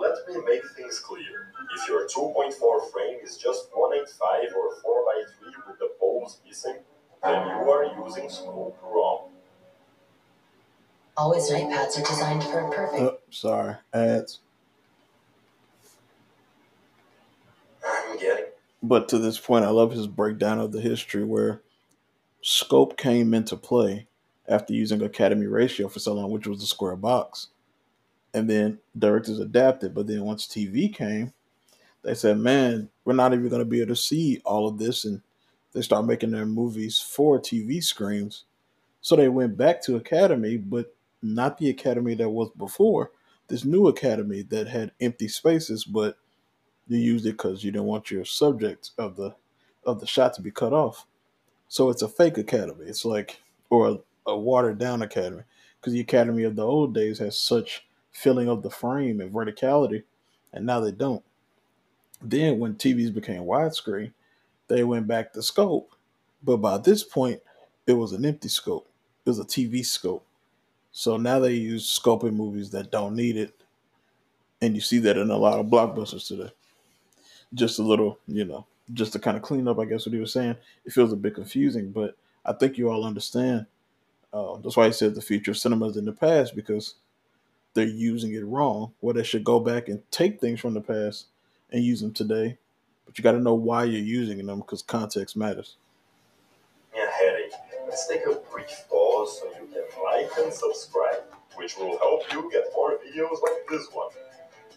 Let 0.00 0.16
me 0.28 0.42
make 0.46 0.62
things 0.76 0.98
clear. 0.98 1.52
If 1.76 1.88
your 1.88 2.08
2.4 2.08 2.92
frame 2.92 3.18
is 3.22 3.36
just 3.36 3.68
185 3.72 4.54
or 4.56 4.74
4x3 4.82 5.68
with 5.68 5.78
the 5.78 5.90
poles 6.00 6.40
missing, 6.46 6.78
then 7.22 7.46
you 7.46 7.70
are 7.70 8.04
using 8.04 8.28
scope 8.28 8.78
wrong. 8.82 9.28
Always 11.16 11.50
night 11.50 11.70
pads 11.70 11.98
are 11.98 12.02
designed 12.02 12.42
for 12.42 12.60
a 12.60 12.70
perfect. 12.70 13.02
Oh, 13.02 13.18
sorry, 13.30 13.76
ads. 13.92 14.40
I'm 17.86 18.18
getting 18.18 18.46
But 18.82 19.08
to 19.10 19.18
this 19.18 19.38
point, 19.38 19.64
I 19.64 19.70
love 19.70 19.92
his 19.92 20.06
breakdown 20.06 20.58
of 20.58 20.72
the 20.72 20.80
history 20.80 21.24
where 21.24 21.62
scope 22.42 22.96
came 22.96 23.32
into 23.32 23.56
play 23.56 24.08
after 24.48 24.72
using 24.72 25.02
Academy 25.02 25.46
ratio 25.46 25.88
for 25.88 26.00
so 26.00 26.14
long, 26.14 26.30
which 26.30 26.46
was 26.48 26.60
the 26.60 26.66
square 26.66 26.96
box. 26.96 27.48
And 28.34 28.50
then 28.50 28.78
directors 28.98 29.38
adapted. 29.38 29.94
But 29.94 30.08
then 30.08 30.24
once 30.24 30.46
TV 30.46 30.92
came, 30.92 31.32
they 32.02 32.14
said, 32.14 32.38
man, 32.38 32.88
we're 33.04 33.12
not 33.12 33.32
even 33.32 33.48
going 33.48 33.60
to 33.60 33.66
be 33.66 33.80
able 33.80 33.94
to 33.94 33.96
see 33.96 34.40
all 34.44 34.66
of 34.66 34.78
this. 34.78 35.04
And 35.04 35.22
they 35.72 35.82
start 35.82 36.06
making 36.06 36.32
their 36.32 36.46
movies 36.46 36.98
for 36.98 37.38
TV 37.38 37.82
screens. 37.82 38.44
So 39.00 39.14
they 39.14 39.28
went 39.28 39.56
back 39.56 39.82
to 39.82 39.96
Academy, 39.96 40.56
but 40.56 40.94
not 41.22 41.58
the 41.58 41.70
Academy 41.70 42.14
that 42.14 42.28
was 42.28 42.50
before. 42.58 43.12
This 43.46 43.64
new 43.64 43.86
Academy 43.86 44.42
that 44.42 44.66
had 44.66 44.92
empty 45.00 45.28
spaces, 45.28 45.84
but 45.84 46.16
you 46.88 46.98
used 46.98 47.26
it 47.26 47.32
because 47.32 47.64
you 47.64 47.70
didn't 47.70 47.86
want 47.86 48.10
your 48.10 48.24
subject 48.24 48.90
of 48.98 49.16
the 49.16 49.34
of 49.84 50.00
the 50.00 50.06
shot 50.06 50.34
to 50.34 50.42
be 50.42 50.50
cut 50.50 50.72
off. 50.72 51.06
So 51.68 51.90
it's 51.90 52.02
a 52.02 52.08
fake 52.08 52.38
academy. 52.38 52.84
It's 52.86 53.04
like 53.04 53.40
or 53.70 53.88
a, 53.88 54.30
a 54.30 54.38
watered 54.38 54.78
down 54.78 55.02
academy 55.02 55.42
because 55.80 55.92
the 55.92 56.00
academy 56.00 56.44
of 56.44 56.56
the 56.56 56.66
old 56.66 56.94
days 56.94 57.18
has 57.18 57.36
such 57.36 57.86
filling 58.10 58.48
of 58.48 58.62
the 58.62 58.70
frame 58.70 59.20
and 59.20 59.32
verticality, 59.32 60.04
and 60.52 60.66
now 60.66 60.80
they 60.80 60.92
don't. 60.92 61.24
Then 62.20 62.58
when 62.58 62.74
TVs 62.74 63.12
became 63.12 63.42
widescreen, 63.42 64.12
they 64.68 64.84
went 64.84 65.08
back 65.08 65.32
to 65.32 65.42
scope, 65.42 65.92
but 66.42 66.58
by 66.58 66.78
this 66.78 67.02
point, 67.02 67.40
it 67.86 67.94
was 67.94 68.12
an 68.12 68.24
empty 68.24 68.48
scope. 68.48 68.88
It 69.24 69.30
was 69.30 69.40
a 69.40 69.44
TV 69.44 69.84
scope. 69.84 70.24
So 70.92 71.16
now 71.16 71.40
they 71.40 71.54
use 71.54 71.88
scope 71.88 72.22
in 72.22 72.36
movies 72.36 72.70
that 72.70 72.92
don't 72.92 73.16
need 73.16 73.36
it, 73.36 73.54
and 74.60 74.74
you 74.74 74.80
see 74.80 74.98
that 74.98 75.16
in 75.16 75.30
a 75.30 75.36
lot 75.36 75.58
of 75.58 75.66
blockbusters 75.66 76.28
today 76.28 76.52
just 77.54 77.78
a 77.78 77.82
little, 77.82 78.18
you 78.26 78.44
know, 78.44 78.66
just 78.92 79.12
to 79.12 79.18
kind 79.18 79.36
of 79.36 79.42
clean 79.42 79.68
up, 79.68 79.78
I 79.78 79.84
guess 79.84 80.06
what 80.06 80.14
he 80.14 80.20
was 80.20 80.32
saying. 80.32 80.56
It 80.84 80.92
feels 80.92 81.12
a 81.12 81.16
bit 81.16 81.34
confusing, 81.34 81.90
but 81.90 82.16
I 82.44 82.52
think 82.52 82.78
you 82.78 82.90
all 82.90 83.04
understand. 83.04 83.66
Uh, 84.32 84.56
that's 84.56 84.76
why 84.76 84.86
he 84.86 84.92
said 84.92 85.14
the 85.14 85.22
future 85.22 85.50
of 85.50 85.58
cinema 85.58 85.88
is 85.88 85.96
in 85.96 86.04
the 86.04 86.12
past 86.12 86.56
because 86.56 86.94
they're 87.74 87.86
using 87.86 88.32
it 88.34 88.44
wrong. 88.44 88.92
Where 89.00 89.14
they 89.14 89.22
should 89.22 89.44
go 89.44 89.60
back 89.60 89.88
and 89.88 90.02
take 90.10 90.40
things 90.40 90.60
from 90.60 90.74
the 90.74 90.80
past 90.80 91.26
and 91.70 91.84
use 91.84 92.00
them 92.00 92.12
today. 92.12 92.58
But 93.04 93.18
you 93.18 93.24
got 93.24 93.32
to 93.32 93.40
know 93.40 93.54
why 93.54 93.84
you're 93.84 94.00
using 94.00 94.44
them 94.44 94.60
because 94.60 94.82
context 94.82 95.36
matters. 95.36 95.76
Yeah, 96.94 97.10
headache. 97.10 97.52
Let's 97.86 98.08
take 98.08 98.22
a 98.26 98.34
brief 98.50 98.84
pause 98.88 99.40
so 99.40 99.46
you 99.60 99.66
can 99.66 99.82
like 100.02 100.30
and 100.38 100.52
subscribe, 100.52 101.22
which 101.56 101.76
will 101.76 101.98
help 101.98 102.22
you 102.32 102.50
get 102.50 102.64
more 102.74 102.98
videos 102.98 103.38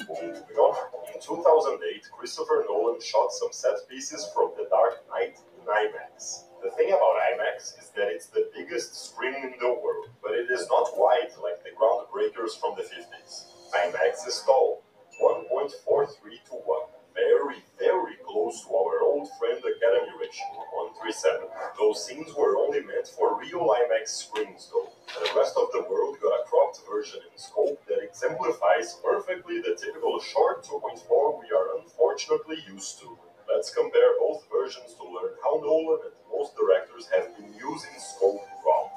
Moving 0.01 0.57
on, 0.57 0.75
in 1.13 1.21
2008, 1.21 2.09
Christopher 2.11 2.65
Nolan 2.67 2.99
shot 3.01 3.31
some 3.31 3.51
set 3.51 3.87
pieces 3.89 4.27
from 4.33 4.51
The 4.57 4.67
Dark 4.69 5.07
Knight 5.09 5.37
in 5.59 5.65
IMAX. 5.65 6.43
The 6.61 6.71
thing 6.71 6.89
about 6.89 7.15
IMAX 7.31 7.79
is 7.79 7.89
that 7.95 8.09
it's 8.09 8.27
the 8.27 8.49
biggest 8.53 8.95
screen 8.95 9.35
in 9.35 9.53
the 9.59 9.69
world, 9.69 10.09
but 10.21 10.33
it 10.33 10.51
is 10.51 10.67
not 10.69 10.91
wide 10.97 11.31
like 11.41 11.63
the 11.63 11.71
groundbreakers 11.79 12.59
from 12.59 12.75
the 12.75 12.83
50s. 12.83 13.45
IMAX 13.73 14.27
is 14.27 14.43
tall, 14.45 14.83
1.43 15.21 16.09
to 16.49 16.55
1. 16.55 16.94
Very, 17.15 17.63
very 17.79 18.15
close 18.27 18.61
to 18.65 18.75
our 18.75 18.99
old 19.01 19.29
friend 19.39 19.57
Academy 19.57 20.11
ratio, 20.19 20.51
137. 20.99 21.47
Those 21.79 22.03
scenes 22.05 22.35
were 22.35 22.57
only 22.57 22.83
meant 22.83 23.07
for 23.07 23.39
real 23.39 23.63
IMAX 23.71 24.09
screens 24.09 24.67
though, 24.67 24.91
and 25.15 25.23
the 25.23 25.39
rest 25.39 25.55
of 25.55 25.71
the 25.71 25.87
world 25.89 26.19
got 26.21 26.43
a 26.43 26.43
cropped 26.43 26.81
version 26.83 27.21
in 27.23 27.39
scope 27.39 27.79
that 27.87 28.03
exemplifies 28.03 28.99
perfectly 29.01 29.61
the 29.61 29.79
typical 29.79 30.19
short 30.19 30.67
2.4 30.67 31.39
we 31.39 31.47
are 31.55 31.79
unfortunately 31.79 32.59
used 32.67 32.99
to. 32.99 33.17
Let's 33.47 33.73
compare 33.73 34.19
both 34.19 34.43
versions 34.51 34.93
to 34.99 35.03
learn 35.07 35.39
how 35.41 35.63
Nolan 35.63 36.11
and 36.11 36.15
most 36.27 36.51
directors 36.59 37.07
have 37.15 37.31
been 37.37 37.53
using 37.55 37.95
scope 37.95 38.43
wrong. 38.59 38.89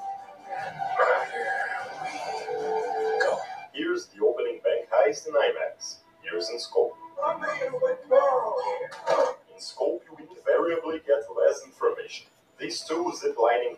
Here's 3.71 4.07
the 4.07 4.19
opening 4.25 4.59
bank 4.59 4.91
heist 4.91 5.25
in 5.27 5.33
IMAX. 5.33 6.03
Here's 6.21 6.49
in 6.49 6.59
scope. 6.59 6.98
In 9.53 9.59
scope, 9.59 10.03
you 10.07 10.27
invariably 10.37 10.99
get 11.05 11.23
less 11.35 11.63
information. 11.65 12.27
These 12.59 12.81
two 12.81 13.11
ziplining. 13.15 13.77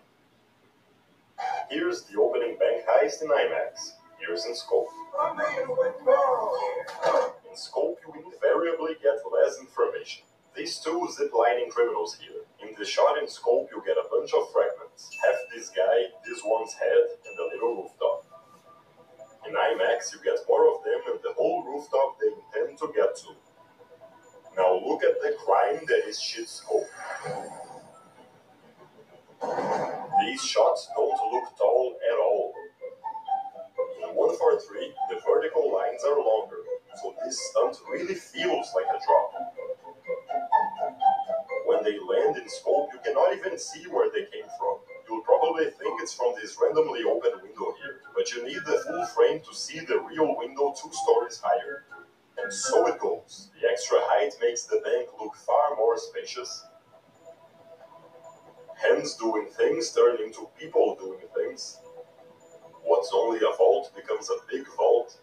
Here's 1.70 2.04
the 2.04 2.20
opening 2.20 2.58
bank 2.60 2.84
heist 2.86 3.22
in 3.24 3.30
IMAX. 3.30 3.94
Here's 4.20 4.46
in 4.46 4.56
scope. 4.56 4.90
In 7.50 7.58
scope, 7.58 8.00
you 8.06 8.32
invariably 8.32 8.96
get 9.02 9.20
less 9.32 9.60
information. 9.60 10.24
These 10.56 10.80
two 10.80 11.08
ziplining 11.18 11.70
criminals 11.70 12.18
here. 12.22 12.46
In 12.62 12.76
the 12.78 12.86
shot 12.86 13.18
in 13.18 13.28
scope, 13.28 13.70
you 13.74 13.82
get 13.86 13.98
a 13.98 14.08
bunch 14.12 14.34
of 14.34 14.52
fragments. 14.52 15.10
Half 15.24 15.40
this 15.54 15.70
guy, 15.70 16.12
this 16.28 16.42
one's 16.46 16.74
head, 16.74 17.18
and 17.26 17.40
a 17.40 17.46
little 17.56 17.76
rooftop. 17.84 18.31
In 19.48 19.54
IMAX, 19.54 20.14
you 20.14 20.20
get 20.24 20.38
more 20.48 20.68
of 20.74 20.84
them 20.84 21.02
and 21.12 21.20
the 21.24 21.34
whole 21.34 21.64
rooftop 21.64 22.18
they 22.20 22.28
intend 22.28 22.78
to 22.80 22.88
get 22.96 23.16
to. 23.18 23.36
Now 24.56 24.74
look 24.76 25.04
at 25.04 25.20
the 25.22 25.36
crime 25.44 25.84
that 25.88 26.08
is 26.08 26.22
shit 26.22 26.48
scope. 26.48 26.88
These 30.22 30.44
shots 30.44 30.90
don't 30.96 31.34
look 31.34 31.58
tall 31.58 31.98
at 32.06 32.20
all. 32.20 32.54
In 34.04 34.16
143, 34.16 34.94
the 35.10 35.22
vertical 35.26 35.74
lines 35.74 36.04
are 36.06 36.18
longer, 36.18 36.58
so 37.02 37.16
this 37.24 37.40
stunt 37.50 37.78
really 37.90 38.16
feels 38.16 38.70
like 38.76 38.86
a 38.86 39.00
drop. 39.02 39.32
When 41.66 41.84
they 41.84 41.98
land 41.98 42.38
in 42.38 42.48
scope, 42.50 42.90
you 42.94 43.00
cannot 43.04 43.36
even 43.36 43.58
see 43.58 43.86
where 43.90 44.10
they 44.12 44.26
came 44.32 44.50
from. 44.60 44.80
You'll 45.12 45.22
probably 45.24 45.66
think 45.66 46.00
it's 46.02 46.14
from 46.14 46.34
this 46.42 46.58
randomly 46.62 47.04
open 47.04 47.32
window 47.44 47.76
here, 47.84 48.00
but 48.16 48.32
you 48.32 48.46
need 48.46 48.64
the 48.66 48.82
full 48.88 49.06
frame 49.08 49.42
to 49.42 49.54
see 49.54 49.82
the 49.82 50.00
real 50.00 50.38
window 50.38 50.74
two 50.82 50.90
stories 50.94 51.42
higher. 51.44 51.84
And 52.42 52.54
so 52.54 52.88
it 52.88 52.98
goes. 52.98 53.50
The 53.60 53.70
extra 53.70 53.98
height 54.04 54.32
makes 54.42 54.64
the 54.64 54.80
bank 54.86 55.10
look 55.20 55.36
far 55.36 55.76
more 55.76 55.98
spacious. 55.98 56.66
Hands 58.82 59.14
doing 59.16 59.48
things 59.48 59.92
turn 59.92 60.16
into 60.24 60.48
people 60.58 60.96
doing 60.96 61.28
things. 61.36 61.80
What's 62.86 63.12
only 63.14 63.40
a 63.40 63.56
vault 63.58 63.92
becomes 63.94 64.30
a 64.30 64.38
big 64.50 64.66
vault. 64.78 65.20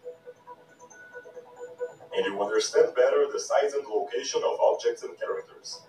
And 2.15 2.25
you 2.27 2.39
understand 2.39 2.93
better 2.95 3.25
the 3.31 3.39
size 3.39 3.73
and 3.73 3.87
location 3.87 4.41
of 4.45 4.59
objects 4.59 5.01
and 5.01 5.19
characters. 5.19 5.81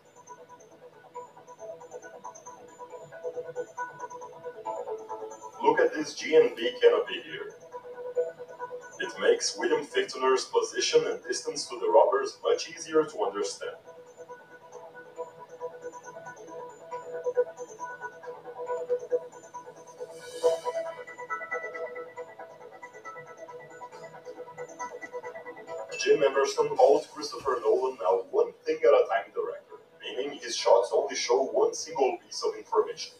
Look 5.62 5.78
at 5.78 5.92
this 5.92 6.14
GNB 6.14 6.56
canopy 6.80 7.20
here. 7.22 7.52
It 8.98 9.12
makes 9.20 9.58
William 9.58 9.84
Fichtner's 9.84 10.46
position 10.46 11.06
and 11.06 11.22
distance 11.22 11.66
to 11.66 11.78
the 11.78 11.88
robbers 11.88 12.38
much 12.42 12.70
easier 12.70 13.04
to 13.04 13.22
understand. 13.24 13.76
Jim 26.02 26.22
Emerson 26.22 26.68
called 26.70 27.06
Christopher 27.14 27.58
Nolan 27.62 27.98
a 28.00 28.16
one 28.30 28.52
thing 28.64 28.78
at 28.82 28.88
a 28.88 29.04
time 29.10 29.30
director, 29.34 29.76
meaning 30.00 30.38
his 30.40 30.56
shots 30.56 30.90
only 30.94 31.14
show 31.14 31.42
one 31.44 31.74
single 31.74 32.16
piece 32.24 32.42
of 32.42 32.56
information. 32.56 33.12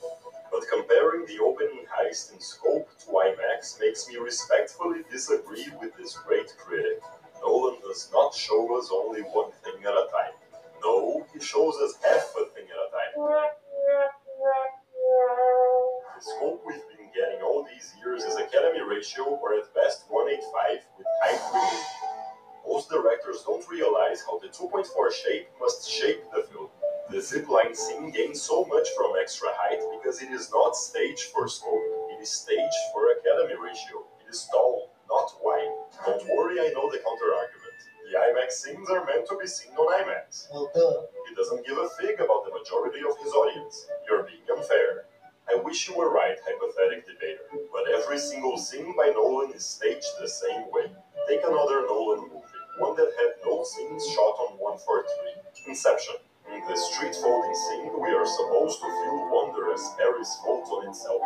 Extra 29.21 29.49
height 29.53 29.81
because 29.93 30.23
it 30.23 30.31
is 30.31 30.51
not 30.51 30.75
staged 30.75 31.29
for 31.35 31.47
scope, 31.47 31.85
it 32.17 32.23
is 32.23 32.31
staged 32.31 32.83
for 32.93 33.13
Academy 33.13 33.55
ratio. 33.61 34.01
It 34.25 34.31
is 34.31 34.49
tall, 34.51 34.91
not 35.09 35.29
wide. 35.45 35.69
Don't 36.07 36.25
worry, 36.35 36.59
I 36.61 36.73
know 36.73 36.89
the 36.89 36.99
counter 37.05 37.31
argument. 37.37 37.77
The 38.09 38.17
IMAX 38.19 38.53
scenes 38.53 38.89
are 38.91 39.05
meant 39.05 39.29
to 39.29 39.37
be 39.39 39.47
seen 39.47 39.73
on 39.77 39.87
IMAX. 40.03 40.49
Well, 40.51 40.71
duh. 40.75 41.07
He 41.29 41.35
doesn't 41.35 41.67
give 41.67 41.79
a 41.79 41.89
fig 42.01 42.19
about 42.19 42.49
the 42.49 42.53
majority 42.57 43.01
of 43.07 43.15
his 43.23 43.33
audience. 43.33 43.87
You're 44.09 44.25
being 44.25 44.43
unfair. 44.51 45.05
I 45.53 45.57
wish 45.57 45.89
you 45.89 45.97
were 45.97 46.11
right, 46.11 46.37
hypothetic 46.47 47.07
debater, 47.07 47.45
but 47.73 47.91
every 47.91 48.19
single 48.19 48.57
scene 48.57 48.95
by 48.97 49.13
Nolan 49.15 49.53
is 49.53 49.67
staged 49.67 50.07
the 50.21 50.29
same 50.29 50.71
way. 50.73 50.91
Take 51.29 51.43
another 51.45 51.83
Nolan 51.87 52.23
movie, 52.23 52.61
one 52.79 52.97
that 52.97 53.11
had 53.19 53.35
no 53.45 53.65
scenes 53.65 54.07
shot 54.15 54.39
on 54.49 54.59
143. 54.59 55.69
Inception. 55.69 56.17
In 56.53 56.67
the 56.67 56.77
street 56.77 57.15
folding 57.15 57.55
scene, 57.55 57.93
we 58.01 58.09
are 58.11 58.27
supposed 58.27 58.81
to 58.81 58.87
feel 58.87 59.29
wonder 59.31 59.73
as 59.73 59.95
Paris 59.97 60.39
folds 60.45 60.71
on 60.71 60.89
itself. 60.89 61.23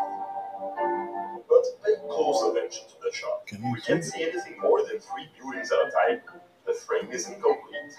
But 1.49 1.65
pay 1.85 1.97
close 2.09 2.43
attention 2.45 2.85
to 2.89 2.97
the 3.03 3.11
shot. 3.13 3.47
Can 3.47 3.73
We 3.73 3.81
can't 3.81 4.05
see 4.05 4.23
anything 4.23 4.61
more 4.61 4.85
than 4.85 5.01
three 5.01 5.29
buildings 5.39 5.73
at 5.73 5.79
a 5.79 5.91
time. 5.91 6.21
The 6.67 6.75
frame 6.75 7.11
is 7.11 7.27
incomplete. 7.27 7.93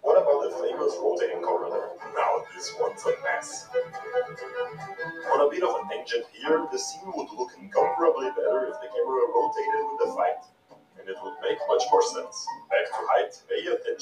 What 0.00 0.16
about 0.16 0.40
the 0.44 0.50
famous 0.56 0.96
rotating 1.00 1.42
corridor? 1.42 1.88
Now 2.16 2.44
this 2.54 2.74
one's 2.80 3.04
a 3.04 3.12
mess. 3.24 3.68
On 5.32 5.40
a 5.46 5.50
bit 5.50 5.62
of 5.62 5.76
a 5.76 5.88
tangent 5.88 6.24
here, 6.32 6.66
the 6.72 6.78
scene 6.78 7.12
would 7.14 7.28
look 7.36 7.52
incomparably 7.60 8.30
better 8.30 8.68
if 8.72 8.80
the 8.80 8.88
camera 8.88 9.20
rotated 9.36 9.84
with 9.92 9.98
the 10.00 10.12
fight. 10.16 10.42
And 10.98 11.08
it 11.08 11.16
would 11.22 11.34
make 11.42 11.58
much 11.68 11.82
more 11.90 12.02
sense. 12.02 12.46
Back 12.70 12.86
to 12.86 13.00
height, 13.10 13.34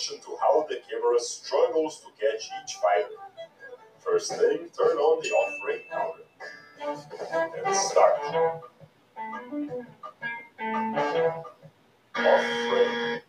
attention 0.01 0.25
to 0.25 0.37
how 0.41 0.67
the 0.69 0.81
camera 0.89 1.19
struggles 1.19 2.01
to 2.01 2.07
catch 2.21 2.51
each 2.63 2.75
fighter. 2.77 3.09
First 3.99 4.33
thing, 4.33 4.69
turn 4.77 4.97
on 4.97 5.23
the 5.23 5.31
off-frame 5.31 5.83
counter. 5.91 6.25
And 7.67 7.77
start. 7.77 8.15
Off-frame. 12.17 13.21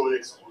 Rhythm 0.00 0.41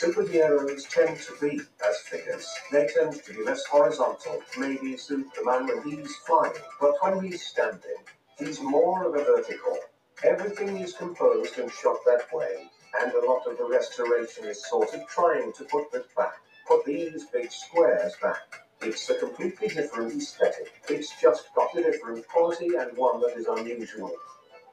Superheroes 0.00 0.88
tend 0.88 1.18
to 1.18 1.34
be 1.42 1.60
as 1.86 1.98
figures. 1.98 2.48
They 2.72 2.86
tend 2.86 3.22
to 3.22 3.34
be 3.34 3.44
less 3.44 3.62
horizontal. 3.66 4.40
Maybe 4.56 4.96
Superman 4.96 5.66
when 5.66 5.82
he's 5.82 6.16
flying, 6.26 6.54
but 6.80 6.94
when 7.02 7.22
he's 7.22 7.44
standing, 7.44 8.00
he's 8.38 8.62
more 8.62 9.04
of 9.04 9.14
a 9.14 9.22
vertical. 9.22 9.76
Everything 10.24 10.78
is 10.78 10.94
composed 10.94 11.58
and 11.58 11.70
shot 11.70 11.98
that 12.06 12.32
way, 12.32 12.70
and 13.02 13.12
a 13.12 13.26
lot 13.26 13.46
of 13.46 13.58
the 13.58 13.68
restoration 13.68 14.46
is 14.46 14.66
sort 14.70 14.94
of 14.94 15.06
trying 15.06 15.52
to 15.52 15.64
put 15.64 15.92
that 15.92 16.06
back. 16.16 16.32
Put 16.66 16.86
these 16.86 17.26
big 17.26 17.52
squares 17.52 18.14
back. 18.22 18.56
It's 18.80 19.10
a 19.10 19.16
completely 19.16 19.68
different 19.68 20.14
aesthetic. 20.14 20.80
It's 20.88 21.12
just 21.20 21.54
got 21.54 21.76
a 21.76 21.82
different 21.82 22.26
quality 22.26 22.70
and 22.74 22.96
one 22.96 23.20
that 23.20 23.36
is 23.36 23.44
unusual. 23.44 24.12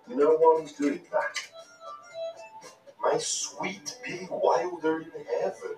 No 0.07 0.37
one's 0.39 0.71
doing 0.71 1.01
that. 1.11 1.56
My 3.09 3.17
sweet 3.19 3.97
Billy 4.03 4.27
Wilder 4.29 4.99
in 4.99 5.25
heaven. 5.39 5.77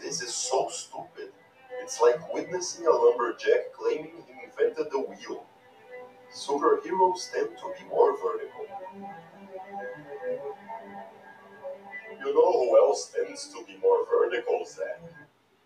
This 0.00 0.22
is 0.22 0.32
so 0.32 0.68
stupid. 0.70 1.32
It's 1.82 2.00
like 2.00 2.32
witnessing 2.32 2.86
a 2.86 2.90
lumberjack 2.90 3.72
claiming 3.72 4.12
he 4.28 4.34
invented 4.44 4.92
the 4.92 5.00
wheel. 5.00 5.44
Superheroes 6.32 7.32
tend 7.32 7.48
to 7.58 7.72
be 7.76 7.84
more 7.90 8.16
vertical. 8.22 8.66
You 12.12 12.32
know 12.32 12.52
who 12.52 12.78
else 12.78 13.12
tends 13.12 13.48
to 13.48 13.64
be 13.66 13.76
more 13.78 14.06
vertical, 14.06 14.64
Zach? 14.64 15.02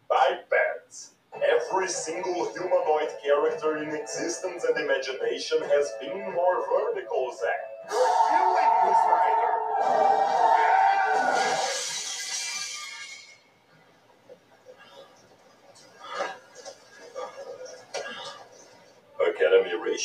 Bipeds. 0.08 1.10
Every 1.34 1.88
single 1.88 2.50
humanoid 2.54 3.10
character 3.22 3.76
in 3.82 3.94
existence 3.94 4.64
and 4.64 4.78
imagination 4.78 5.58
has 5.60 5.92
been 6.00 6.32
more 6.32 6.64
vertical, 6.70 7.36
Zach. 7.38 7.90
You're 7.90 8.30
killing 8.30 8.86
me, 8.86 8.94
Snyder. 9.04 10.41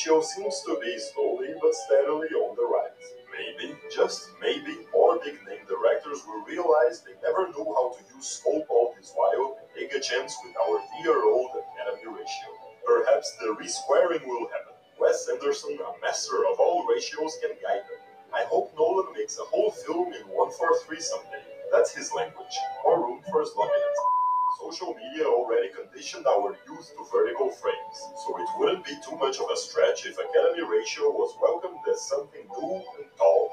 Ratio 0.08 0.22
seems 0.22 0.62
to 0.66 0.80
be 0.82 0.98
slowly 0.98 1.54
but 1.62 1.74
steadily 1.74 2.30
on 2.30 2.56
the 2.56 2.64
rise. 2.64 3.12
Maybe, 3.32 3.76
just 3.94 4.30
maybe, 4.42 4.78
more 4.94 5.20
big 5.24 5.36
name 5.46 5.66
directors 5.68 6.24
will 6.26 6.46
realize 6.46 7.02
they 7.02 7.16
never 7.22 7.48
knew 7.50 7.66
how 7.76 7.92
to 7.92 8.16
use 8.16 8.26
scope 8.26 8.66
all 8.70 8.96
this 8.98 9.12
while 9.16 9.58
and 9.60 9.68
take 9.76 9.94
a 9.94 10.00
chance 10.00 10.34
with 10.44 10.56
our 10.64 10.80
dear 11.02 11.24
old 11.26 11.52
Academy 11.52 12.08
ratio. 12.08 12.50
Perhaps 12.86 13.36
the 13.40 13.56
resquaring 13.60 14.26
will 14.26 14.48
happen. 14.48 14.74
Wes 15.00 15.28
Anderson, 15.30 15.78
a 15.78 16.02
master 16.02 16.48
of 16.52 16.60
all 16.60 16.88
ratios, 16.88 17.38
can 17.42 17.52
guide 17.62 17.84
them. 17.92 18.00
I 18.34 18.44
hope 18.46 18.74
Nolan 18.78 19.14
makes 19.14 19.38
a 19.38 19.44
whole 19.44 19.72
film 19.72 20.14
in 20.14 20.24
143 20.32 21.02
someday. 21.02 21.44
That's 21.72 21.94
his 21.94 22.12
language. 22.14 22.56
More 22.84 23.06
room 23.06 23.22
for 23.30 23.46
sloppiness. 23.46 24.17
Social 24.60 24.96
media 24.96 25.26
already 25.26 25.70
conditioned 25.70 26.26
our 26.26 26.58
youth 26.68 26.92
to 26.98 27.06
vertical 27.12 27.50
frames, 27.50 27.98
so 28.26 28.38
it 28.40 28.48
wouldn't 28.58 28.84
be 28.84 28.98
too 29.06 29.16
much 29.18 29.38
of 29.40 29.46
a 29.54 29.56
stretch 29.56 30.06
if 30.06 30.18
Academy 30.18 30.64
ratio 30.64 31.12
was 31.12 31.36
welcomed 31.42 31.80
as 31.92 32.02
something 32.10 32.42
new 32.60 32.76
and 32.98 33.06
tall. 33.18 33.52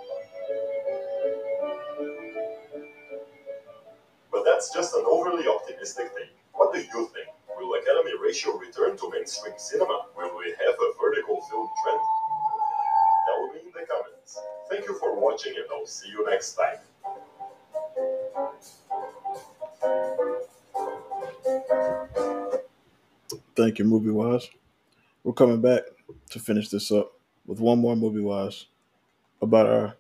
But 4.33 4.45
that's 4.45 4.73
just 4.73 4.95
an 4.95 5.05
overly 5.07 5.47
optimistic 5.47 6.09
thing. 6.15 6.31
What 6.53 6.73
do 6.73 6.81
you 6.81 7.11
think? 7.13 7.29
Will 7.57 7.75
Academy 7.75 8.13
ratio 8.21 8.57
return 8.57 8.97
to 8.97 9.11
mainstream 9.11 9.55
cinema? 9.59 10.07
Will 10.17 10.39
we 10.39 10.51
have 10.51 10.75
a 10.75 10.93
vertical 11.01 11.41
film 11.51 11.69
trend? 11.83 12.01
Tell 13.27 13.47
me 13.53 13.61
in 13.61 13.73
the 13.73 13.87
comments. 13.87 14.41
Thank 14.71 14.87
you 14.87 14.99
for 14.99 15.21
watching 15.21 15.55
and 15.57 15.67
I'll 15.71 15.87
see 15.87 16.09
you 16.09 16.25
next 16.29 16.55
time. 16.55 16.79
Thank 23.57 23.79
you, 23.79 23.85
Movie 23.85 24.11
Wise. 24.11 24.51
We're 25.23 25.33
coming 25.33 25.61
back 25.61 25.83
to 26.31 26.41
finish 26.41 26.69
this 26.71 26.91
up 26.91 27.13
with 27.47 27.61
one 27.61 27.79
more 27.79 27.95
Movie 27.95 28.21
Wise 28.21 28.67
about 29.41 29.67
our 29.67 29.97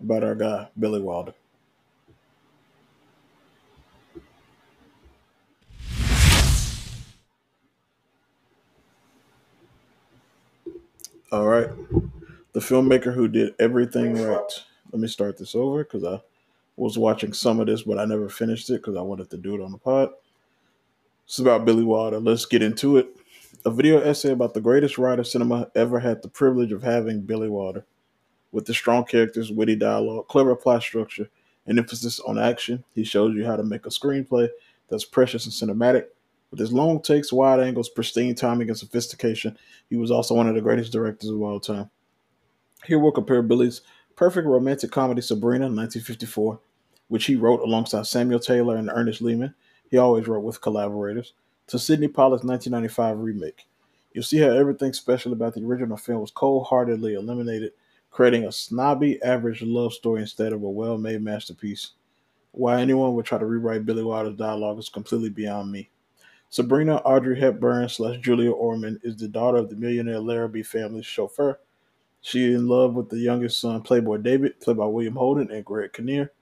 about 0.00 0.22
our 0.22 0.34
guy 0.34 0.68
Billy 0.78 1.00
Wilder. 1.00 1.32
All 11.32 11.46
right, 11.46 11.68
the 12.52 12.60
filmmaker 12.60 13.14
who 13.14 13.28
did 13.28 13.54
everything 13.58 14.14
right. 14.22 14.64
Let 14.92 15.00
me 15.00 15.08
start 15.08 15.38
this 15.38 15.54
over 15.54 15.84
because 15.84 16.04
I 16.04 16.20
was 16.76 16.98
watching 16.98 17.32
some 17.32 17.60
of 17.60 17.66
this, 17.66 17.82
but 17.82 17.98
I 17.98 18.04
never 18.04 18.28
finished 18.28 18.68
it 18.70 18.82
because 18.82 18.96
I 18.96 19.02
wanted 19.02 19.30
to 19.30 19.38
do 19.38 19.54
it 19.54 19.62
on 19.62 19.72
the 19.72 19.78
pod. 19.78 20.10
It's 21.28 21.38
about 21.38 21.66
Billy 21.66 21.84
Wilder. 21.84 22.20
Let's 22.20 22.46
get 22.46 22.62
into 22.62 22.96
it. 22.96 23.14
A 23.66 23.70
video 23.70 24.00
essay 24.00 24.30
about 24.30 24.54
the 24.54 24.62
greatest 24.62 24.96
writer 24.96 25.22
cinema 25.22 25.70
ever 25.74 25.98
had 26.00 26.22
the 26.22 26.28
privilege 26.28 26.72
of 26.72 26.82
having 26.82 27.20
Billy 27.20 27.50
Wilder. 27.50 27.84
With 28.50 28.64
the 28.64 28.72
strong 28.72 29.04
characters, 29.04 29.52
witty 29.52 29.76
dialogue, 29.76 30.26
clever 30.28 30.56
plot 30.56 30.82
structure, 30.82 31.28
and 31.66 31.78
emphasis 31.78 32.18
on 32.20 32.38
action, 32.38 32.82
he 32.94 33.04
shows 33.04 33.34
you 33.34 33.44
how 33.44 33.56
to 33.56 33.62
make 33.62 33.84
a 33.84 33.90
screenplay 33.90 34.48
that's 34.88 35.04
precious 35.04 35.44
and 35.44 35.52
cinematic. 35.52 36.06
With 36.50 36.60
his 36.60 36.72
long 36.72 37.02
takes, 37.02 37.30
wide 37.30 37.60
angles, 37.60 37.90
pristine 37.90 38.34
timing, 38.34 38.70
and 38.70 38.78
sophistication, 38.78 39.58
he 39.90 39.98
was 39.98 40.10
also 40.10 40.34
one 40.34 40.48
of 40.48 40.54
the 40.54 40.62
greatest 40.62 40.92
directors 40.92 41.28
of 41.28 41.42
all 41.42 41.60
time. 41.60 41.90
Here 42.86 42.98
we'll 42.98 43.12
compare 43.12 43.42
Billy's 43.42 43.82
perfect 44.16 44.46
romantic 44.46 44.90
comedy 44.90 45.20
Sabrina, 45.20 45.66
1954, 45.66 46.58
which 47.08 47.26
he 47.26 47.36
wrote 47.36 47.60
alongside 47.60 48.06
Samuel 48.06 48.40
Taylor 48.40 48.76
and 48.76 48.88
Ernest 48.90 49.20
Lehman. 49.20 49.54
He 49.90 49.96
always 49.96 50.28
wrote 50.28 50.44
with 50.44 50.60
collaborators, 50.60 51.34
to 51.68 51.78
Sydney 51.78 52.08
Pollack's 52.08 52.44
1995 52.44 53.18
remake. 53.18 53.66
You'll 54.12 54.24
see 54.24 54.38
how 54.38 54.50
everything 54.50 54.92
special 54.92 55.32
about 55.32 55.54
the 55.54 55.64
original 55.64 55.96
film 55.96 56.20
was 56.20 56.30
cold 56.30 56.66
heartedly 56.66 57.14
eliminated, 57.14 57.72
creating 58.10 58.44
a 58.44 58.52
snobby, 58.52 59.22
average 59.22 59.62
love 59.62 59.92
story 59.92 60.22
instead 60.22 60.52
of 60.52 60.62
a 60.62 60.68
well 60.68 60.98
made 60.98 61.22
masterpiece. 61.22 61.92
Why 62.52 62.80
anyone 62.80 63.14
would 63.14 63.26
try 63.26 63.38
to 63.38 63.46
rewrite 63.46 63.86
Billy 63.86 64.02
Wilder's 64.02 64.36
dialogue 64.36 64.78
is 64.78 64.88
completely 64.88 65.28
beyond 65.28 65.70
me. 65.70 65.90
Sabrina 66.50 66.96
Audrey 66.96 67.38
Hepburn 67.38 67.88
slash 67.90 68.18
Julia 68.20 68.50
Ormond 68.50 69.00
is 69.02 69.16
the 69.16 69.28
daughter 69.28 69.58
of 69.58 69.68
the 69.68 69.76
millionaire 69.76 70.18
Larrabee 70.18 70.62
family's 70.62 71.04
chauffeur. 71.04 71.60
She 72.22 72.52
is 72.52 72.60
in 72.60 72.66
love 72.66 72.94
with 72.94 73.10
the 73.10 73.18
youngest 73.18 73.60
son, 73.60 73.82
Playboy 73.82 74.18
David, 74.18 74.58
played 74.60 74.78
by 74.78 74.86
William 74.86 75.14
Holden 75.14 75.50
and 75.52 75.64
Greg 75.64 75.92
Kinnear, 75.92 76.32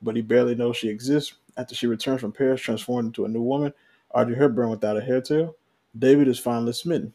but 0.00 0.14
he 0.16 0.22
barely 0.22 0.54
knows 0.54 0.76
she 0.76 0.88
exists. 0.88 1.34
After 1.56 1.74
she 1.74 1.86
returns 1.86 2.20
from 2.20 2.32
Paris, 2.32 2.60
transformed 2.60 3.08
into 3.08 3.24
a 3.24 3.28
new 3.28 3.42
woman, 3.42 3.72
Audrey 4.14 4.36
Hepburn 4.36 4.70
without 4.70 4.96
a 4.96 5.00
hairtail, 5.00 5.54
David 5.98 6.28
is 6.28 6.38
finally 6.38 6.72
smitten. 6.72 7.12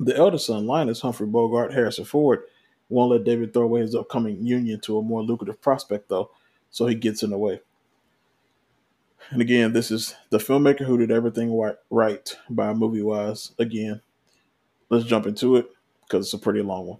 The 0.00 0.16
elder 0.16 0.38
son, 0.38 0.66
Linus 0.66 1.00
Humphrey 1.00 1.26
Bogart 1.26 1.72
Harrison 1.72 2.04
Ford, 2.04 2.42
won't 2.88 3.10
let 3.10 3.24
David 3.24 3.52
throw 3.52 3.64
away 3.64 3.80
his 3.80 3.94
upcoming 3.94 4.44
union 4.44 4.80
to 4.80 4.98
a 4.98 5.02
more 5.02 5.22
lucrative 5.22 5.60
prospect, 5.60 6.08
though, 6.08 6.30
so 6.70 6.86
he 6.86 6.94
gets 6.94 7.22
in 7.22 7.30
the 7.30 7.38
way. 7.38 7.60
And 9.30 9.42
again, 9.42 9.72
this 9.72 9.90
is 9.90 10.14
the 10.30 10.38
filmmaker 10.38 10.86
who 10.86 10.96
did 10.96 11.10
everything 11.10 11.58
right 11.90 12.36
by 12.48 12.72
movie 12.72 13.02
wise. 13.02 13.52
Again, 13.58 14.00
let's 14.88 15.04
jump 15.04 15.26
into 15.26 15.56
it 15.56 15.68
because 16.04 16.26
it's 16.26 16.34
a 16.34 16.38
pretty 16.38 16.62
long 16.62 16.86
one. 16.86 16.98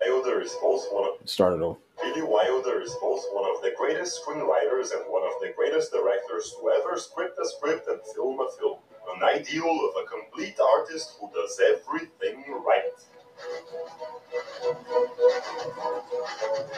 Wilder 0.00 0.40
is 0.40 0.56
both 0.60 0.86
one 0.90 1.10
of 1.20 1.28
Start 1.28 1.54
it 1.54 1.62
off. 1.62 1.78
Wilder 2.78 2.86
is 2.86 2.96
both 3.00 3.24
one 3.32 3.44
of 3.50 3.60
the 3.62 3.72
greatest 3.76 4.20
screenwriters 4.22 4.92
and 4.94 5.02
one 5.08 5.22
of 5.22 5.32
the 5.40 5.52
greatest 5.56 5.90
directors 5.90 6.54
to 6.54 6.70
ever 6.70 6.96
script 6.96 7.36
a 7.42 7.48
script 7.48 7.88
and 7.88 8.00
film 8.14 8.38
a 8.38 8.48
film. 8.56 8.78
An 9.16 9.22
ideal 9.24 9.64
of 9.66 10.04
a 10.04 10.06
complete 10.06 10.56
artist 10.60 11.16
who 11.18 11.28
does 11.34 11.60
everything 11.60 12.44
right. 12.64 12.94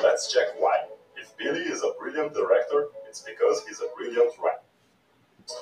Let's 0.02 0.32
check 0.32 0.48
why. 0.58 0.86
If 1.16 1.36
Billy 1.36 1.60
is 1.60 1.82
a 1.82 1.92
brilliant 1.98 2.32
director, 2.32 2.88
it's 3.06 3.20
because 3.20 3.62
he's 3.68 3.80
a 3.80 3.88
brilliant 3.94 4.32
writer 4.42 4.60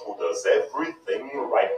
who 0.07 0.17
does 0.19 0.47
everything 0.47 1.31
right. 1.51 1.71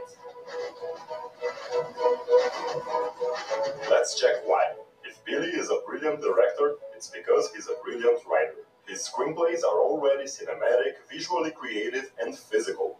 Let's 3.89 4.19
check 4.19 4.35
why. 4.45 4.73
If 5.03 5.23
Billy 5.25 5.47
is 5.47 5.71
a 5.71 5.79
brilliant 5.87 6.21
director, 6.21 6.75
it's 7.01 7.09
because 7.09 7.49
he's 7.55 7.67
a 7.67 7.73
brilliant 7.83 8.19
writer. 8.29 8.53
His 8.87 9.09
screenplays 9.09 9.63
are 9.63 9.79
already 9.79 10.25
cinematic, 10.25 10.93
visually 11.11 11.49
creative, 11.49 12.11
and 12.21 12.37
physical. 12.37 12.99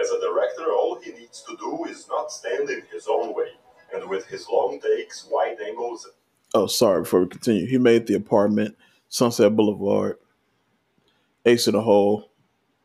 As 0.00 0.08
a 0.12 0.20
director, 0.20 0.70
all 0.70 1.00
he 1.02 1.10
needs 1.10 1.42
to 1.42 1.56
do 1.56 1.86
is 1.86 2.06
not 2.08 2.30
stand 2.30 2.70
in 2.70 2.82
his 2.92 3.08
own 3.10 3.34
way, 3.34 3.48
and 3.92 4.08
with 4.08 4.26
his 4.26 4.46
long 4.48 4.80
takes, 4.80 5.26
wide 5.28 5.56
angles, 5.60 6.08
Oh, 6.54 6.66
sorry. 6.66 7.02
Before 7.02 7.20
we 7.20 7.26
continue, 7.26 7.66
he 7.66 7.78
made 7.78 8.06
the 8.06 8.14
apartment, 8.14 8.76
Sunset 9.08 9.54
Boulevard, 9.56 10.18
Ace 11.44 11.66
in 11.66 11.74
the 11.74 11.82
Hole, 11.82 12.30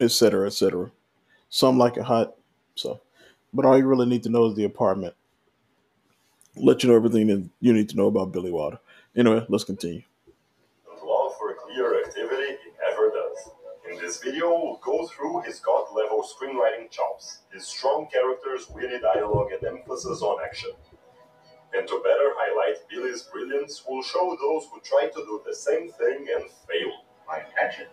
etc., 0.01 0.47
etc. 0.47 0.91
Some 1.49 1.77
like 1.77 1.97
it 1.97 2.03
hot. 2.03 2.33
So, 2.75 2.99
but 3.53 3.63
all 3.63 3.77
you 3.77 3.85
really 3.85 4.07
need 4.07 4.23
to 4.23 4.29
know 4.29 4.47
is 4.47 4.55
the 4.55 4.65
apartment. 4.65 5.13
Let 6.57 6.83
you 6.83 6.89
know 6.89 6.95
everything 6.95 7.27
that 7.27 7.47
you 7.61 7.73
need 7.73 7.87
to 7.89 7.95
know 7.95 8.07
about 8.07 8.33
Billy 8.33 8.51
Wilder. 8.51 8.79
Anyway, 9.15 9.45
let's 9.47 9.63
continue. 9.63 10.01
and 10.91 11.07
love 11.07 11.33
for 11.37 11.53
clear 11.53 12.03
activity 12.03 12.57
he 12.63 12.71
never 12.81 13.09
does. 13.11 13.49
In 13.89 13.99
this 13.99 14.17
video, 14.23 14.49
we'll 14.49 14.79
go 14.81 15.05
through 15.07 15.41
his 15.41 15.59
god 15.59 15.85
level 15.93 16.23
screenwriting 16.23 16.89
chops, 16.89 17.39
his 17.51 17.67
strong 17.67 18.07
characters, 18.11 18.67
witty 18.73 18.99
dialogue, 18.99 19.51
and 19.51 19.63
emphasis 19.63 20.21
on 20.23 20.43
action. 20.43 20.71
And 21.75 21.87
to 21.87 22.01
better 22.03 22.33
highlight 22.37 22.87
Billy's 22.89 23.23
brilliance, 23.23 23.83
we'll 23.87 24.01
show 24.01 24.35
those 24.39 24.65
who 24.71 24.79
try 24.81 25.09
to 25.09 25.25
do 25.25 25.41
the 25.45 25.53
same 25.55 25.91
thing 25.91 26.25
and 26.35 26.45
fail. 26.67 26.91
My 27.27 27.41
intention. 27.45 27.87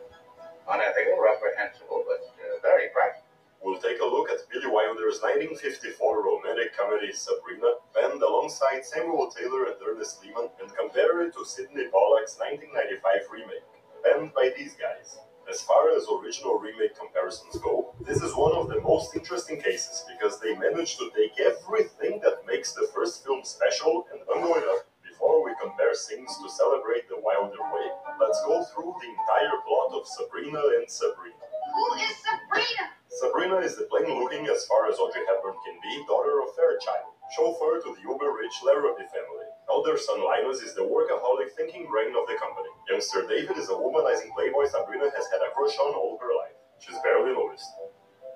Unethical, 0.70 1.20
reprehensible, 1.20 2.04
but 2.06 2.20
uh, 2.40 2.60
very 2.62 2.88
practical. 2.94 3.19
We'll 3.62 3.78
take 3.78 4.00
a 4.00 4.08
look 4.08 4.30
at 4.30 4.48
Billy 4.48 4.72
Wilder's 4.72 5.20
1954 5.20 6.24
romantic 6.24 6.72
comedy 6.76 7.12
Sabrina, 7.12 7.76
penned 7.92 8.22
alongside 8.22 8.86
Samuel 8.86 9.30
Taylor 9.30 9.68
and 9.68 9.76
Ernest 9.86 10.24
Lehman, 10.24 10.48
and 10.62 10.74
compare 10.74 11.20
it 11.20 11.34
to 11.36 11.44
Sydney 11.44 11.92
Pollack's 11.92 12.40
1995 12.40 13.28
remake, 13.28 13.68
penned 14.00 14.32
by 14.32 14.48
these 14.56 14.72
guys. 14.80 15.20
As 15.44 15.60
far 15.60 15.92
as 15.92 16.08
original 16.08 16.56
remake 16.58 16.96
comparisons 16.96 17.58
go, 17.60 17.92
this 18.00 18.22
is 18.22 18.32
one 18.34 18.56
of 18.56 18.68
the 18.68 18.80
most 18.80 19.14
interesting 19.14 19.60
cases 19.60 20.04
because 20.08 20.40
they 20.40 20.56
managed 20.56 20.96
to 20.96 21.12
take 21.12 21.36
everything 21.36 22.18
that 22.24 22.46
makes 22.46 22.72
the 22.72 22.88
first 22.94 23.24
film 23.24 23.44
special 23.44 24.06
and 24.10 24.24
bundle 24.24 24.56
it 24.56 24.64
up. 24.72 24.88
Before 25.04 25.44
we 25.44 25.52
compare 25.60 25.92
scenes 25.92 26.32
to 26.40 26.48
celebrate 26.48 27.08
the 27.10 27.20
Wilder 27.20 27.60
way, 27.76 27.88
let's 28.18 28.40
go 28.46 28.64
through 28.72 28.94
the 29.04 29.08
entire 29.12 29.60
plot 29.68 30.00
of 30.00 30.08
Sabrina 30.08 30.62
and 30.80 30.88
Sabrina. 30.88 31.44
Who 31.74 31.94
is 32.00 32.16
Sabrina? 32.24 32.99
Sabrina 33.10 33.58
is 33.58 33.74
the 33.76 33.90
plain 33.90 34.06
looking, 34.06 34.46
as 34.46 34.64
far 34.66 34.86
as 34.86 34.98
Audrey 34.98 35.26
Hepburn 35.26 35.58
can 35.66 35.74
be, 35.82 36.06
daughter 36.06 36.42
of 36.46 36.54
Fairchild, 36.54 37.10
chauffeur 37.34 37.82
to 37.82 37.94
the 37.94 38.02
uber 38.06 38.30
rich 38.38 38.54
Larrabee 38.62 39.10
family. 39.10 39.50
Elder 39.68 39.98
son 39.98 40.22
Linus 40.22 40.62
is 40.62 40.74
the 40.76 40.86
workaholic 40.86 41.50
thinking 41.58 41.90
brain 41.90 42.14
of 42.14 42.28
the 42.30 42.38
company. 42.38 42.70
Youngster 42.88 43.26
David 43.26 43.58
is 43.58 43.68
a 43.68 43.74
womanizing 43.74 44.30
playboy 44.38 44.66
Sabrina 44.70 45.10
has 45.10 45.26
had 45.26 45.42
a 45.42 45.50
crush 45.50 45.76
on 45.78 45.94
all 45.94 46.18
her 46.22 46.30
life. 46.38 46.54
She's 46.78 47.02
barely 47.02 47.34
noticed. 47.34 47.66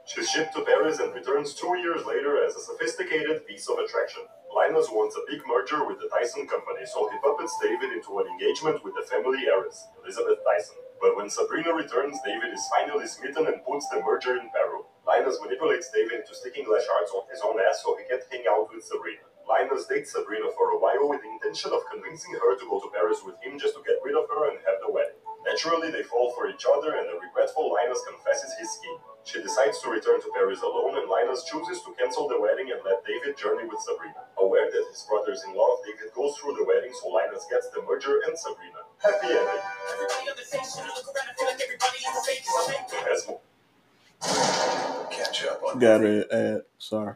She's 0.06 0.28
shipped 0.28 0.52
to 0.54 0.60
Paris 0.60 1.00
and 1.00 1.14
returns 1.14 1.54
two 1.54 1.80
years 1.80 2.04
later 2.04 2.44
as 2.44 2.54
a 2.54 2.60
sophisticated 2.60 3.46
piece 3.48 3.68
of 3.72 3.78
attraction. 3.80 4.28
Linus 4.52 4.92
wants 4.92 5.16
a 5.16 5.24
big 5.24 5.40
merger 5.48 5.88
with 5.88 5.96
the 5.98 6.12
Tyson 6.12 6.46
company, 6.46 6.84
so 6.84 7.08
he 7.08 7.16
puppets 7.24 7.56
David 7.56 7.88
into 7.88 8.20
an 8.20 8.28
engagement 8.28 8.84
with 8.84 8.92
the 8.94 9.08
family 9.08 9.48
heiress, 9.48 9.88
Elizabeth 9.96 10.44
Tyson. 10.44 10.76
But 11.00 11.16
when 11.16 11.32
Sabrina 11.32 11.72
returns, 11.72 12.20
David 12.20 12.52
is 12.52 12.68
finally 12.68 13.08
smitten 13.08 13.48
and 13.48 13.64
puts 13.64 13.88
the 13.88 14.04
merger 14.04 14.36
in 14.36 14.52
peril. 14.52 14.84
Linus 15.08 15.40
manipulates 15.40 15.88
David 15.88 16.20
into 16.20 16.36
sticking 16.36 16.68
glass 16.68 16.84
shards 16.84 17.10
on 17.16 17.24
his 17.32 17.40
own 17.40 17.56
ass 17.64 17.80
so 17.80 17.96
he 17.96 18.04
can 18.04 18.20
hang 18.28 18.44
out 18.44 18.68
with 18.68 18.84
Sabrina. 18.84 19.24
Linus 19.48 19.88
dates 19.88 20.12
Sabrina 20.12 20.52
for 20.52 20.76
a 20.76 20.80
while 20.80 21.08
with 21.08 21.24
the 21.24 21.32
intention 21.32 21.72
of 21.72 21.80
convincing 21.88 22.36
her 22.36 22.60
to 22.60 22.68
go 22.68 22.76
to 22.76 22.92
Paris 22.92 23.24
with 23.24 23.40
him 23.40 23.56
just 23.56 23.72
to 23.72 23.82
get 23.88 24.04
rid 24.04 24.20
of 24.20 24.28
her 24.28 24.52
and 24.52 24.60
have 24.68 24.84
the 24.84 24.92
wedding. 24.92 25.16
Naturally, 25.48 25.88
they 25.90 26.04
fall 26.04 26.32
for 26.36 26.48
each 26.48 26.68
other, 26.68 26.92
and 26.92 27.08
the 27.08 27.16
regretful 27.20 27.72
Linus 27.72 28.04
confesses 28.04 28.52
his 28.60 28.68
scheme. 28.68 29.00
She 29.24 29.42
decides 29.42 29.80
to 29.82 29.90
return 29.90 30.20
to 30.20 30.30
Paris 30.34 30.62
alone, 30.62 30.98
and 30.98 31.08
Linus 31.08 31.44
chooses 31.44 31.82
to 31.84 31.94
cancel 31.98 32.28
the 32.28 32.40
wedding 32.40 32.70
and 32.72 32.80
let 32.84 33.04
David 33.06 33.36
journey 33.38 33.66
with 33.68 33.80
Sabrina. 33.80 34.24
Aware 34.38 34.70
that 34.70 34.84
his 34.90 35.06
brother's 35.08 35.42
in 35.44 35.54
love, 35.56 35.78
David 35.84 36.12
goes 36.14 36.36
through 36.38 36.54
the 36.54 36.64
wedding, 36.64 36.92
so 37.00 37.08
Linus 37.08 37.46
gets 37.50 37.68
the 37.70 37.82
merger 37.82 38.20
and 38.26 38.38
Sabrina. 38.38 38.84
Happy 39.02 39.28
ending. 39.28 39.64
As 43.12 43.28
mo- 43.28 43.40
Catch 45.10 45.44
up 45.46 45.62
on 45.64 45.78
Got 45.78 46.04
it 46.04 46.30
at 46.30 46.62
sorry. 46.78 47.14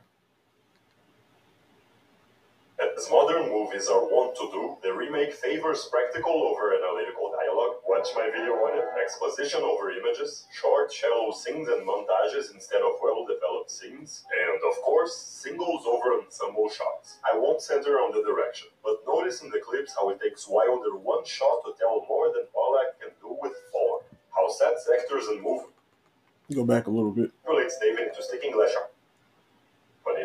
As 2.81 3.11
modern 3.11 3.49
movies 3.51 3.89
are 3.89 4.05
wont 4.05 4.37
to 4.37 4.51
do, 4.53 4.76
the 4.83 4.93
remake 4.93 5.33
favors 5.33 5.89
practical 5.91 6.35
over 6.47 6.74
analytical 6.74 7.33
dialogue. 7.35 7.83
Watch 7.87 8.09
my 8.14 8.31
video 8.31 8.55
on 8.55 8.79
it. 8.79 8.85
Exposition 9.03 9.62
over 9.62 9.91
images, 9.91 10.47
short, 10.53 10.93
shallow 10.93 11.33
scenes 11.33 11.68
and 11.68 11.83
montages 11.87 12.55
instead 12.55 12.83
of 12.83 12.99
well-developed 13.03 13.70
scenes, 13.70 14.24
and 14.31 14.61
of 14.62 14.83
course, 14.83 15.16
singles 15.16 15.87
over 15.87 16.22
ensemble 16.22 16.68
shots. 16.68 17.18
I 17.24 17.39
won't 17.39 17.62
center 17.62 17.99
on 17.99 18.12
the 18.12 18.22
direction, 18.22 18.68
but 18.85 19.03
notice 19.07 19.43
in 19.43 19.51
the 19.51 19.59
clips 19.59 19.95
how 19.99 20.11
it 20.11 20.20
takes 20.20 20.47
Wilder 20.47 20.95
one 20.99 21.24
shot 21.24 21.64
to 21.66 21.74
tell 21.79 22.07
more 22.09 22.31
than 22.35 22.47
Pollack 22.55 23.01
can 23.01 23.11
do 23.20 23.39
with 23.41 23.55
four. 23.72 24.03
How 24.31 24.51
sets, 24.51 24.89
actors, 24.91 25.26
and 25.26 25.43
movement 25.43 25.74
Go 26.55 26.64
back 26.64 26.87
a 26.87 26.91
little 26.91 27.11
bit. 27.11 27.31
manipulates 27.45 27.79
David 27.81 28.09
into 28.09 28.22
sticking 28.22 28.53
glass 28.53 28.74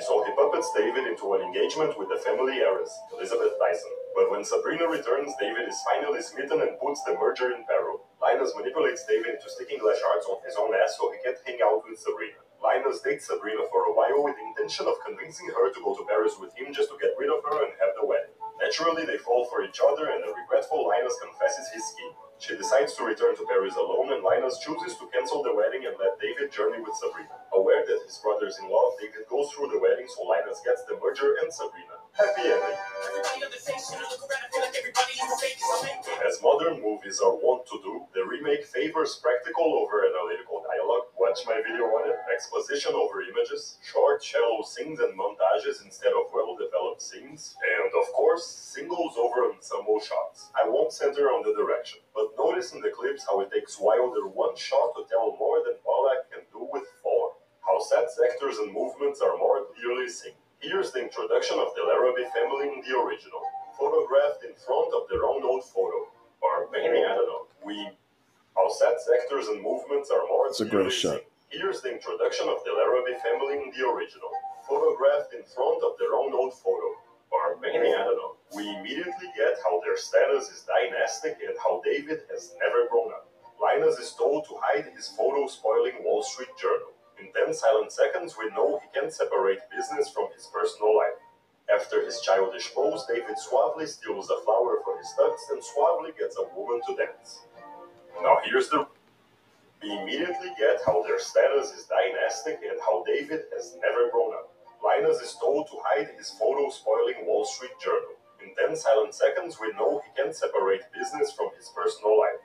shards. 0.05 0.25
But 0.25 0.35
he 0.35 0.47
so 0.47 0.59
he 0.59 0.61
puppets 0.63 0.71
David 0.75 1.07
into 1.07 1.33
an 1.33 1.41
engagement 1.41 1.97
with 1.97 2.09
the 2.09 2.19
family 2.23 2.59
heiress, 2.59 2.91
Elizabeth 3.13 3.55
Tyson. 3.59 3.91
But 4.15 4.31
when 4.31 4.43
Sabrina 4.43 4.87
returns, 4.87 5.33
David 5.39 5.67
is 5.69 5.79
finally 5.89 6.21
smitten 6.21 6.61
and 6.61 6.79
puts 6.79 7.03
the 7.03 7.15
merger 7.15 7.51
in 7.55 7.65
peril. 7.65 8.05
Linus 8.21 8.53
manipulates 8.55 9.05
David 9.07 9.35
into 9.35 9.49
sticking 9.49 9.79
glass 9.79 9.99
on 10.29 10.43
his 10.45 10.55
own 10.59 10.75
ass 10.75 10.97
so 10.99 11.11
he 11.11 11.19
can't 11.23 11.39
hang 11.45 11.59
out 11.63 11.83
with 11.87 11.99
Sabrina. 11.99 12.39
Linus 12.61 13.01
dates 13.01 13.27
Sabrina 13.27 13.63
for 13.71 13.85
a 13.91 13.95
while 13.95 14.23
with 14.23 14.35
the 14.35 14.45
intention 14.45 14.87
of 14.87 14.95
convincing 15.05 15.47
her 15.51 15.73
to 15.73 15.79
go 15.83 15.95
to 15.95 16.05
Paris 16.07 16.39
with 16.39 16.55
him 16.55 16.73
just 16.73 16.89
to 16.89 16.97
get 17.01 17.15
rid 17.19 17.31
of 17.31 17.43
her 17.43 17.63
and 17.63 17.73
have 17.79 17.95
the 17.99 18.05
wedding. 18.05 18.35
Naturally, 18.61 19.05
they 19.05 19.19
fall 19.19 19.45
for 19.51 19.63
each 19.65 19.79
other, 19.83 20.07
and 20.07 20.23
the 20.23 20.31
regretful 20.31 20.87
Linus 20.87 21.19
confesses 21.19 21.67
his 21.75 21.83
scheme. 21.91 22.12
She 22.39 22.57
decides 22.57 22.93
to 22.95 23.03
return 23.05 23.35
to 23.37 23.45
Paris 23.47 23.75
alone, 23.75 24.11
and 24.11 24.23
Linus 24.23 24.59
chooses 24.59 24.97
to 24.99 25.07
cancel 25.13 25.43
the 25.43 25.55
wedding 25.55 25.85
and 25.87 25.95
let 25.97 26.19
David 26.19 26.51
journey 26.51 26.81
with 26.81 26.95
Sabrina. 26.99 27.39
Aware 27.53 27.85
that 27.87 28.03
his 28.05 28.19
brother's 28.19 28.59
in 28.59 28.69
love, 28.69 28.93
David 28.99 29.25
goes 29.29 29.49
through 29.51 29.71
the 29.71 29.79
wedding, 29.79 30.05
so 30.11 30.23
Linus 30.27 30.59
gets 30.65 30.83
the 30.85 30.99
merger 30.99 31.35
and 31.41 31.47
Sabrina. 31.53 31.95
Happy 32.13 32.43
ending. 32.51 32.77
As 36.27 36.41
modern 36.43 36.81
movies 36.81 37.21
are 37.23 37.35
wont 37.35 37.65
to 37.71 37.79
do, 37.83 38.05
the 38.13 38.25
remake 38.27 38.65
favors 38.65 39.15
practical 39.23 39.73
over 39.79 40.05
analytical. 40.05 40.52
Watch 41.33 41.49
my 41.49 41.65
video 41.65 41.89
on 41.89 42.05
it. 42.05 42.13
Exposition 42.29 42.93
over 42.93 43.25
images, 43.25 43.81
short, 43.81 44.21
shallow 44.21 44.61
scenes 44.61 45.01
and 45.01 45.17
montages 45.17 45.81
instead 45.81 46.13
of 46.13 46.29
well-developed 46.29 47.01
scenes, 47.01 47.57
and 47.57 47.89
of 47.89 48.05
course, 48.13 48.45
singles 48.45 49.17
over 49.17 49.49
ensemble 49.49 49.97
shots. 49.97 50.53
I 50.53 50.69
won't 50.69 50.93
center 50.93 51.33
on 51.33 51.41
the 51.41 51.57
direction, 51.57 52.05
but 52.13 52.37
notice 52.37 52.77
in 52.77 52.85
the 52.85 52.93
clips 52.93 53.25
how 53.25 53.41
it 53.41 53.49
takes 53.49 53.81
Wilder 53.81 54.29
one 54.29 54.53
shot 54.53 54.93
to 54.93 55.09
tell 55.09 55.33
more 55.41 55.65
than 55.65 55.81
Pollack 55.81 56.29
can 56.29 56.45
do 56.53 56.69
with 56.69 56.85
four. 57.01 57.33
How 57.65 57.81
sets, 57.81 58.13
actors, 58.21 58.61
and 58.61 58.69
movements 58.69 59.17
are 59.17 59.33
more 59.33 59.65
clearly 59.73 60.13
seen. 60.13 60.37
Here's 60.61 60.93
the 60.93 61.01
introduction 61.01 61.57
of 61.57 61.73
the 61.73 61.81
Larrabee 61.81 62.29
family 62.29 62.77
in 62.77 62.85
the 62.85 62.93
original, 62.93 63.41
photographed 63.73 64.45
in 64.45 64.53
front 64.53 64.93
of 64.93 65.09
their 65.09 65.25
own 65.25 65.41
old 65.41 65.65
photo. 65.65 66.13
Or 66.45 66.69
maybe, 66.69 67.01
I 67.01 67.17
don't 67.17 67.25
know. 67.25 67.49
We. 67.65 67.89
How 68.55 68.69
set 68.69 69.01
sectors 69.01 69.47
and 69.47 69.61
movements 69.61 70.11
are 70.11 70.25
more 70.27 70.47
It's 70.47 70.61
a 70.61 70.89
shot. 70.89 71.21
Here's 71.49 71.81
the 71.81 71.91
introduction 71.93 72.49
of 72.49 72.63
the 72.65 72.73
Larrabee 72.73 73.17
family 73.21 73.61
in 73.61 73.71
the 73.73 73.85
original, 73.85 74.29
photographed 74.67 75.33
in 75.33 75.43
front 75.43 75.83
of 75.83 75.97
their 75.99 76.13
own 76.13 76.33
old 76.33 76.53
photo. 76.53 76.97
Or 77.31 77.57
maybe, 77.61 77.89
I 77.93 78.05
don't 78.05 78.17
know. 78.17 78.37
We 78.55 78.69
immediately 78.77 79.29
get 79.35 79.57
how 79.63 79.81
their 79.81 79.97
status 79.97 80.49
is 80.49 80.65
dynastic 80.69 81.37
and 81.45 81.57
how 81.63 81.81
David 81.83 82.21
has 82.31 82.53
never 82.59 82.87
grown 82.89 83.11
up. 83.11 83.29
Linus 83.61 83.97
is 83.97 84.13
told 84.13 84.45
to 84.45 84.59
hide 84.61 84.85
his 84.95 85.09
photo 85.09 85.47
spoiling 85.47 86.03
Wall 86.03 86.21
Street 86.21 86.53
Journal. 86.61 86.93
In 87.19 87.31
10 87.33 87.53
silent 87.53 87.91
seconds, 87.91 88.35
we 88.37 88.49
know 88.49 88.79
he 88.79 88.87
can't 88.93 89.13
separate 89.13 89.59
business 89.75 90.09
from 90.09 90.27
his 90.35 90.49
personal 90.53 90.95
life. 90.97 91.17
After 91.73 92.03
his 92.03 92.21
childish 92.21 92.73
pose, 92.73 93.05
David 93.07 93.37
suavely 93.37 93.87
steals 93.87 94.29
a 94.29 94.41
flower 94.43 94.77
from 94.83 94.97
his 94.97 95.13
tux 95.17 95.37
and 95.51 95.63
suavely 95.63 96.11
gets 96.17 96.37
a 96.37 96.43
woman 96.55 96.81
to 96.87 96.95
dance. 96.95 97.45
Now 98.21 98.37
here's 98.45 98.69
the 98.69 98.87
we 99.83 99.91
immediately 99.91 100.55
get 100.57 100.79
how 100.85 101.03
their 101.03 101.19
status 101.19 101.71
is 101.73 101.85
dynastic 101.91 102.59
and 102.63 102.79
how 102.81 103.03
David 103.03 103.43
has 103.53 103.75
never 103.83 104.09
grown 104.11 104.33
up. 104.33 104.49
Linus 104.83 105.21
is 105.21 105.35
told 105.41 105.67
to 105.67 105.77
hide 105.83 106.09
his 106.17 106.31
photo 106.31 106.69
spoiling 106.69 107.27
Wall 107.27 107.45
Street 107.45 107.75
Journal. 107.83 108.15
In 108.41 108.55
10 108.55 108.77
silent 108.77 109.13
seconds, 109.13 109.59
we 109.59 109.73
know 109.73 110.01
he 110.05 110.11
can't 110.15 110.35
separate 110.35 110.81
business 110.95 111.33
from 111.33 111.49
his 111.57 111.69
personal 111.75 112.17
life. 112.17 112.39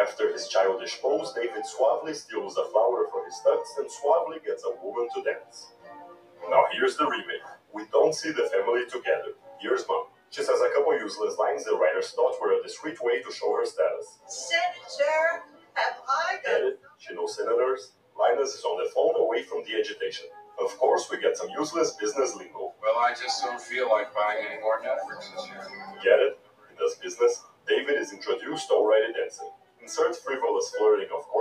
After 0.00 0.32
his 0.32 0.48
childish 0.48 1.00
pose, 1.02 1.34
David 1.34 1.66
suavely 1.66 2.14
steals 2.14 2.56
a 2.56 2.64
flower 2.72 3.06
for 3.12 3.24
his 3.26 3.36
tux 3.44 3.78
and 3.78 3.90
suavely 3.92 4.38
gets 4.44 4.64
a 4.64 4.76
woman 4.84 5.08
to 5.14 5.22
dance. 5.22 5.72
Now 6.50 6.64
here's 6.72 6.96
the 6.96 7.06
remake. 7.06 7.44
We 7.74 7.84
don't 7.92 8.14
see 8.14 8.32
the 8.32 8.48
family 8.48 8.84
together. 8.88 9.36
Here's 9.60 9.86
mom. 9.88 10.07
She 10.30 10.42
says 10.42 10.60
a 10.60 10.70
couple 10.74 10.92
useless 10.98 11.38
lines 11.38 11.64
the 11.64 11.76
writers 11.76 12.10
thought 12.12 12.36
were 12.40 12.52
a 12.52 12.62
discreet 12.62 12.98
way 13.02 13.22
to 13.22 13.32
show 13.32 13.54
her 13.56 13.64
status. 13.64 14.18
Senator, 14.28 15.44
have 15.74 15.96
I 16.08 16.36
got 16.44 16.54
Edit, 16.54 16.80
she 16.98 17.14
knows 17.14 17.36
senators. 17.36 17.92
Linus 18.18 18.54
is 18.54 18.64
on 18.64 18.82
the 18.82 18.90
phone 18.90 19.14
away 19.16 19.42
from 19.42 19.62
the 19.64 19.78
agitation. 19.78 20.26
Of 20.62 20.76
course, 20.76 21.08
we 21.10 21.20
get 21.20 21.36
some 21.36 21.48
useless 21.50 21.92
business 22.00 22.34
lingo. 22.36 22.74
Well, 22.82 22.98
I 22.98 23.14
just 23.14 23.42
don't 23.44 23.60
feel 23.60 23.88
like 23.88 24.12
buying 24.12 24.44
any 24.50 24.60
more 24.60 24.80
Netflix 24.82 25.30
this 25.32 25.46
year. 25.46 25.64
Get 26.02 26.18
it? 26.18 26.38
He 26.68 26.76
does 26.76 26.96
business. 26.96 27.42
David 27.66 27.96
is 27.96 28.12
introduced 28.12 28.70
already 28.70 29.12
dancing. 29.12 29.50
Insert 29.80 30.16
frivolous 30.16 30.74
flirting, 30.76 31.08
of 31.16 31.24
course. 31.28 31.37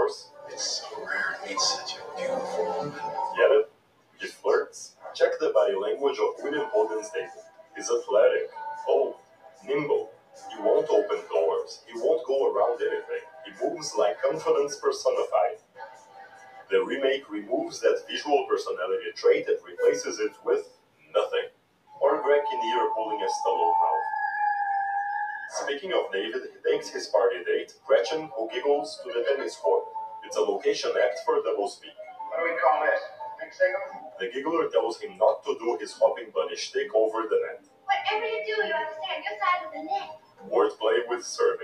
Tells 34.48 35.00
him 35.02 35.18
not 35.18 35.44
to 35.46 35.58
do 35.60 35.78
his 35.80 35.94
hopping 35.94 36.32
bunny 36.34 36.56
take 36.56 36.94
over 36.96 37.24
the 37.30 37.40
net. 37.48 37.66
Whatever 37.84 38.26
you 38.28 38.44
do, 38.46 38.68
you 38.68 38.74
have 38.74 38.88
to 38.88 38.96
stay 38.96 39.16
on 39.16 39.24
your 39.24 39.36
side 39.40 39.66
of 39.66 39.72
the 39.74 39.84
net. 39.84 40.20
Wordplay 40.52 41.10
with 41.10 41.26
serving. 41.26 41.57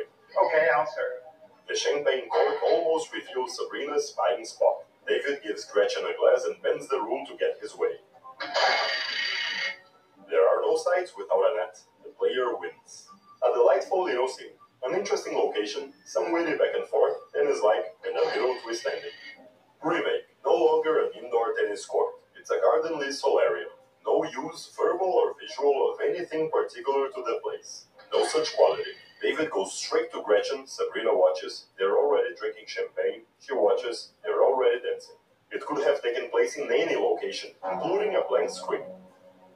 Including 38.43 38.49
a 38.49 38.49
screen. 38.49 38.81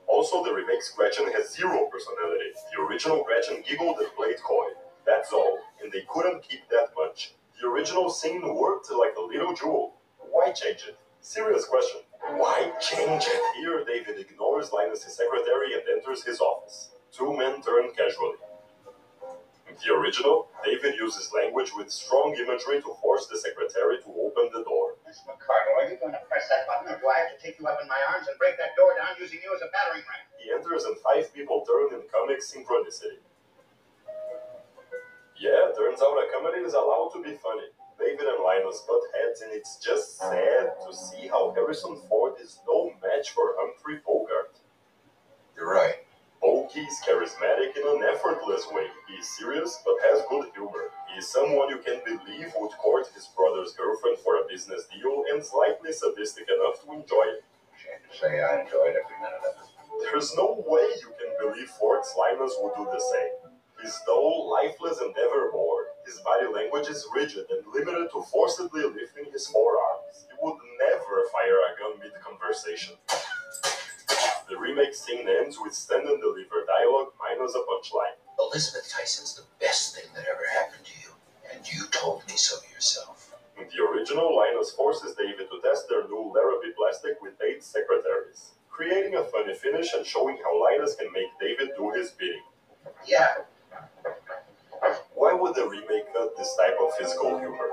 Also, 0.07 0.43
the 0.43 0.51
remake's 0.51 0.91
Gretchen 0.91 1.31
has 1.33 1.53
zero 1.53 1.89
personality. 1.91 2.51
The 2.73 2.81
original 2.81 3.23
Gretchen 3.23 3.63
giggled 3.67 3.97
and 3.99 4.07
played 4.15 4.41
coy. 4.43 4.67
That's 5.05 5.31
all, 5.33 5.59
and 5.83 5.91
they 5.91 6.03
couldn't 6.09 6.43
keep 6.43 6.67
that 6.69 6.89
much. 6.95 7.33
The 7.59 7.67
original 7.67 8.09
scene 8.09 8.55
worked 8.55 8.91
like 8.91 9.15
a 9.17 9.21
little 9.21 9.53
jewel. 9.53 9.95
Why 10.31 10.51
change 10.51 10.85
it? 10.87 10.97
Serious 11.21 11.65
question. 11.65 12.01
Why 12.35 12.71
change 12.79 13.23
it? 13.25 13.41
Here, 13.57 13.83
David 13.85 14.19
ignores 14.19 14.71
Linus' 14.71 15.15
secretary 15.15 15.73
and 15.73 15.83
enters 15.91 16.23
his 16.23 16.39
office. 16.39 16.91
Two 17.11 17.35
men 17.35 17.61
turn 17.61 17.89
casually. 17.95 18.37
In 19.77 19.93
the 19.93 19.93
original, 19.93 20.49
David 20.65 20.95
uses 20.97 21.29
language 21.33 21.69
with 21.77 21.91
strong 21.91 22.33
imagery 22.33 22.81
to 22.81 22.97
force 22.97 23.27
the 23.27 23.37
secretary 23.37 24.01
to 24.01 24.09
open 24.09 24.49
the 24.49 24.65
door. 24.65 24.97
Miss 25.05 25.21
McCardle, 25.21 25.77
are 25.77 25.85
you 25.85 25.97
going 26.01 26.13
to 26.13 26.23
press 26.25 26.49
that 26.49 26.65
button, 26.65 26.89
or 26.89 26.97
do 26.97 27.05
I 27.05 27.19
have 27.21 27.37
to 27.37 27.37
take 27.37 27.59
you 27.59 27.67
up 27.67 27.77
in 27.81 27.87
my 27.87 28.01
arms 28.09 28.25
and 28.27 28.33
break 28.39 28.57
that 28.57 28.73
door 28.75 28.97
down 28.97 29.13
using 29.21 29.37
you 29.43 29.53
as 29.53 29.61
a 29.61 29.69
battering 29.69 30.01
ram? 30.09 30.25
He 30.41 30.49
enters 30.49 30.85
and 30.85 30.97
five 31.05 31.29
people 31.29 31.61
turn 31.61 31.93
in 31.93 32.09
comic 32.09 32.41
synchronicity. 32.41 33.21
Yeah, 35.37 35.69
turns 35.77 36.01
out 36.01 36.17
a 36.17 36.25
comedy 36.33 36.65
is 36.65 36.73
allowed 36.73 37.13
to 37.13 37.21
be 37.21 37.37
funny. 37.37 37.69
David 38.01 38.25
and 38.25 38.41
Linus 38.41 38.81
butt 38.89 39.05
heads, 39.13 39.41
and 39.41 39.53
it's 39.53 39.77
just 39.77 40.17
sad 40.17 40.73
to 40.81 40.89
see 40.89 41.29
how 41.29 41.53
Harrison 41.53 42.01
Ford 42.09 42.33
is 42.41 42.61
no 42.65 42.93
match 42.97 43.29
for 43.29 43.53
Humphrey 43.61 44.01
Bogart. 44.01 44.57
You're 45.55 45.69
right. 45.69 46.06
Bogie's 46.67 46.99
charismatic 47.07 47.77
in 47.77 47.87
an 47.87 48.03
effortless 48.13 48.67
way. 48.71 48.87
He 49.07 49.15
is 49.15 49.37
serious 49.37 49.81
but 49.85 49.95
has 50.09 50.21
good 50.29 50.51
humor. 50.53 50.91
He 51.11 51.19
is 51.19 51.27
someone 51.31 51.69
you 51.69 51.77
can 51.77 52.01
believe 52.03 52.51
would 52.59 52.71
court 52.71 53.07
his 53.15 53.29
brother's 53.37 53.71
girlfriend 53.71 54.17
for 54.19 54.35
a 54.35 54.47
business 54.49 54.85
deal 54.91 55.23
and 55.31 55.43
slightly 55.43 55.93
sadistic 55.93 56.47
enough 56.49 56.83
to 56.83 56.91
enjoy 56.91 57.39
it. 57.39 57.43
Shame 57.79 58.03
to 58.03 58.17
say 58.17 58.43
I 58.43 58.61
enjoyed 58.61 58.99
every 58.99 59.15
minute 59.15 59.43
of 59.47 59.55
it. 59.63 60.11
There's 60.11 60.35
no 60.35 60.63
way 60.67 60.83
you 60.99 61.11
can 61.15 61.31
believe 61.39 61.69
Ford's 61.69 62.13
Linus 62.19 62.55
would 62.59 62.75
do 62.75 62.83
the 62.91 62.99
same. 62.99 63.55
He's 63.81 63.99
dull, 64.05 64.51
lifeless, 64.51 64.99
and 64.99 65.15
never 65.15 65.51
bored. 65.51 65.87
His 66.05 66.19
body 66.19 66.47
language 66.51 66.89
is 66.89 67.07
rigid 67.15 67.45
and 67.49 67.63
limited 67.71 68.11
to 68.11 68.21
forcibly 68.27 68.83
lifting 68.83 69.31
his 69.31 69.47
forearms. 69.47 70.27
He 70.27 70.35
would 70.41 70.57
never 70.83 71.23
fire 71.31 71.59
a 71.63 71.79
gun 71.79 71.99
mid 71.99 72.11
conversation. 74.75 74.75
The 74.75 74.83
remake 74.83 74.95
scene 74.95 75.27
ends 75.27 75.57
with 75.61 75.73
stand 75.73 76.07
and 76.07 76.21
deliver 76.21 76.65
dialogue 76.65 77.13
minus 77.19 77.55
a 77.55 77.59
punchline. 77.59 78.15
Elizabeth 78.39 78.91
Tyson's 78.91 79.35
the 79.35 79.43
best 79.59 79.95
thing 79.95 80.05
that 80.15 80.25
ever 80.27 80.43
happened 80.59 80.85
to 80.85 80.91
you. 81.01 81.13
And 81.53 81.61
you 81.71 81.87
told 81.91 82.27
me 82.27 82.35
so 82.35 82.57
yourself. 82.73 83.35
In 83.57 83.67
the 83.75 83.83
original, 83.83 84.35
Linus 84.35 84.71
forces 84.71 85.15
David 85.15 85.49
to 85.49 85.61
test 85.61 85.89
their 85.89 86.07
new 86.07 86.31
Larrabee 86.33 86.73
plastic 86.77 87.21
with 87.21 87.33
eight 87.41 87.63
secretaries, 87.63 88.51
creating 88.69 89.15
a 89.15 89.23
funny 89.25 89.55
finish 89.55 89.93
and 89.93 90.05
showing 90.05 90.37
how 90.43 90.63
Linus 90.63 90.95
can 90.95 91.11
make 91.13 91.29
David 91.39 91.71
do 91.77 91.91
his 91.91 92.11
bidding. 92.11 92.43
Yeah. 93.07 93.33
Why 95.15 95.33
would 95.33 95.55
the 95.55 95.67
remake 95.67 96.13
cut 96.13 96.37
this 96.37 96.55
type 96.55 96.77
of 96.79 96.93
physical 96.95 97.39
humor? 97.39 97.69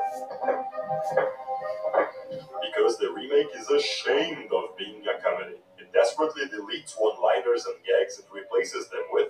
Because 2.62 2.98
the 2.98 3.10
remake 3.10 3.48
is 3.54 3.68
ashamed 3.70 4.50
of 4.52 4.76
being 4.78 5.02
a 5.06 5.22
comedy. 5.22 5.58
It 5.94 5.98
desperately 5.98 6.42
deletes 6.46 6.94
one 6.98 7.20
liners 7.22 7.66
and 7.66 7.76
gags 7.86 8.18
and 8.18 8.26
replaces 8.32 8.88
them 8.88 9.02
with 9.12 9.28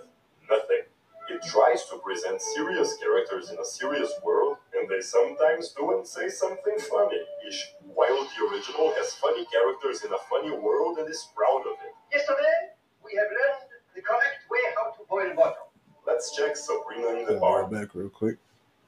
nothing. 0.50 0.82
It 1.28 1.42
tries 1.46 1.84
to 1.86 1.98
present 1.98 2.40
serious 2.40 2.96
characters 2.96 3.50
in 3.50 3.58
a 3.58 3.64
serious 3.64 4.12
world, 4.24 4.56
and 4.74 4.88
they 4.88 5.00
sometimes 5.00 5.70
do 5.76 5.92
and 5.96 6.06
say 6.06 6.28
something 6.28 6.76
funny 6.78 7.20
ish, 7.46 7.72
while 7.94 8.16
the 8.16 8.46
original 8.50 8.92
has 8.94 9.14
funny 9.14 9.46
characters 9.52 10.04
in 10.04 10.12
a 10.12 10.18
funny 10.30 10.50
world 10.56 10.98
and 10.98 11.08
is 11.08 11.28
proud 11.34 11.60
of 11.60 11.76
it. 11.84 11.94
Yesterday, 12.12 12.72
we 13.04 13.12
have 13.16 13.28
learned 13.28 13.68
the 13.94 14.02
correct 14.02 14.48
way 14.50 14.60
how 14.76 14.90
to 14.92 15.04
boil 15.08 15.34
water. 15.36 15.64
Let's 16.06 16.34
check 16.36 16.56
Sabrina 16.56 17.08
in 17.20 17.26
the 17.26 17.32
Pull 17.32 17.40
bar. 17.40 17.62
that 17.62 17.72
back 17.72 17.94
real 17.94 18.08
quick. 18.10 18.38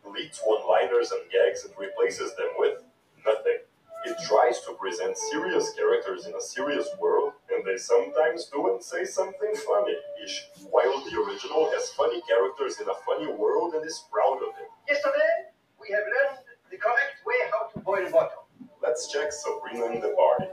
deletes 0.05 0.41
one-liners 0.45 1.12
and 1.12 1.22
gags 1.31 1.64
and 1.64 1.74
replaces 1.79 2.35
them 2.37 2.49
with 2.59 2.83
nothing. 3.24 3.59
It 4.07 4.17
tries 4.23 4.61
to 4.63 4.73
present 4.75 5.19
serious 5.19 5.73
characters 5.75 6.27
in 6.27 6.35
a 6.37 6.41
serious 6.41 6.87
world, 7.01 7.33
and 7.51 7.67
they 7.67 7.77
sometimes 7.77 8.47
do 8.47 8.71
and 8.71 8.81
say 8.81 9.05
something 9.05 9.53
funny-ish, 9.67 10.47
while 10.71 11.03
the 11.03 11.19
original 11.19 11.69
has 11.75 11.91
funny 11.91 12.23
characters 12.23 12.79
in 12.81 12.89
a 12.89 12.95
funny 13.05 13.27
world 13.27 13.75
and 13.75 13.85
is 13.85 14.05
proud 14.13 14.39
of 14.47 14.55
it. 14.63 14.71
Yesterday, 14.89 15.51
we 15.81 15.91
have 15.91 16.07
learned 16.07 16.39
the 16.71 16.77
correct 16.77 17.19
way 17.27 17.35
how 17.51 17.67
to 17.67 17.81
boil 17.81 18.09
water. 18.13 18.39
Let's 18.81 19.11
check 19.11 19.33
Sabrina 19.33 19.87
in 19.87 20.01
the 20.01 20.15
party. 20.15 20.47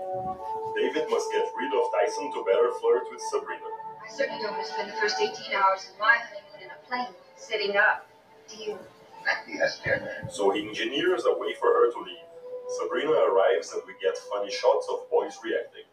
David 0.73 1.05
must 1.13 1.31
get 1.31 1.45
rid 1.53 1.71
of 1.77 1.83
Tyson 1.93 2.33
to 2.33 2.43
better 2.49 2.73
flirt 2.81 3.05
with 3.11 3.21
Sabrina. 3.29 3.69
I 4.01 4.09
certainly 4.09 4.41
don't 4.41 4.53
want 4.57 4.65
to 4.65 4.73
spend 4.73 4.89
the 4.89 4.97
first 4.97 5.21
18 5.21 5.29
hours 5.53 5.93
of 5.93 5.99
my 5.99 6.17
honeymoon 6.25 6.57
in 6.65 6.69
a 6.73 6.79
plane, 6.89 7.13
sitting 7.37 7.77
up. 7.77 8.09
Do 8.49 8.57
you? 8.57 8.79
Yes, 9.47 9.79
dear. 9.83 10.25
So 10.31 10.49
he 10.49 10.67
engineers 10.67 11.25
a 11.29 11.37
way 11.37 11.53
for 11.61 11.69
her 11.69 11.91
to 11.91 11.99
leave. 11.99 12.32
Sabrina 12.67 13.11
arrives 13.11 13.73
and 13.73 13.81
we 13.85 13.93
get 14.01 14.17
funny 14.17 14.51
shots 14.51 14.87
of 14.91 15.09
boys 15.09 15.37
reacting. 15.43 15.85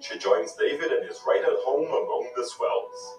She 0.00 0.18
joins 0.18 0.54
David 0.54 0.92
and 0.92 1.08
is 1.08 1.20
right 1.26 1.42
at 1.42 1.62
home 1.64 1.86
among 1.86 2.30
the 2.36 2.44
swells. 2.44 3.18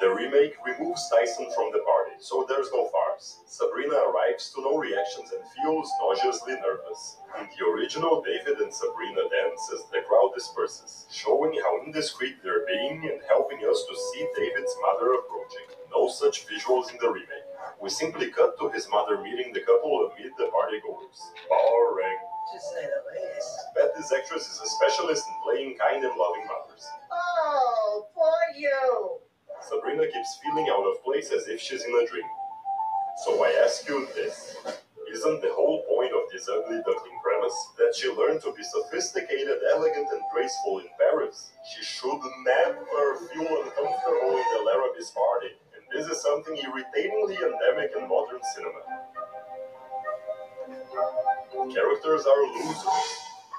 The 0.00 0.08
remake 0.08 0.56
removes 0.64 1.08
Tyson 1.10 1.46
from 1.54 1.70
the 1.72 1.80
party. 1.80 2.16
So 2.20 2.46
there's 2.48 2.72
no 2.72 2.88
farce. 2.88 3.40
Sabrina 3.46 3.96
arrives 3.96 4.50
to 4.54 4.62
no 4.62 4.78
reactions 4.78 5.30
and 5.32 5.44
feels 5.60 5.90
nauseously 6.00 6.54
nervous. 6.54 7.18
In 7.38 7.46
the 7.46 7.66
original, 7.66 8.22
David 8.22 8.60
and 8.60 8.72
Sabrina 8.72 9.28
dance 9.28 9.60
as 9.74 9.84
the 9.92 10.00
crowd 10.08 10.32
disperses, 10.34 11.06
showing 11.12 11.52
how 11.62 11.84
indiscreet 11.84 12.42
they're 12.42 12.66
being 12.66 13.10
and 13.12 13.20
helping 13.28 13.58
us 13.58 13.84
to 13.88 13.94
see 13.96 14.26
David's 14.36 14.74
mother 14.80 15.14
approaching. 15.14 15.68
No 15.92 16.08
such 16.08 16.46
visuals 16.48 16.90
in 16.90 16.98
the 17.00 17.10
remake. 17.10 17.39
We 17.80 17.88
simply 17.88 18.30
cut 18.30 18.58
to 18.58 18.68
his 18.68 18.86
mother 18.90 19.16
meeting 19.22 19.52
the 19.54 19.60
couple 19.60 20.12
amid 20.12 20.32
the 20.36 20.44
partygoers. 20.52 21.18
Boring. 21.48 22.18
To 22.52 22.60
say 22.60 22.84
the 22.84 23.00
least. 23.08 23.56
Bet 23.74 23.96
this 23.96 24.12
actress 24.12 24.46
is 24.48 24.60
a 24.60 24.66
specialist 24.66 25.24
in 25.26 25.34
playing 25.42 25.78
kind 25.78 26.04
and 26.04 26.12
loving 26.18 26.44
mothers. 26.44 26.84
Oh, 27.10 28.06
poor 28.14 28.36
you. 28.54 29.20
Sabrina 29.62 30.04
keeps 30.12 30.38
feeling 30.44 30.68
out 30.68 30.84
of 30.84 31.02
place 31.02 31.30
as 31.32 31.48
if 31.48 31.60
she's 31.60 31.82
in 31.84 31.94
a 31.94 32.06
dream. 32.06 32.28
So 33.24 33.42
I 33.44 33.62
ask 33.64 33.88
you 33.88 34.06
this. 34.14 34.56
Isn't 35.10 35.40
the 35.40 35.52
whole 35.52 35.82
point 35.88 36.12
of 36.12 36.30
this 36.30 36.48
ugly 36.48 36.78
duckling 36.84 37.18
premise 37.24 37.56
that 37.78 37.94
she 37.96 38.08
learned 38.12 38.42
to 38.42 38.52
be 38.52 38.62
sophisticated, 38.62 39.58
elegant, 39.72 40.06
and 40.12 40.22
graceful 40.32 40.78
in 40.80 40.86
Paris? 41.00 41.50
She 41.64 41.82
should 41.82 42.20
never 42.44 43.16
feel 43.32 43.48
uncomfortable 43.48 44.36
in 44.36 44.46
the 44.52 44.62
Larrabee's 44.68 45.10
party. 45.10 45.56
This 45.92 46.06
is 46.06 46.22
something 46.22 46.56
irritatingly 46.56 47.36
endemic 47.36 47.92
in 47.96 48.08
modern 48.08 48.40
cinema. 48.54 48.80
Characters 51.72 52.26
are 52.26 52.42
losers. 52.46 52.86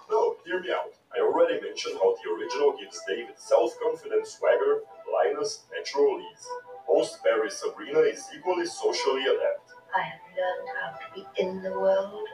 No, 0.09 0.35
hear 0.45 0.59
me 0.61 0.71
out. 0.71 0.93
I 1.15 1.19
already 1.21 1.59
mentioned 1.61 1.95
how 2.01 2.15
the 2.15 2.31
original 2.31 2.75
gives 2.77 2.99
David 3.07 3.35
self-confident 3.37 4.27
swagger 4.27 4.79
and 4.79 5.07
Linus 5.13 5.65
natural 5.75 6.19
ease. 6.19 6.47
Post 6.87 7.19
Paris 7.23 7.59
Sabrina 7.59 7.99
is 7.99 8.23
equally 8.35 8.65
socially 8.65 9.23
adept. 9.23 9.71
I 9.95 10.01
have 10.03 10.21
learned 10.37 10.69
how 10.79 10.91
to 10.97 11.05
be 11.13 11.41
in 11.41 11.61
the 11.61 11.71
world 11.71 12.27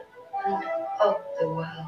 and 0.46 0.64
of 1.02 1.16
the 1.40 1.48
world. 1.48 1.86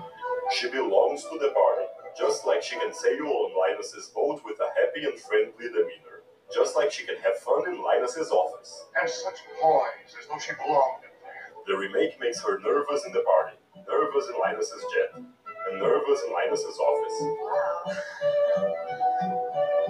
She 0.56 0.68
belongs 0.68 1.22
to 1.24 1.38
the 1.38 1.50
party, 1.50 1.86
just 2.18 2.44
like 2.46 2.62
she 2.62 2.76
can 2.76 2.92
sail 2.92 3.26
on 3.26 3.52
Linus's 3.54 4.08
boat 4.14 4.42
with 4.44 4.58
a 4.61 4.68
happy 4.80 5.06
and 5.06 5.18
friendly 5.18 5.68
demeanor. 5.68 6.09
Just 6.55 6.74
like 6.76 6.90
she 6.90 7.07
can 7.07 7.16
have 7.22 7.36
fun 7.38 7.68
in 7.68 7.80
Linus's 7.82 8.30
office. 8.30 8.86
And 9.01 9.09
such 9.09 9.38
poise, 9.62 10.14
as 10.18 10.26
though 10.26 10.38
she 10.38 10.53
belonged 10.55 11.05
in 11.05 11.14
there. 11.22 11.53
The 11.66 11.76
remake 11.78 12.18
makes 12.20 12.42
her 12.42 12.59
nervous 12.59 13.05
in 13.07 13.12
the 13.12 13.22
party, 13.22 13.57
nervous 13.88 14.28
in 14.28 14.34
Linus's 14.40 14.84
jet, 14.92 15.14
and 15.14 15.80
nervous 15.80 16.20
in 16.26 16.32
Linus's 16.32 16.78
office. 16.78 17.16
Wow. 17.22 17.82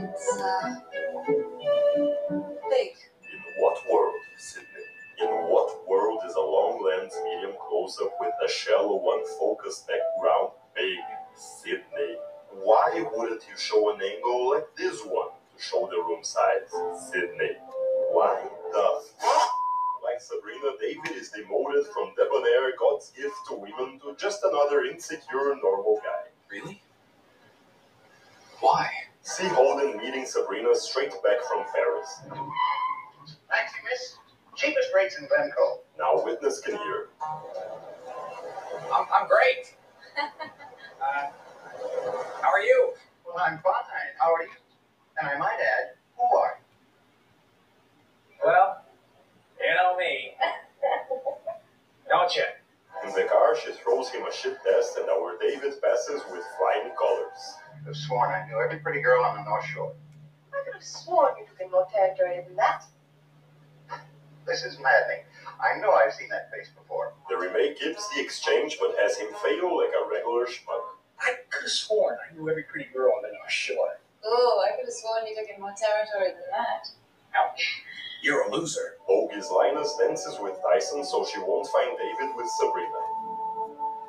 It's, 0.01 0.29
uh, 0.39 0.77
big. 2.69 2.93
In 3.25 3.41
what 3.59 3.79
world, 3.91 4.15
Sydney? 4.37 4.69
In 5.23 5.29
what 5.49 5.89
world 5.89 6.21
is 6.27 6.35
a 6.35 6.41
long 6.41 6.85
lens 6.85 7.15
medium 7.25 7.57
close 7.69 7.99
up 8.03 8.13
with 8.21 8.33
a 8.45 8.49
shallow 8.51 9.01
unfocused 9.17 9.89
background 9.89 10.51
big, 10.77 10.99
Sydney? 11.35 12.17
Why 12.53 13.07
wouldn't 13.15 13.43
you 13.49 13.57
show 13.57 13.95
an 13.95 14.01
angle 14.03 14.51
like 14.51 14.67
this 14.77 15.01
one 15.05 15.31
to 15.61 15.67
show 15.67 15.89
the 15.91 15.99
room 16.03 16.25
size, 16.25 16.71
Sydney? 17.13 17.53
Why 18.13 18.49
the 18.73 19.03
f- 19.23 19.49
Like 20.03 20.21
Sabrina, 20.21 20.73
David 20.81 21.17
is 21.21 21.31
demoted 21.31 21.87
from 21.95 22.13
debonair 22.17 22.73
God's 22.79 23.11
gift 23.11 23.37
to 23.49 23.55
women 23.55 24.01
to 24.01 24.17
just 24.19 24.43
another 24.45 24.85
insecure 24.85 25.55
normal 25.63 26.01
guy. 26.05 26.31
Really? 26.51 26.83
Why? 28.61 28.89
See 29.23 29.47
Holden 29.49 29.99
meeting 29.99 30.27
Sabrina 30.27 30.75
straight 30.75 31.13
back 31.25 31.43
from 31.49 31.65
Paris. 31.75 32.21
Thanks, 33.51 33.73
miss. 33.89 34.17
Cheapest 34.57 34.91
rates 34.95 35.19
in 35.19 35.29
Glen 35.29 35.51
Cove. 35.57 35.81
Now 35.99 36.25
witness 36.25 36.61
Kinnear. 36.61 37.09
I'm, 38.93 39.07
I'm 39.15 39.29
great. 39.29 39.77
Uh, 41.01 41.31
how 42.43 42.51
are 42.51 42.61
you? 42.63 42.95
Well, 43.27 43.37
I'm 43.39 43.59
fine. 43.59 44.13
How 44.21 44.35
are 44.35 44.43
you? 44.43 44.70
And 45.21 45.29
I 45.29 45.39
might 45.39 45.59
add, 45.61 45.97
who 46.17 46.37
are 46.37 46.59
you? 46.59 46.65
Well, 48.45 48.83
you 49.61 49.75
know 49.75 49.97
me. 49.99 50.33
Don't 52.09 52.35
you? 52.35 52.45
In 53.05 53.15
the 53.15 53.29
car, 53.29 53.55
she 53.57 53.73
throws 53.73 54.09
him 54.09 54.27
a 54.27 54.33
shit 54.33 54.57
test, 54.65 54.97
and 54.99 55.09
our 55.11 55.37
David 55.39 55.75
passes 55.83 56.23
with 56.33 56.45
flying 56.57 56.93
colors. 56.97 57.57
I 57.69 57.79
could 57.79 57.87
have 57.89 57.97
sworn 57.97 58.31
I 58.31 58.47
knew 58.49 58.59
every 58.61 58.79
pretty 58.79 59.03
girl 59.03 59.23
on 59.25 59.37
the 59.37 59.45
North 59.45 59.65
Shore. 59.67 59.93
I 60.53 60.65
could 60.65 60.75
have 60.75 60.85
sworn 60.85 61.35
you 61.39 61.47
took 61.47 61.61
in 61.61 61.71
more 61.71 61.87
territory 61.93 62.43
than 62.47 62.57
that. 62.57 62.85
This 64.47 64.65
is 64.65 64.79
maddening. 64.81 65.25
I 65.61 65.79
know 65.81 65.93
I've 65.93 66.15
seen 66.15 66.29
that 66.31 66.51
face 66.51 66.71
before. 66.71 67.13
The 67.29 67.37
remake 67.37 67.79
gives 67.79 68.09
the 68.15 68.23
exchange, 68.23 68.79
but 68.81 68.97
has 68.99 69.17
him 69.17 69.29
fail 69.45 69.77
like 69.77 69.93
a 69.93 70.09
regular 70.11 70.47
schmuck. 70.47 70.97
I 71.21 71.35
could 71.51 71.63
have 71.63 71.71
sworn 71.71 72.17
I 72.17 72.35
knew 72.35 72.49
every 72.49 72.65
pretty 72.65 72.89
girl 72.93 73.13
on 73.17 73.23
the 73.23 73.29
North 73.29 73.51
Shore. 73.51 74.00
Oh, 74.25 74.65
I 74.67 74.77
could 74.77 74.87
have 74.87 74.95
sworn 74.95 75.27
you 75.27 75.35
took 75.35 75.49
in 75.55 75.61
more 75.61 75.75
territory 75.77 76.33
than 76.33 76.51
that. 76.53 76.89
Ouch. 77.35 77.83
You're 78.23 78.49
a 78.49 78.51
loser. 78.51 78.97
Bogies 79.09 79.51
Linus 79.51 79.97
dances 79.99 80.37
with 80.41 80.59
Tyson 80.63 81.05
so 81.05 81.25
she 81.25 81.41
won't 81.41 81.67
find 81.69 81.97
David 81.97 82.37
with 82.37 82.49
Sabrina. 82.59 83.01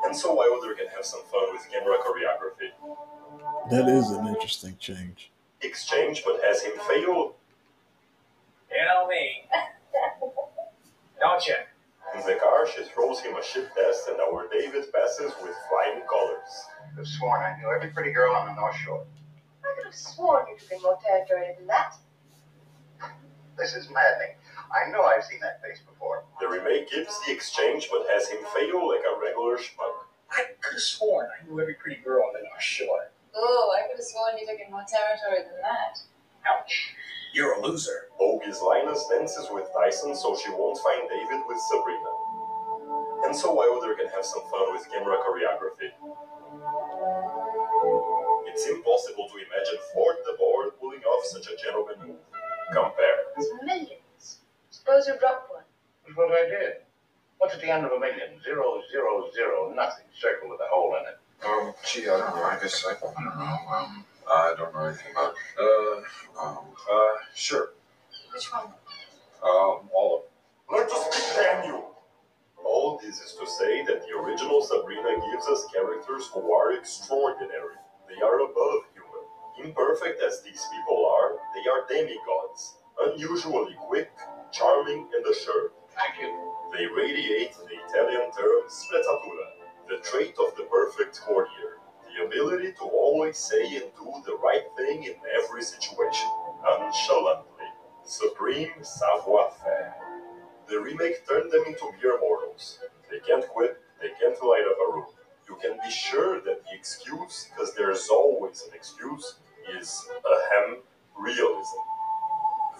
And 0.04 0.16
so 0.16 0.34
Wilder 0.34 0.74
can 0.74 0.88
have 0.96 1.06
some 1.06 1.22
fun 1.32 1.54
with 1.54 1.66
camera 1.72 1.98
choreography. 2.04 2.72
That 3.70 3.88
is 3.88 4.10
an 4.10 4.28
interesting 4.28 4.76
change. 4.80 5.32
Exchange, 5.62 6.24
but 6.26 6.42
has 6.44 6.62
him 6.62 6.74
fail. 6.90 7.36
You 8.72 8.86
know 8.86 9.08
me. 9.08 9.46
Don't 11.20 11.48
you? 11.48 11.56
In 12.16 12.26
the 12.26 12.36
car, 12.36 12.68
she 12.68 12.84
throws 12.84 13.22
him 13.22 13.36
a 13.38 13.44
shit 13.44 13.70
test, 13.76 14.10
and 14.10 14.20
our 14.20 14.48
David 14.52 14.92
passes 14.92 15.32
with 15.42 15.56
flying 15.70 16.02
colors. 16.10 16.66
I've 17.00 17.08
sworn 17.08 17.42
I 17.42 17.56
knew 17.58 17.70
every 17.70 17.92
pretty 17.92 18.12
girl 18.12 18.34
on 18.36 18.48
the 18.48 18.54
North 18.56 18.76
Shore. 18.76 19.06
I 19.92 19.94
could 19.94 20.00
have 20.00 20.16
sworn 20.16 20.46
you 20.48 20.56
took 20.58 20.72
in 20.72 20.82
more 20.82 20.98
territory 21.04 21.52
than 21.58 21.68
that. 21.68 21.96
This 23.58 23.76
is 23.76 23.90
maddening. 23.92 24.40
I 24.72 24.90
know 24.90 25.04
I've 25.04 25.26
seen 25.26 25.42
that 25.42 25.62
face 25.62 25.84
before. 25.84 26.24
The 26.40 26.48
remake 26.48 26.90
gives 26.90 27.12
the 27.28 27.34
exchange, 27.34 27.90
but 27.92 28.08
has 28.08 28.30
him 28.30 28.40
fail 28.56 28.88
like 28.88 29.04
a 29.04 29.20
regular 29.20 29.58
schmuck. 29.58 30.08
I 30.32 30.56
could 30.62 30.80
have 30.80 30.82
sworn 30.82 31.28
I 31.28 31.44
knew 31.44 31.60
every 31.60 31.74
pretty 31.74 32.00
girl 32.00 32.24
on 32.24 32.32
the 32.32 32.40
North 32.40 32.64
Shore. 32.64 33.12
Oh, 33.36 33.76
I 33.76 33.86
could 33.88 33.98
have 34.00 34.06
sworn 34.08 34.38
you 34.40 34.48
took 34.48 34.64
in 34.64 34.72
more 34.72 34.88
territory 34.88 35.44
than 35.44 35.60
that. 35.60 36.00
Ouch. 36.48 36.96
You're 37.34 37.60
a 37.60 37.62
loser. 37.62 38.08
Bogies 38.18 38.62
Linus 38.62 39.06
dances 39.12 39.48
with 39.52 39.68
Tyson, 39.76 40.16
so 40.16 40.40
she 40.40 40.52
won't 40.52 40.80
find 40.80 41.04
David 41.12 41.44
with 41.52 41.60
Sabrina. 41.68 43.28
And 43.28 43.36
so 43.36 43.52
Wilder 43.52 43.96
can 43.96 44.08
have 44.08 44.24
some 44.24 44.44
fun 44.48 44.72
with 44.72 44.88
camera 44.88 45.20
choreography. 45.20 45.92
It's 48.52 48.68
impossible 48.68 49.30
to 49.30 49.36
imagine 49.38 49.80
Ford 49.94 50.18
the 50.26 50.36
board 50.38 50.72
pulling 50.80 51.00
off 51.04 51.26
such 51.26 51.48
a 51.48 51.56
gentleman 51.56 51.96
move. 52.06 52.18
Compare. 52.74 53.32
It's 53.38 53.50
millions. 53.66 54.40
Suppose 54.70 55.08
you 55.08 55.18
dropped 55.20 55.52
one. 55.52 55.64
That's 56.06 56.18
what 56.18 56.32
I 56.32 56.50
did. 56.50 56.74
What's 57.38 57.56
at 57.56 57.62
the 57.62 57.72
end 57.72 57.86
of 57.86 57.92
a 57.94 58.00
million? 58.00 58.42
Zero, 58.44 58.82
zero, 58.92 59.30
zero, 59.34 59.74
nothing. 59.74 60.06
Circle 60.20 60.50
with 60.50 60.60
a 60.60 60.68
hole 60.70 60.96
in 61.00 61.08
it. 61.08 61.18
Um, 61.48 61.74
gee, 61.86 62.04
I 62.10 62.18
don't 62.18 62.36
know. 62.36 62.44
I 62.44 62.60
guess 62.62 62.86
I, 62.86 62.92
I 62.92 63.24
don't 63.24 63.40
know. 63.40 63.58
Um, 63.74 64.06
I 64.28 64.54
don't 64.58 64.74
know 64.74 64.86
anything 64.86 65.12
about. 65.12 65.34
It. 65.34 66.06
Uh, 66.38 66.42
um, 66.44 66.58
uh, 66.92 67.18
sure. 67.34 67.70
Which 68.34 68.52
one? 68.52 68.66
Um, 69.44 69.90
all 69.94 70.24
of 70.24 70.32
Learn 70.78 70.88
to 70.88 70.96
speak, 71.12 71.36
damn 71.36 71.66
you! 71.66 71.84
All 72.64 72.98
this 73.04 73.20
is 73.20 73.34
to 73.34 73.46
say 73.46 73.84
that 73.86 74.04
the 74.08 74.18
original 74.18 74.62
Sabrina 74.62 75.16
gives 75.32 75.48
us 75.48 75.66
characters 75.74 76.30
who 76.34 76.54
are 76.54 76.74
extraordinary. 76.74 77.76
They 78.12 78.22
are 78.22 78.42
above 78.42 78.84
human. 78.94 79.24
Imperfect 79.64 80.22
as 80.22 80.44
these 80.44 80.62
people 80.74 81.06
are, 81.08 81.40
they 81.56 81.70
are 81.70 81.88
demigods. 81.88 82.76
Unusually 83.00 83.76
quick, 83.88 84.12
charming, 84.52 85.08
and 85.16 85.26
assured. 85.26 85.72
Thank 85.96 86.22
you. 86.22 86.54
They 86.76 86.88
radiate 86.88 87.54
the 87.56 87.78
Italian 87.88 88.32
term 88.34 88.64
sprezzatura, 88.68 89.48
the 89.88 89.98
trait 90.04 90.36
of 90.46 90.56
the 90.58 90.64
perfect 90.64 91.22
courtier. 91.22 91.80
The 92.12 92.26
ability 92.26 92.74
to 92.74 92.84
always 92.84 93.38
say 93.38 93.64
and 93.78 93.92
do 93.96 94.12
the 94.26 94.36
right 94.44 94.68
thing 94.78 95.06
in 95.06 95.16
every 95.42 95.64
situation, 95.64 96.30
nonchalantly. 96.64 97.70
Supreme 98.04 98.72
savoir-faire. 98.84 99.96
The 100.68 100.80
remake 100.82 101.28
turned 101.28 101.52
them 101.52 101.64
into 101.68 101.92
mere 102.04 102.20
mortals. 102.20 102.80
They 103.10 103.20
can't 103.20 103.48
quit, 103.48 103.78
they 104.02 104.10
can't 104.20 104.42
light 104.44 104.66
up 104.70 104.78
a 104.90 104.94
room. 104.94 105.06
You 105.52 105.58
can 105.62 105.78
be 105.84 105.92
sure 105.92 106.40
that 106.40 106.64
the 106.64 106.74
excuse, 106.74 107.50
because 107.50 107.76
there's 107.76 108.08
always 108.08 108.64
an 108.70 108.74
excuse, 108.74 109.36
is 109.78 110.02
ahem 110.26 110.78
realism. 111.20 111.82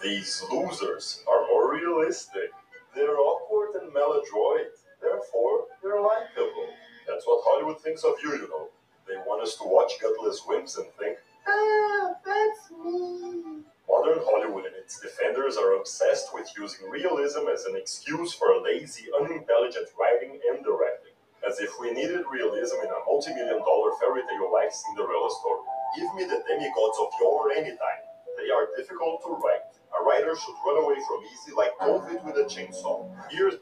These 0.02 0.42
losers 0.50 1.22
are 1.30 1.46
more 1.48 1.70
realistic. 1.74 2.50
They're 2.94 3.18
awkward 3.18 3.74
and 3.82 3.92
maladroit. 3.92 4.72
Therefore, 5.02 5.66
they're 5.82 6.00
likable. 6.00 6.68
That's 7.06 7.26
what 7.26 7.42
Hollywood 7.44 7.78
thinks 7.82 8.04
of 8.04 8.14
you, 8.22 8.32
you 8.32 8.48
know. 8.48 8.70
They 9.06 9.16
want 9.26 9.42
us 9.42 9.56
to 9.56 9.64
watch 9.64 9.92
gutless 10.00 10.40
wimps 10.48 10.78
and 10.78 10.86
think, 10.98 11.18
Ah, 11.46 12.14
that's 12.24 12.70
me. 12.70 13.64
modern 13.86 14.20
Hollywood 14.24 14.64
and 14.64 14.76
its 14.76 14.98
defenders 14.98 15.58
are 15.58 15.74
obsessed 15.76 16.32
with 16.32 16.48
using 16.56 16.88
realism 16.88 17.48
as 17.52 17.66
an 17.66 17.76
excuse 17.76 18.32
for 18.32 18.62
lazy, 18.62 19.08
unintelligent 19.20 19.88
writing 20.00 20.40
and 20.48 20.64
directing. 20.64 21.01
As 21.46 21.58
if 21.60 21.70
we 21.80 21.90
needed 21.92 22.24
realism 22.30 22.76
in 22.84 22.90
a 22.90 23.04
multi-million 23.06 23.58
dollar 23.58 23.90
fairy 24.00 24.22
tale 24.22 24.52
like 24.52 24.70
Cinderella 24.72 25.30
story. 25.40 25.60
Give 25.96 26.14
me 26.14 26.24
the 26.24 26.42
demigods 26.48 26.98
of 27.00 27.08
yore 27.20 27.50
anytime. 27.52 28.02
They 28.38 28.50
are 28.50 28.68
difficult 28.76 29.22
to 29.24 29.30
write. 29.30 29.60
A 30.00 30.04
writer 30.04 30.34
should 30.36 30.54
run 30.64 30.82
away 30.84 30.96
from 31.06 31.20
easy 31.32 31.52
like 31.56 31.76
COVID 31.80 32.24
with 32.24 32.36
a 32.36 32.44
chainsaw. 32.44 33.08
Here's 33.30 33.54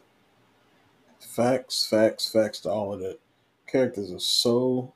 Facts, 1.21 1.87
facts, 1.87 2.31
facts 2.31 2.61
to 2.61 2.71
all 2.71 2.93
of 2.95 3.01
that. 3.01 3.19
Characters 3.67 4.13
are 4.13 4.19
so 4.19 4.93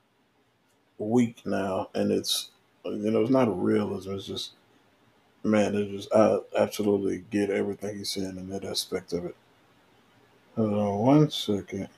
weak 0.98 1.42
now, 1.44 1.90
and 1.94 2.10
it's 2.10 2.50
you 2.84 3.10
know 3.10 3.22
it's 3.22 3.30
not 3.30 3.62
realism. 3.62 4.12
It's 4.14 4.26
just 4.26 4.52
man, 5.42 5.74
it 5.74 5.90
just 5.90 6.12
I 6.14 6.38
absolutely 6.56 7.24
get 7.30 7.50
everything 7.50 7.98
he's 7.98 8.10
saying 8.10 8.36
in 8.38 8.48
that 8.48 8.64
aspect 8.64 9.12
of 9.12 9.26
it. 9.26 9.36
Hold 10.56 10.72
on 10.72 10.98
one 10.98 11.30
second. 11.30 11.88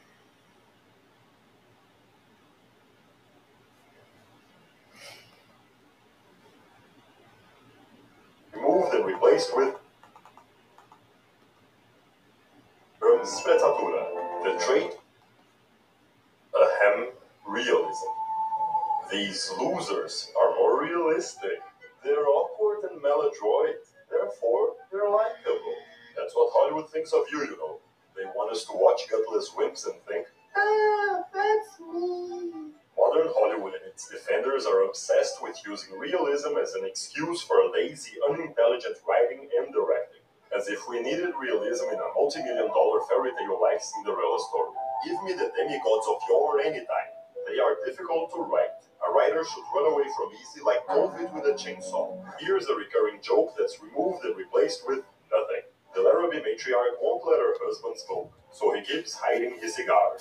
Realistic. 21.16 21.60
They're 22.04 22.26
awkward 22.28 22.90
and 22.90 23.00
maladroit. 23.00 23.80
Therefore, 24.10 24.76
they're 24.92 25.08
likable. 25.08 25.76
That's 26.16 26.34
what 26.34 26.52
Hollywood 26.52 26.90
thinks 26.90 27.12
of 27.12 27.24
you, 27.32 27.40
you 27.40 27.56
know. 27.56 27.80
They 28.14 28.24
want 28.36 28.52
us 28.52 28.64
to 28.66 28.72
watch 28.74 29.08
gutless 29.10 29.50
wimps 29.56 29.86
and 29.86 29.96
think, 30.08 30.26
ah, 30.56 31.24
that's 31.32 31.80
me. 31.80 32.72
Modern 32.96 33.28
Hollywood 33.32 33.74
and 33.74 33.84
its 33.88 34.08
defenders 34.08 34.64
are 34.66 34.84
obsessed 34.84 35.42
with 35.42 35.56
using 35.66 35.98
realism 35.98 36.56
as 36.60 36.74
an 36.74 36.84
excuse 36.84 37.40
for 37.42 37.56
lazy, 37.72 38.12
unintelligent 38.28 38.96
writing 39.08 39.48
and 39.58 39.72
directing. 39.72 40.20
As 40.56 40.68
if 40.68 40.80
we 40.88 41.00
needed 41.00 41.32
realism 41.40 41.88
in 41.92 41.98
a 41.98 42.12
multi-million 42.14 42.68
dollar 42.68 43.00
fairy 43.08 43.32
tale 43.40 43.60
like 43.60 43.80
Cinderella 43.80 44.38
story. 44.48 44.72
Give 45.04 45.16
me 45.24 45.32
the 45.32 45.48
demigods 45.56 46.06
of 46.08 46.20
yore 46.28 46.60
anytime. 46.60 47.12
They 47.48 47.58
are 47.58 47.76
difficult 47.84 48.32
to 48.32 48.40
write. 48.40 48.76
A 49.06 49.12
writer 49.12 49.44
should 49.44 49.62
run 49.74 49.92
away 49.92 50.04
from 50.16 50.32
easy 50.34 50.60
like 50.64 50.86
COVID 50.86 51.32
with 51.32 51.44
a 51.44 51.54
chainsaw. 51.54 52.18
Here's 52.40 52.66
a 52.66 52.74
recurring 52.74 53.20
joke 53.22 53.54
that's 53.56 53.80
removed 53.80 54.24
and 54.24 54.36
replaced 54.36 54.82
with 54.86 55.04
nothing. 55.30 55.62
The 55.94 56.02
Larrabee 56.02 56.42
matriarch 56.42 56.98
won't 57.00 57.24
let 57.24 57.38
her 57.38 57.54
husband 57.62 57.96
smoke, 57.98 58.32
so 58.52 58.74
he 58.74 58.82
keeps 58.82 59.14
hiding 59.14 59.58
his 59.60 59.76
cigar. 59.76 60.18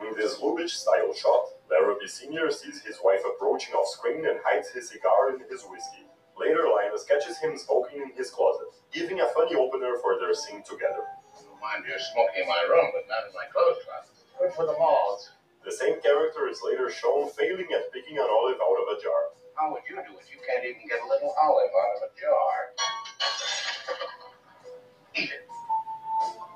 In 0.00 0.14
this 0.16 0.40
Lubitsch 0.40 0.70
style 0.70 1.14
shot, 1.14 1.46
Larrabee 1.70 2.08
Sr. 2.08 2.50
sees 2.50 2.82
his 2.82 2.98
wife 3.04 3.22
approaching 3.24 3.74
off 3.74 3.88
screen 3.88 4.26
and 4.26 4.40
hides 4.44 4.70
his 4.70 4.88
cigar 4.90 5.30
in 5.30 5.40
his 5.48 5.62
whiskey. 5.62 6.04
Later, 6.36 6.66
Linus 6.74 7.04
catches 7.04 7.38
him 7.38 7.56
smoking 7.56 8.02
in 8.02 8.12
his 8.16 8.30
closet, 8.30 8.66
giving 8.92 9.20
a 9.20 9.28
funny 9.28 9.54
opener 9.54 9.94
for 10.02 10.18
their 10.18 10.34
scene 10.34 10.62
together. 10.64 11.06
Mind 11.62 11.84
you 11.86 11.94
smoking 12.12 12.42
in 12.42 12.48
my 12.48 12.66
room, 12.68 12.90
but 12.90 13.06
not 13.06 13.28
in 13.28 13.32
my 13.32 13.46
clothes 13.52 13.78
closet. 13.86 14.26
Good 14.40 14.52
for 14.54 14.66
the 14.66 14.76
malls. 14.76 15.30
The 15.64 15.72
same 15.72 16.00
character 16.02 16.48
is 16.48 16.60
later 16.64 16.90
shown 16.90 17.30
failing 17.30 17.68
at 17.74 17.92
picking 17.92 18.18
an 18.18 18.26
olive 18.28 18.58
out 18.58 18.78
of 18.82 18.98
a 18.98 19.02
jar. 19.02 19.30
How 19.54 19.70
would 19.72 19.82
you 19.88 19.96
do 19.96 20.18
it? 20.18 20.26
You 20.26 20.40
can't 20.42 20.64
even 20.64 20.88
get 20.88 20.98
a 21.02 21.08
little 21.08 21.34
olive 21.40 21.70
out 21.70 21.92
of 21.96 22.02
a 22.02 22.10
jar. 22.18 22.56
Eat 25.14 25.30
it. 25.30 25.46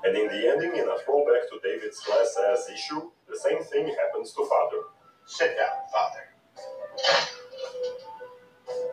And 0.03 0.17
in 0.17 0.27
the 0.27 0.49
ending, 0.49 0.75
in 0.75 0.87
a 0.87 0.99
throwback 1.05 1.47
to 1.49 1.59
David's 1.63 1.99
class 1.99 2.35
as 2.51 2.69
issue, 2.69 3.11
the 3.29 3.37
same 3.37 3.63
thing 3.63 3.87
happens 3.87 4.33
to 4.33 4.45
Father. 4.45 4.83
Sit 5.25 5.55
down, 5.57 5.83
father. 5.91 6.27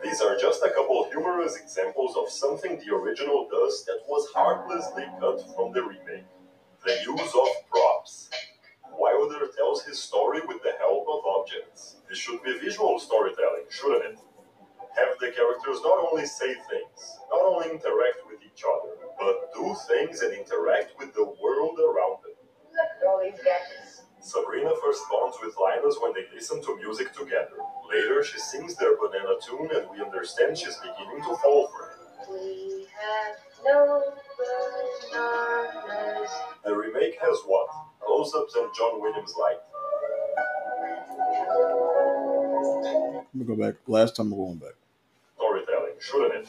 These 0.02 0.20
are 0.20 0.36
just 0.36 0.62
a 0.62 0.70
couple 0.70 1.08
humorous 1.10 1.56
examples 1.56 2.16
of 2.16 2.28
something 2.28 2.78
the 2.78 2.94
original 2.94 3.48
does 3.50 3.84
that 3.86 4.00
was 4.08 4.28
heartlessly 4.34 5.04
cut 5.20 5.42
from 5.56 5.72
the 5.72 5.82
remake. 5.82 6.24
The 6.84 6.92
use 7.06 7.34
of 7.34 7.48
props. 7.70 8.30
Tells 9.56 9.84
his 9.84 9.98
story 10.02 10.40
with 10.46 10.62
the 10.62 10.72
help 10.78 11.06
of 11.08 11.20
objects. 11.26 11.96
This 12.08 12.18
should 12.18 12.42
be 12.42 12.58
visual 12.58 12.98
storytelling, 12.98 13.66
shouldn't 13.68 14.04
it? 14.04 14.18
Have 14.96 15.18
the 15.20 15.30
characters 15.30 15.78
not 15.82 16.08
only 16.10 16.26
say 16.26 16.54
things, 16.54 17.18
not 17.30 17.42
only 17.42 17.70
interact 17.70 18.22
with 18.26 18.40
each 18.44 18.62
other, 18.62 18.94
but 19.18 19.52
do 19.54 19.74
things 19.88 20.22
and 20.22 20.32
interact 20.34 20.92
with 20.98 21.14
the 21.14 21.24
world 21.24 21.78
around 21.78 22.22
them. 22.22 22.34
Look 22.70 22.90
at 23.00 23.06
all 23.06 23.20
these 23.22 23.38
gadgets. 23.42 24.02
Sabrina 24.20 24.70
first 24.82 25.02
bonds 25.10 25.36
with 25.42 25.54
Linus 25.60 25.98
when 26.00 26.12
they 26.14 26.26
listen 26.34 26.62
to 26.62 26.76
music 26.76 27.12
together. 27.12 27.58
Later, 27.90 28.22
she 28.24 28.38
sings 28.38 28.76
their 28.76 28.96
banana 28.96 29.34
tune, 29.44 29.70
and 29.74 29.90
we 29.90 30.00
understand 30.02 30.56
she's 30.58 30.76
beginning 30.78 31.22
to 31.22 31.36
fall 31.36 31.68
for 31.68 31.90
him. 31.90 31.98
We 32.30 32.86
have 32.94 33.36
no 33.64 34.02
bananas. 35.12 36.30
The 36.64 36.74
remake 36.74 37.18
has 37.20 37.38
what? 37.46 37.68
Close 38.14 38.32
ups 38.36 38.54
and 38.54 38.70
John 38.78 39.00
Williams 39.00 39.34
light. 39.34 39.58
Let 43.18 43.34
me 43.34 43.44
go 43.44 43.56
back. 43.56 43.74
Last 43.88 44.14
time 44.14 44.30
I'm 44.30 44.38
going 44.38 44.58
back. 44.58 44.78
Storytelling, 45.34 45.98
shouldn't 45.98 46.34
it? 46.46 46.48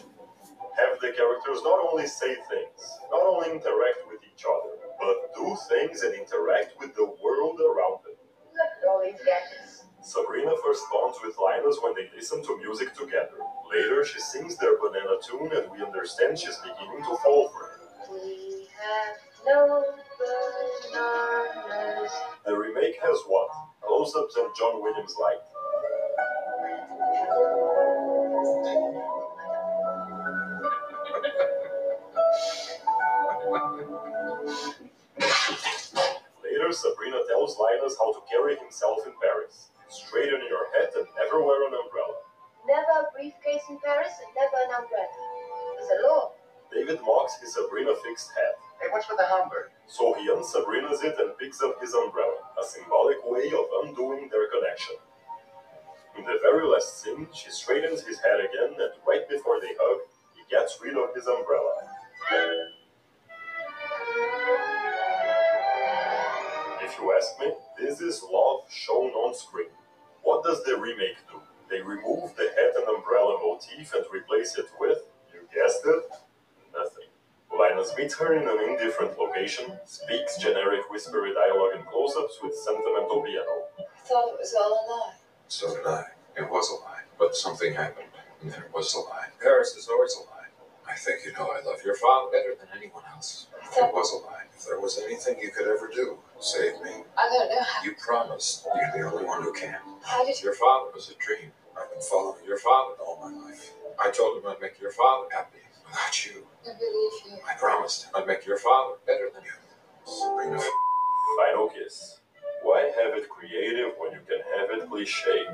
Have 0.77 0.99
the 1.01 1.09
characters 1.17 1.63
not 1.63 1.89
only 1.89 2.05
say 2.05 2.35
things, 2.35 2.81
not 3.09 3.25
only 3.25 3.49
interact 3.49 4.05
with 4.07 4.21
each 4.31 4.45
other, 4.45 4.77
but 5.01 5.33
do 5.33 5.57
things 5.67 6.03
and 6.03 6.13
interact 6.13 6.77
with 6.79 6.93
the 6.93 7.05
world 7.23 7.59
around 7.59 8.05
them. 8.05 8.13
Look 8.53 8.69
at 8.83 8.87
all 8.87 9.01
these 9.03 9.17
gadgets. 9.25 9.85
Sabrina 10.03 10.51
first 10.63 10.83
bonds 10.93 11.17
with 11.25 11.35
Linus 11.41 11.79
when 11.81 11.95
they 11.95 12.11
listen 12.15 12.43
to 12.45 12.59
music 12.59 12.93
together. 12.93 13.41
Later, 13.73 14.05
she 14.05 14.19
sings 14.19 14.55
their 14.57 14.77
banana 14.77 15.17
tune, 15.25 15.49
and 15.51 15.71
we 15.71 15.83
understand 15.83 16.37
she's 16.37 16.57
beginning 16.57 17.01
to 17.09 17.17
fall 17.25 17.49
for 17.49 17.73
him. 17.73 18.21
We 18.21 18.67
have 18.77 19.17
no 19.47 19.81
bananas. 19.81 20.04
The 22.45 22.55
remake 22.55 22.97
has 23.01 23.19
what? 23.27 23.49
Close 23.81 24.15
ups 24.15 24.35
and 24.35 24.49
John 24.57 24.81
Williams 24.81 25.15
light. 25.21 25.37
Later, 36.43 36.71
Sabrina 36.71 37.21
tells 37.27 37.57
Linus 37.59 37.95
how 37.99 38.13
to 38.13 38.19
carry 38.31 38.55
himself 38.57 38.99
in 39.05 39.13
Paris. 39.21 39.69
Straighten 39.89 40.41
your 40.49 40.71
head 40.73 40.89
and 40.97 41.07
never 41.17 41.43
wear 41.43 41.67
an 41.67 41.73
umbrella. 41.73 42.15
Never 42.67 43.07
a 43.07 43.11
briefcase 43.13 43.61
in 43.69 43.77
Paris 43.79 44.13
and 44.25 44.33
never 44.35 44.57
an 44.65 44.83
umbrella. 44.83 45.07
It's 45.77 45.91
a 45.91 46.07
law. 46.07 46.31
David 46.73 46.99
mocks 47.05 47.39
his 47.39 47.53
Sabrina 47.53 47.93
fixed 48.03 48.31
hat. 48.31 48.64
Hey, 48.85 48.91
what's 48.91 49.09
with 49.09 49.17
the 49.17 49.25
Homburg? 49.25 49.71
So 49.87 50.13
he 50.13 50.29
unsabrinas 50.29 51.03
it 51.03 51.17
and 51.17 51.35
picks 51.39 51.59
up 51.59 51.81
his 51.81 51.95
umbrella, 51.95 52.37
a 52.61 52.63
symbolic 52.63 53.17
way 53.25 53.47
of 53.47 53.65
undoing 53.83 54.29
their 54.29 54.47
connection. 54.47 54.97
In 56.15 56.23
the 56.23 56.37
very 56.43 56.67
last 56.67 57.01
scene, 57.01 57.25
she 57.33 57.49
straightens 57.49 58.05
his 58.05 58.19
head 58.19 58.41
again, 58.41 58.77
and 58.79 58.91
right 59.07 59.27
before 59.27 59.59
they 59.59 59.73
hug, 59.81 60.01
he 60.35 60.43
gets 60.51 60.77
rid 60.83 60.95
of 60.97 61.15
his 61.15 61.25
umbrella. 61.25 61.73
If 66.83 66.99
you 66.99 67.11
ask 67.17 67.39
me, 67.39 67.53
this 67.79 68.01
is 68.01 68.21
love 68.31 68.69
shown 68.69 69.09
on 69.13 69.33
screen. 69.33 69.73
What 70.21 70.43
does 70.43 70.63
the 70.63 70.77
remake 70.77 71.17
do? 71.31 71.41
They 71.71 71.81
remove 71.81 72.35
the 72.35 72.53
hat 72.53 72.75
and 72.75 72.87
umbrella 72.87 73.39
motif 73.43 73.95
and 73.95 74.05
replace 74.13 74.59
it 74.59 74.67
with, 74.79 74.99
you 75.33 75.41
guessed 75.51 75.81
it. 75.87 76.24
Linus 77.57 77.93
meets 77.97 78.17
her 78.17 78.33
in 78.33 78.47
an 78.47 78.69
indifferent 78.69 79.17
location, 79.17 79.77
speaks 79.85 80.37
generic 80.37 80.89
whispery 80.89 81.33
dialogue 81.33 81.71
and 81.75 81.85
close-ups 81.87 82.39
with 82.43 82.55
sentimental 82.55 83.21
piano. 83.23 83.65
I 83.79 83.83
thought 84.07 84.29
it 84.33 84.39
was 84.39 84.53
all 84.53 84.71
a 84.71 84.81
lie. 84.91 85.13
So 85.47 85.75
did 85.75 85.85
I. 85.85 86.03
It 86.37 86.49
was 86.49 86.69
a 86.69 86.83
lie. 86.83 87.01
But 87.17 87.35
something 87.35 87.73
happened, 87.73 88.09
and 88.41 88.51
then 88.51 88.59
it 88.59 88.73
was 88.73 88.93
a 88.93 88.99
lie. 88.99 89.27
Paris 89.41 89.75
is 89.75 89.87
always 89.87 90.15
a 90.15 90.19
lie. 90.29 90.49
I 90.87 90.95
think 90.95 91.25
you 91.25 91.33
know 91.33 91.49
I 91.49 91.63
love 91.65 91.79
your 91.83 91.95
father 91.95 92.29
better 92.31 92.55
than 92.59 92.67
anyone 92.75 93.03
else. 93.13 93.47
It 93.75 93.93
was 93.93 94.11
a 94.13 94.25
lie. 94.25 94.43
If 94.55 94.65
there 94.65 94.79
was 94.79 94.99
anything 95.03 95.39
you 95.41 95.49
could 95.51 95.67
ever 95.67 95.89
do, 95.93 96.17
save 96.39 96.81
me. 96.83 97.03
I 97.17 97.29
don't 97.29 97.49
know 97.49 97.61
how. 97.61 97.83
You 97.83 97.93
promised 97.97 98.65
you're 98.75 99.01
the 99.03 99.11
only 99.11 99.25
one 99.25 99.41
who 99.43 99.53
can. 99.53 99.79
How 100.03 100.23
did 100.25 100.39
you? 100.39 100.45
Your 100.45 100.53
father 100.55 100.91
was 100.93 101.09
a 101.09 101.15
dream. 101.23 101.51
I've 101.79 101.91
been 101.91 102.01
following 102.01 102.45
your 102.45 102.57
father 102.57 102.93
all 103.05 103.19
my 103.21 103.35
life. 103.49 103.71
I 103.99 104.11
told 104.11 104.37
him 104.37 104.49
I'd 104.49 104.61
make 104.61 104.79
your 104.79 104.91
father 104.91 105.27
happy. 105.31 105.64
Without 105.87 106.25
you, 106.25 106.47
I 106.63 106.73
believe 106.77 107.11
you. 107.25 107.37
I 107.47 107.53
promised 107.57 108.07
I'd 108.15 108.27
make 108.27 108.45
your 108.45 108.57
father 108.57 108.95
better 109.05 109.29
than 109.33 109.43
you. 109.43 109.51
Sabrina. 110.05 110.61
Final 111.37 111.69
kiss. 111.69 112.19
Why 112.63 112.91
have 112.97 113.13
it 113.17 113.29
creative 113.29 113.93
when 113.97 114.11
you 114.13 114.19
can 114.27 114.39
have 114.57 114.69
it 114.71 114.89
cliche? 114.89 115.45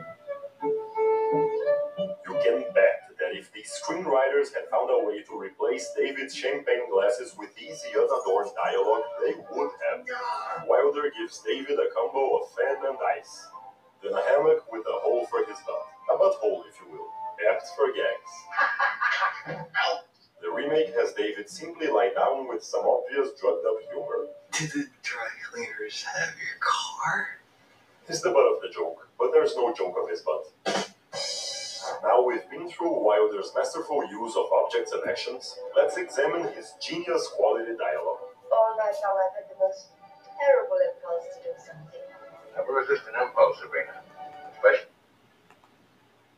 You 2.25 2.33
can 2.43 2.61
bet 2.73 3.11
that 3.17 3.31
that 3.31 3.37
if 3.37 3.51
these 3.53 3.71
screenwriters 3.81 4.53
had 4.53 4.67
found 4.69 4.89
a 4.91 5.05
way 5.05 5.21
to 5.23 5.37
replace 5.37 5.89
David's 5.95 6.35
champagne 6.35 6.89
glasses 6.91 7.35
with 7.37 7.49
easy, 7.57 7.89
unadorned 7.95 8.51
dialogue, 8.55 9.03
they 9.23 9.33
would 9.51 9.71
have. 9.89 10.05
Wilder 10.67 11.11
gives 11.17 11.41
David 11.45 11.79
a 11.79 11.93
combo 11.95 12.37
of 12.37 12.51
fan 12.55 12.77
and 12.87 12.97
ice, 13.17 13.47
then 14.03 14.13
a 14.13 14.21
hammock 14.29 14.65
with 14.71 14.85
a 14.87 14.99
hole 14.99 15.25
for 15.29 15.45
his 15.45 15.57
butt. 15.65 15.87
A 16.11 16.17
butthole, 16.17 16.63
if 16.67 16.75
you 16.81 16.91
will, 16.91 17.09
apt 17.49 17.67
for 17.77 17.87
gags. 17.93 18.31
The 20.51 20.57
remake 20.57 20.93
has 20.99 21.13
David 21.13 21.49
simply 21.49 21.87
lie 21.87 22.11
down 22.13 22.45
with 22.49 22.61
some 22.61 22.83
obvious 22.83 23.29
drugged 23.39 23.63
up 23.65 23.79
humor. 23.89 24.27
Do 24.51 24.67
the 24.67 24.89
dry 25.01 25.31
cleaners 25.47 26.03
have 26.03 26.35
your 26.35 26.59
car? 26.59 27.39
He's 28.05 28.21
the 28.21 28.31
butt 28.31 28.43
of 28.43 28.61
the 28.61 28.67
joke, 28.67 29.07
but 29.17 29.31
there's 29.31 29.55
no 29.55 29.73
joke 29.73 29.95
of 29.95 30.09
his 30.09 30.19
butt. 30.21 30.51
Now 32.03 32.21
we've 32.27 32.43
been 32.49 32.69
through 32.69 32.99
Wilder's 32.99 33.53
masterful 33.55 34.03
use 34.11 34.35
of 34.35 34.51
objects 34.51 34.91
and 34.91 35.07
actions, 35.07 35.55
let's 35.73 35.95
examine 35.95 36.51
his 36.51 36.73
genius 36.81 37.29
quality 37.33 37.71
dialogue. 37.79 38.19
All 38.51 38.75
night 38.75 38.99
long 39.07 39.23
I've 39.23 39.35
had 39.39 39.47
the 39.47 39.55
most 39.57 39.87
terrible 40.35 40.79
impulse 40.83 41.31
to 41.31 41.43
do 41.47 41.55
something. 41.55 42.11
Never 42.57 42.73
resist 42.73 43.07
an 43.07 43.23
impulse, 43.23 43.55
Sabrina. 43.61 44.03
Especially 44.51 44.91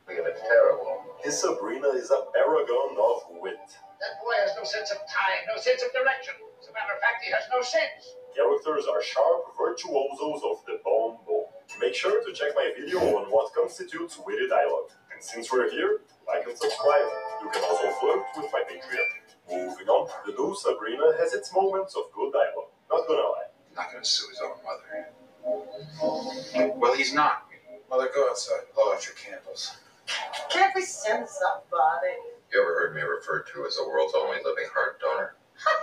if 0.10 0.28
it's 0.28 0.42
terrible. 0.42 1.02
His 1.24 1.42
Sabrina 1.42 1.88
is 1.98 2.12
a 2.12 2.30
paragon 2.32 2.96
of 3.02 3.42
wit. 3.42 3.58
That 4.04 4.20
boy 4.20 4.36
has 4.44 4.52
no 4.60 4.68
sense 4.68 4.92
of 4.92 5.00
time, 5.08 5.48
no 5.48 5.56
sense 5.56 5.80
of 5.80 5.96
direction. 5.96 6.36
As 6.60 6.68
a 6.68 6.74
matter 6.76 6.92
of 6.92 7.00
fact, 7.00 7.24
he 7.24 7.32
has 7.32 7.48
no 7.48 7.64
sense. 7.64 8.20
Characters 8.36 8.84
are 8.84 9.00
sharp 9.00 9.56
virtuosos 9.56 10.44
of 10.44 10.60
the 10.68 10.84
bon 10.84 11.24
mot. 11.24 11.56
Make 11.80 11.96
sure 11.96 12.20
to 12.20 12.32
check 12.36 12.52
my 12.52 12.68
video 12.76 13.00
on 13.00 13.32
what 13.32 13.56
constitutes 13.56 14.20
witty 14.20 14.50
dialogue. 14.52 14.92
And 15.08 15.24
since 15.24 15.52
we're 15.52 15.72
here, 15.72 16.04
like 16.28 16.44
and 16.44 16.58
subscribe. 16.58 17.08
You 17.42 17.50
can 17.56 17.64
also 17.64 17.88
flirt 18.04 18.28
with 18.36 18.52
my 18.52 18.64
Patreon. 18.68 19.08
Moving 19.72 19.88
on, 19.88 20.12
the 20.28 20.34
new 20.36 20.52
Sabrina 20.52 21.16
has 21.20 21.34
its 21.34 21.54
moments 21.56 21.96
of 21.96 22.12
good 22.12 22.34
dialogue. 22.36 22.76
Not 22.92 23.08
gonna 23.08 23.24
lie. 23.24 23.56
Not 23.76 23.88
gonna 23.92 24.04
sue 24.04 24.28
his 24.30 24.40
own 24.44 24.60
mother. 24.68 25.08
Well, 26.76 26.96
he's 26.96 27.14
not. 27.14 27.48
Mother, 27.90 28.10
go 28.14 28.30
outside. 28.30 28.68
Blow 28.76 28.92
out 28.92 29.06
your 29.06 29.16
candles. 29.16 29.78
Can't 30.50 30.76
we 30.76 30.82
send 30.82 31.28
somebody? 31.30 32.33
You 32.54 32.62
ever 32.62 32.74
heard 32.76 32.96
me 32.96 33.02
referred 33.02 33.48
to 33.54 33.66
as 33.66 33.78
the 33.78 33.88
world's 33.88 34.14
only 34.16 34.38
living 34.38 34.70
heart 34.74 35.00
donor? 35.00 35.36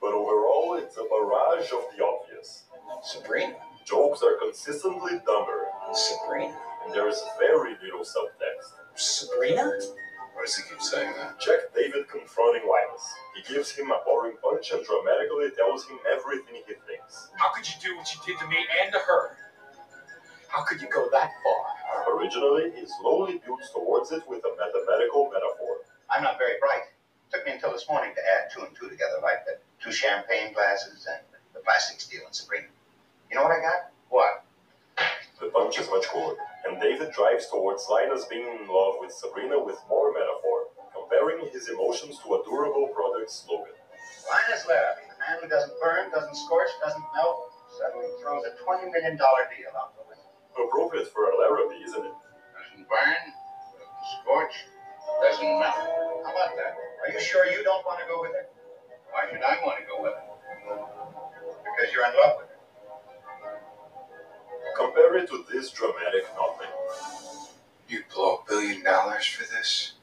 But 0.00 0.12
overall, 0.14 0.78
it's 0.80 0.96
a 0.96 1.02
barrage 1.02 1.72
of 1.72 1.82
the 1.96 2.04
obvious. 2.04 2.64
Sabrina. 3.02 3.56
Jokes 3.84 4.22
are 4.22 4.36
consistently 4.38 5.20
dumber, 5.26 5.66
Sabrina. 5.92 6.56
and 6.84 6.94
there 6.94 7.08
is 7.08 7.20
very 7.38 7.74
little 7.82 8.06
subtext. 8.06 8.78
Sabrina? 8.94 9.64
Why 10.34 10.42
does 10.44 10.54
he 10.56 10.62
keep 10.70 10.80
saying 10.80 11.12
that? 11.18 11.40
Check 11.40 11.74
David 11.74 12.08
confronting 12.08 12.62
Linus. 12.70 13.12
He 13.34 13.52
gives 13.52 13.72
him 13.72 13.90
a 13.90 14.00
boring 14.06 14.36
punch 14.40 14.70
and 14.70 14.84
dramatically 14.86 15.50
tells 15.56 15.84
him 15.86 15.98
everything 16.08 16.62
he 16.66 16.74
thinks. 16.86 17.30
How 17.36 17.52
could 17.52 17.66
you 17.66 17.74
do 17.82 17.96
what 17.96 18.06
you 18.14 18.20
did 18.24 18.38
to 18.38 18.46
me 18.46 18.58
and 18.82 18.92
to 18.92 19.00
her? 19.00 19.36
How 20.48 20.64
could 20.64 20.80
you 20.80 20.88
go 20.88 21.08
that 21.12 21.30
far? 21.44 22.16
Originally, 22.16 22.72
he 22.74 22.86
slowly 23.00 23.40
builds 23.44 23.70
towards 23.70 24.10
it 24.12 24.22
with 24.26 24.42
a 24.44 24.52
mathematical 24.56 25.30
metaphor. 25.30 25.84
I'm 26.08 26.22
not 26.22 26.38
very 26.38 26.56
bright. 26.58 26.88
Took 27.30 27.44
me 27.44 27.52
until 27.52 27.72
this 27.72 27.84
morning 27.88 28.14
to 28.16 28.22
add 28.24 28.48
two 28.50 28.64
and 28.64 28.74
two 28.74 28.88
together, 28.88 29.20
like 29.22 29.44
the 29.44 29.60
two 29.76 29.92
champagne 29.92 30.54
glasses 30.54 31.06
and 31.06 31.20
the 31.52 31.60
plastic 31.60 32.00
steel 32.00 32.22
and 32.24 32.34
Sabrina. 32.34 32.66
You 33.30 33.36
know 33.36 33.44
what 33.44 33.52
I 33.52 33.60
got? 33.60 33.92
What? 34.08 34.44
The 35.38 35.52
punch 35.52 35.78
is 35.78 35.88
much 35.90 36.06
cooler, 36.08 36.34
and 36.66 36.80
David 36.80 37.12
drives 37.12 37.46
towards 37.52 37.86
Linus 37.90 38.24
being 38.24 38.48
in 38.48 38.66
love 38.66 38.96
with 38.98 39.12
Sabrina 39.12 39.60
with 39.60 39.76
more 39.88 40.10
metaphor, 40.16 40.72
comparing 40.96 41.44
his 41.52 41.68
emotions 41.68 42.18
to 42.24 42.40
a 42.40 42.42
durable 42.48 42.88
product 42.96 43.30
slogan. 43.30 43.76
Linus 44.32 44.64
Larrabee, 44.66 45.12
the 45.12 45.20
man 45.20 45.44
who 45.44 45.48
doesn't 45.48 45.76
burn, 45.80 46.10
doesn't 46.10 46.34
scorch, 46.34 46.72
doesn't 46.82 47.04
melt, 47.14 47.52
suddenly 47.76 48.08
throws 48.20 48.42
a 48.48 48.56
$20 48.64 48.90
million 48.90 49.14
deal 49.14 49.76
out. 49.76 49.97
Appropriate 50.64 51.08
for 51.08 51.30
a 51.30 51.38
Larrabee, 51.38 51.84
isn't 51.84 52.04
it? 52.04 52.12
Doesn't 52.12 52.88
burn, 52.88 53.22
doesn't 53.78 54.06
scorch, 54.20 54.54
doesn't 55.22 55.58
melt. 55.60 55.74
How 55.74 56.32
about 56.32 56.56
that? 56.56 56.76
Are 57.06 57.12
you 57.12 57.20
sure 57.20 57.46
you 57.46 57.62
don't 57.62 57.84
want 57.86 58.00
to 58.00 58.06
go 58.06 58.20
with 58.22 58.32
it? 58.32 58.52
Why 59.10 59.26
should 59.30 59.42
I 59.42 59.58
want 59.64 59.78
to 59.80 59.86
go 59.86 60.02
with 60.02 60.12
it? 60.12 60.24
Because 61.64 61.94
you're 61.94 62.04
in 62.06 62.12
love 62.20 62.36
with 62.38 62.50
it. 62.50 62.58
Compare 64.76 65.16
it 65.18 65.28
to 65.30 65.44
this 65.50 65.70
dramatic 65.70 66.26
nothing. 66.34 66.72
You'd 67.88 68.08
blow 68.14 68.36
a 68.36 68.48
billion 68.48 68.84
dollars 68.84 69.26
for 69.26 69.44
this? 69.44 69.94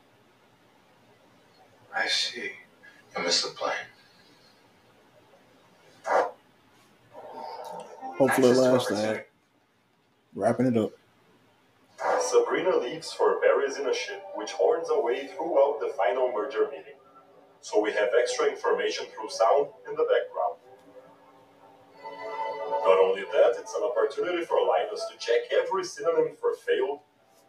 I 1.93 2.07
see. 2.07 2.51
You 3.15 3.23
missed 3.23 3.43
the 3.43 3.51
plane. 3.51 3.73
Hopefully, 8.17 8.53
last 8.53 8.89
that. 8.89 9.27
Wrapping 10.36 10.67
it 10.67 10.77
up. 10.77 10.91
Sabrina 12.21 12.75
leaves 12.77 13.11
for 13.13 13.39
Paris 13.41 13.77
in 13.77 13.88
a 13.88 13.93
ship, 13.93 14.21
which 14.36 14.51
horns 14.51 14.89
away 14.91 15.27
throughout 15.27 15.79
the 15.79 15.93
final 15.95 16.31
merger 16.31 16.67
meeting. 16.69 16.99
So 17.61 17.81
we 17.81 17.91
have 17.93 18.09
extra 18.19 18.47
information 18.47 19.05
through 19.07 19.29
sound 19.29 19.67
in 19.88 19.95
the 19.95 20.03
background. 20.03 20.59
Not 22.83 22.99
only 22.99 23.21
that, 23.23 23.55
it's 23.57 23.73
an 23.73 23.83
opportunity 23.83 24.45
for 24.45 24.57
Linus 24.67 25.05
to 25.11 25.17
check 25.17 25.41
every 25.51 25.83
synonym 25.83 26.36
for 26.39 26.53
failed, 26.67 26.99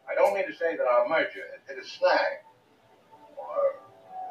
I 0.09 0.15
don't 0.15 0.35
mean 0.35 0.47
to 0.47 0.55
say 0.55 0.77
that 0.77 0.87
our 0.87 1.09
merger 1.09 1.43
has 1.51 1.67
hit 1.67 1.83
a 1.83 1.87
snag, 1.87 2.47
or 3.37 3.83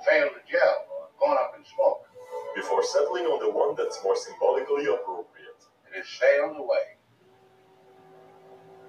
failed 0.07 0.31
to 0.31 0.51
gel, 0.51 0.87
or 0.89 1.09
gone 1.19 1.37
up 1.37 1.53
in 1.57 1.65
smoke. 1.65 2.07
before 2.55 2.83
settling 2.83 3.25
on 3.25 3.39
the 3.43 3.51
one 3.51 3.75
that's 3.75 4.01
more 4.01 4.15
symbolically 4.15 4.85
appropriate. 4.85 5.59
It 5.91 5.97
has 5.97 6.07
sailed 6.07 6.55
away. 6.55 6.94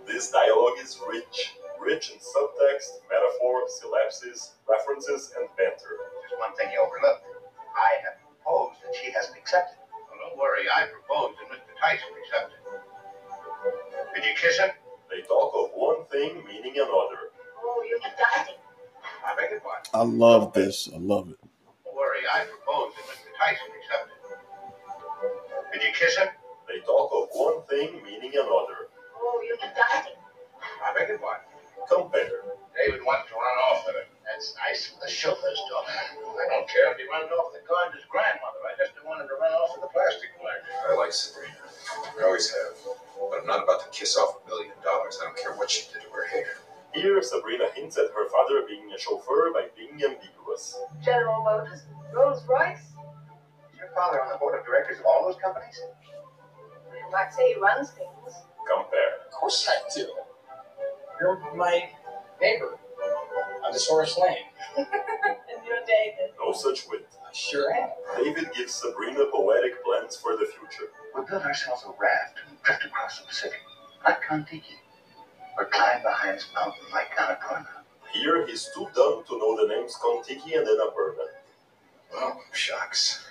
This 0.06 0.30
dialogue 0.30 0.78
is 0.82 1.00
rich, 1.08 1.56
rich 1.80 2.10
in 2.10 2.18
subtext, 2.18 3.02
metaphor, 3.10 3.66
synapses, 3.66 4.52
references, 4.68 5.32
and 5.36 5.48
banter. 5.58 5.98
Just 6.22 6.38
one 6.38 6.54
thing 6.56 6.70
you 6.72 6.80
overlooked. 6.80 7.26
I 7.74 7.90
have 8.06 8.16
proposed 8.22 8.78
and 8.86 8.94
she 8.94 9.10
hasn't 9.10 9.36
accepted. 9.36 9.76
Well, 9.90 10.30
don't 10.30 10.38
worry, 10.38 10.62
I 10.70 10.86
proposed 10.86 11.38
and 11.42 11.50
Mr. 11.50 11.74
Tyson 11.82 12.08
accepted. 12.22 12.58
Did 14.14 14.24
you 14.24 14.34
kiss 14.38 14.58
him? 14.58 14.70
They 15.10 15.22
talk 15.26 15.52
of 15.54 15.70
one 15.74 16.06
thing 16.10 16.42
meaning 16.46 16.74
another. 16.78 17.34
Oh, 17.62 17.84
you're 17.88 17.98
dieting. 17.98 18.62
I 19.26 19.34
beg 19.34 19.50
your 19.50 19.60
pardon. 19.60 19.90
I 19.92 20.02
love 20.02 20.52
this. 20.52 20.88
I 20.94 20.98
love 20.98 21.28
it. 21.30 21.38
Don't 21.84 21.96
worry, 21.96 22.22
I 22.32 22.46
proposed 22.46 22.96
and 22.96 23.06
Mr. 23.10 23.30
Tyson 23.36 23.68
accepted. 23.74 24.16
Did 25.72 25.82
you 25.82 25.92
kiss 25.92 26.16
him? 26.16 26.28
They 26.68 26.78
talk 26.86 27.10
of 27.12 27.28
one 27.34 27.66
thing 27.66 28.02
meaning 28.04 28.32
another. 28.34 28.85
Oh, 29.26 29.42
you're 29.42 29.58
dieting. 29.58 30.18
I 30.86 30.94
beg 30.94 31.08
your 31.10 31.18
pardon. 31.18 31.42
Compare. 31.90 32.54
David 32.78 33.02
wants 33.02 33.26
to 33.30 33.34
run 33.34 33.58
off 33.66 33.82
with 33.86 33.96
her. 33.98 34.06
That's 34.22 34.54
nice 34.62 34.86
for 34.86 35.02
the 35.02 35.10
chauffeur's 35.10 35.58
daughter. 35.70 35.90
I 35.90 36.46
don't 36.50 36.68
care 36.68 36.92
if 36.92 36.98
he 36.98 37.06
runs 37.10 37.30
off 37.34 37.50
the 37.54 37.62
car 37.66 37.90
his 37.90 38.06
grandmother. 38.06 38.62
I 38.62 38.74
just 38.78 38.94
wanted 39.02 39.26
to 39.26 39.36
run 39.40 39.50
off 39.54 39.74
with 39.74 39.82
the 39.82 39.90
plastic 39.90 40.30
flag. 40.38 40.62
I 40.86 40.94
like 40.94 41.10
Sabrina. 41.12 41.58
I 42.18 42.22
always 42.22 42.50
have. 42.54 42.74
But 43.18 43.42
I'm 43.42 43.48
not 43.50 43.64
about 43.66 43.82
to 43.82 43.88
kiss 43.90 44.14
off 44.18 44.38
a 44.38 44.48
million 44.48 44.76
dollars. 44.84 45.18
I 45.18 45.26
don't 45.26 45.38
care 45.38 45.54
what 45.58 45.70
she 45.70 45.90
did 45.90 46.02
to 46.06 46.10
her 46.14 46.26
hair. 46.30 46.62
Here, 46.94 47.18
Sabrina 47.22 47.66
hints 47.74 47.98
at 47.98 48.10
her 48.14 48.28
father 48.30 48.62
being 48.68 48.90
a 48.94 48.98
chauffeur 48.98 49.50
by 49.52 49.68
being 49.76 49.98
ambiguous. 49.98 50.78
General 51.02 51.42
Motors, 51.42 51.82
Rolls 52.14 52.42
Royce. 52.46 52.94
Is 53.72 53.78
your 53.78 53.90
father 53.94 54.22
on 54.22 54.30
the 54.30 54.38
board 54.38 54.58
of 54.58 54.64
directors 54.66 54.98
of 55.00 55.06
all 55.06 55.26
those 55.26 55.40
companies? 55.42 55.80
You 56.92 57.10
might 57.12 57.32
say 57.32 57.54
he 57.54 57.60
runs 57.60 57.90
things. 57.90 58.32
Compare. 58.66 59.26
Of 59.26 59.32
course 59.32 59.68
I 59.68 59.76
do. 59.94 60.12
You're 61.20 61.38
my 61.54 61.88
neighbor 62.40 62.78
on 63.64 63.72
the 63.72 63.78
Source 63.78 64.18
Lane. 64.18 64.36
and 64.76 64.86
you're 65.66 65.80
David. 65.86 66.34
No 66.38 66.52
such 66.52 66.88
wit. 66.88 67.08
I 67.26 67.32
sure 67.32 67.72
am. 67.72 67.90
David 68.22 68.50
gives 68.54 68.74
Sabrina 68.74 69.24
poetic 69.32 69.82
plans 69.84 70.16
for 70.16 70.36
the 70.36 70.46
future. 70.46 70.90
We'll 71.14 71.24
build 71.24 71.42
ourselves 71.42 71.84
a 71.84 71.90
raft 72.00 72.38
and 72.48 72.60
drift 72.62 72.84
across 72.84 73.20
the 73.20 73.26
Pacific, 73.26 73.60
like 74.04 74.22
Kontiki, 74.22 74.76
or 75.56 75.66
climb 75.66 76.02
the 76.02 76.12
highest 76.12 76.52
mountain 76.54 76.84
like 76.92 77.10
Annapurna. 77.16 77.66
Here, 78.12 78.46
he's 78.46 78.68
too 78.74 78.88
dumb 78.94 79.24
to 79.28 79.38
know 79.38 79.56
the 79.56 79.74
names 79.74 79.94
Kontiki 79.94 80.56
and 80.56 80.66
Annapurna. 80.66 81.26
Well, 82.12 82.40
shucks. 82.52 83.24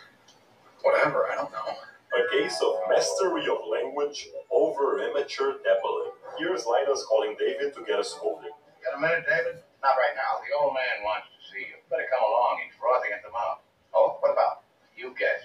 Whatever, 0.81 1.27
I 1.27 1.35
don't 1.35 1.51
know. 1.51 1.75
A 2.15 2.23
case 2.31 2.55
of 2.63 2.79
mastery 2.87 3.43
of 3.51 3.59
language 3.67 4.29
over 4.49 5.03
amateur 5.03 5.59
dabbling. 5.67 6.15
Here's 6.39 6.65
Linus 6.65 7.03
calling 7.03 7.35
David 7.37 7.75
to 7.75 7.83
get 7.83 7.99
a 7.99 8.03
scolding. 8.03 8.55
Got 8.83 8.97
a 8.97 9.01
minute, 9.01 9.25
David? 9.27 9.59
Not 9.83 9.99
right 9.99 10.15
now. 10.15 10.39
The 10.39 10.55
old 10.55 10.73
man 10.73 11.03
wants 11.03 11.27
to 11.27 11.39
see 11.51 11.67
you. 11.67 11.75
Better 11.91 12.07
come 12.07 12.23
along. 12.23 12.63
He's 12.63 12.71
frothing 12.79 13.11
at 13.11 13.19
the 13.19 13.31
mouth. 13.35 13.59
Oh, 13.93 14.15
what 14.23 14.31
about? 14.31 14.63
You 14.95 15.11
guess. 15.19 15.43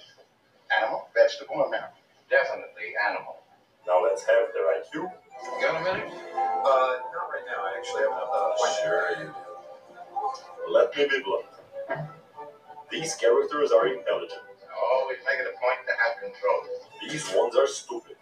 Animal, 0.71 1.11
vegetable, 1.11 1.59
or 1.59 1.71
mineral? 1.71 1.91
Definitely 2.31 2.95
animal. 3.03 3.43
Now 3.87 4.07
let's 4.07 4.23
have 4.23 4.55
their 4.55 4.71
IQ. 4.79 5.11
You 5.11 5.57
got 5.59 5.75
a 5.75 5.83
minute? 5.83 6.07
Uh, 6.07 7.03
not 7.11 7.27
right 7.35 7.47
now. 7.51 7.67
I 7.67 7.75
actually 7.83 8.07
have 8.07 8.15
point. 8.55 8.79
Sure 8.79 9.11
you 9.19 9.27
do. 9.27 10.71
Let 10.71 10.95
me 10.95 11.03
be 11.11 11.19
blunt. 11.27 11.51
These 12.91 13.17
characters 13.17 13.73
are 13.73 13.89
intelligent. 13.89 14.47
Always 14.91 15.19
make 15.25 15.39
it 15.39 15.47
a 15.47 15.57
point 15.59 15.81
to 15.87 15.95
have 16.03 16.15
control. 16.19 16.61
These 17.09 17.31
ones 17.35 17.57
are 17.57 17.67
stupid. 17.67 18.17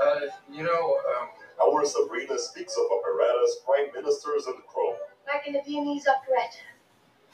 Uh, 0.00 0.20
you 0.50 0.62
know, 0.62 0.98
um, 1.18 1.28
Our 1.62 1.84
Sabrina 1.84 2.38
speaks 2.38 2.76
of 2.76 2.84
operettas, 2.90 3.58
prime 3.64 3.90
ministers, 3.94 4.46
and 4.46 4.56
crow. 4.66 4.96
Like 5.26 5.46
in 5.46 5.56
a 5.56 5.62
Viennese 5.62 6.06
operetta. 6.06 6.62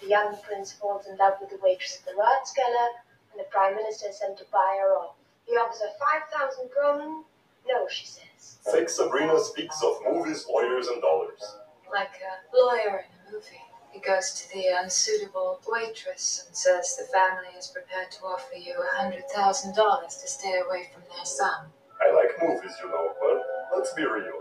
The 0.01 0.09
young 0.09 0.37
prince 0.43 0.73
falls 0.73 1.07
in 1.07 1.17
love 1.19 1.35
with 1.41 1.51
the 1.51 1.59
waitress 1.63 1.99
at 2.01 2.07
the 2.07 2.13
Ratskeller, 2.21 2.89
and 3.33 3.41
the 3.41 3.49
prime 3.51 3.77
minister 3.77 4.09
is 4.09 4.19
sent 4.19 4.39
to 4.39 4.45
buy 4.51 4.79
her 4.81 4.97
off. 4.97 5.17
He 5.47 5.53
offers 5.57 5.81
her 5.81 5.93
5,000 5.99 6.71
kronen. 6.71 7.25
No, 7.67 7.87
she 7.89 8.07
says. 8.07 8.59
Fake 8.73 8.89
Sabrina 8.89 9.39
speaks 9.39 9.83
of 9.83 9.99
movies, 10.11 10.47
lawyers, 10.49 10.89
and 10.89 11.03
dollars. 11.03 11.57
Like 11.93 12.17
a 12.23 12.57
lawyer 12.57 13.05
in 13.05 13.29
a 13.29 13.33
movie. 13.33 13.61
He 13.93 13.99
goes 14.01 14.33
to 14.35 14.53
the 14.55 14.67
unsuitable 14.81 15.61
waitress 15.67 16.45
and 16.47 16.57
says 16.57 16.97
the 16.97 17.05
family 17.13 17.49
is 17.59 17.67
prepared 17.69 18.11
to 18.13 18.25
offer 18.25 18.55
you 18.55 18.75
a 18.81 18.97
hundred 19.03 19.29
thousand 19.35 19.75
dollars 19.75 20.17
to 20.19 20.29
stay 20.29 20.61
away 20.65 20.91
from 20.93 21.03
their 21.15 21.25
son. 21.25 21.67
I 22.01 22.13
like 22.15 22.31
movies, 22.41 22.73
you 22.83 22.89
know, 22.91 23.13
but 23.21 23.77
let's 23.77 23.93
be 23.95 24.05
real. 24.05 24.41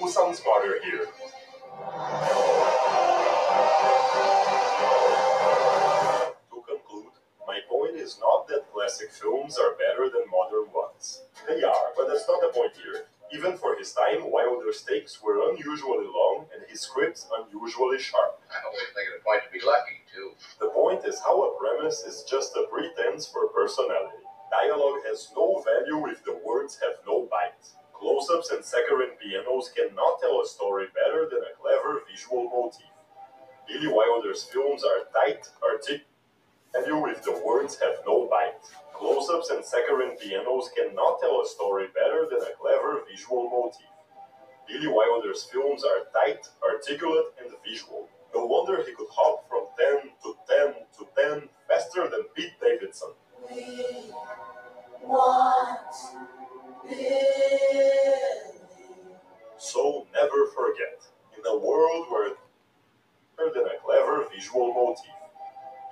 Who 0.00 0.08
sounds 0.10 0.38
smarter 0.40 0.78
here? 0.82 1.06
To 6.50 6.62
conclude, 6.66 7.12
my 7.46 7.58
point 7.68 7.96
is 7.96 8.18
not 8.20 8.48
that 8.48 8.70
classic 8.72 9.10
films 9.12 9.58
are 9.58 9.74
better 9.76 10.10
than 10.10 10.28
modern 10.30 10.72
ones. 10.72 11.22
They 11.46 11.62
are, 11.62 11.92
but 11.96 12.08
that's 12.08 12.26
not 12.28 12.40
the 12.40 12.48
point 12.48 12.72
here. 12.76 13.06
Even 13.32 13.56
for 13.56 13.76
his 13.76 13.92
time, 13.92 14.30
Wilder's 14.30 14.82
takes 14.82 15.22
were 15.22 15.50
unusually 15.50 16.06
long 16.06 16.46
and 16.54 16.64
his 16.68 16.80
scripts 16.80 17.28
unusually 17.28 17.98
sharp. 17.98 18.40
I 18.50 18.64
always 18.66 18.88
make 18.96 19.06
it 19.06 19.20
a 19.20 19.24
point 19.24 19.42
to 19.44 19.50
be 19.52 19.64
lucky, 19.64 20.00
too. 20.12 20.32
The 20.60 20.70
point 20.70 21.04
is 21.04 21.20
how 21.20 21.36
a 21.42 21.58
premise 21.58 22.04
is 22.04 22.24
just 22.28 22.56
a 22.56 22.66
pretense 22.72 23.26
for 23.28 23.48
personality. 23.48 24.24
Dialogue 24.50 25.04
has 25.06 25.28
no 25.36 25.62
value 25.62 26.08
if 26.08 26.24
the 26.24 26.40
words 26.44 26.78
have 26.82 27.04
no 27.06 27.28
bite. 27.30 27.68
Close 27.92 28.30
ups 28.30 28.50
and 28.50 28.64
saccharine 28.64 29.18
pianos 29.20 29.70
cannot 29.76 30.20
tell 30.20 30.40
a 30.40 30.46
story 30.46 30.86
better 30.94 31.28
than 31.30 31.40
a 31.44 31.56
clever 31.60 32.02
visual 32.08 32.48
motif. 32.48 32.88
Billy 33.68 33.88
Wilder's 33.92 34.44
films 34.44 34.82
are 34.84 35.04
tight, 35.12 35.44
articulate, 35.62 36.07
value 36.72 37.06
if 37.08 37.22
the 37.22 37.40
words 37.44 37.78
have 37.80 37.96
no 38.06 38.26
bite. 38.26 38.54
Close 38.92 39.28
ups 39.30 39.50
and 39.50 39.64
saccharine 39.64 40.16
pianos 40.18 40.70
cannot 40.76 41.20
tell 41.20 41.40
a 41.40 41.46
story 41.46 41.86
better 41.94 42.26
than 42.30 42.40
a 42.40 42.56
clever 42.60 43.02
visual 43.08 43.48
motif. 43.48 43.86
Billy 44.66 44.86
Wilder's 44.86 45.44
films 45.44 45.84
are 45.84 46.06
tight, 46.12 46.46
articulate, 46.62 47.26
and 47.40 47.50
visual. 47.64 48.08
No 48.34 48.44
wonder 48.44 48.82
he 48.84 48.92
could 48.92 49.06
hop 49.10 49.48
from 49.48 49.66
10 49.78 50.10
to 50.22 50.34
10 50.48 50.74
to 50.98 51.06
10 51.16 51.48
faster 51.68 52.08
than 52.10 52.24
Pete 52.34 52.52
Davidson. 52.60 53.14
So 59.56 60.06
never 60.12 60.46
forget, 60.54 61.02
in 61.36 61.46
a 61.46 61.56
world 61.56 62.06
where 62.10 62.32
than 63.38 63.64
a 63.64 63.78
clever 63.84 64.26
visual 64.34 64.74
motif. 64.74 65.14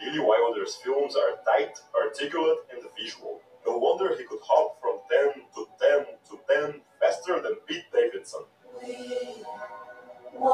Billy 0.01 0.19
Wilder's 0.21 0.77
films 0.77 1.17
are 1.17 1.39
tight, 1.45 1.79
articulate, 1.95 2.59
and 2.73 2.83
visual. 2.99 3.41
No 3.67 3.79
wonder 3.79 4.15
he 4.17 4.25
could 4.25 4.41
hop 4.43 4.81
from 4.81 4.99
10 5.11 5.43
to 5.55 5.67
10 5.81 6.07
to 6.31 6.41
10 6.73 6.81
faster 7.01 7.41
than 7.43 7.55
Pete 7.67 7.85
Davidson. 7.93 8.45
So 10.33 10.47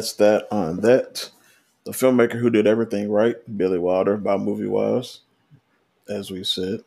that's 0.00 0.14
that 0.14 0.48
on 0.50 0.80
that. 0.80 1.30
The 1.84 1.90
filmmaker 1.90 2.38
who 2.38 2.48
did 2.48 2.66
everything 2.66 3.10
right, 3.10 3.36
Billy 3.58 3.78
Wilder, 3.78 4.16
by 4.16 4.38
Movie 4.38 4.66
Wise, 4.66 5.20
as 6.08 6.30
we 6.30 6.42
said. 6.42 6.80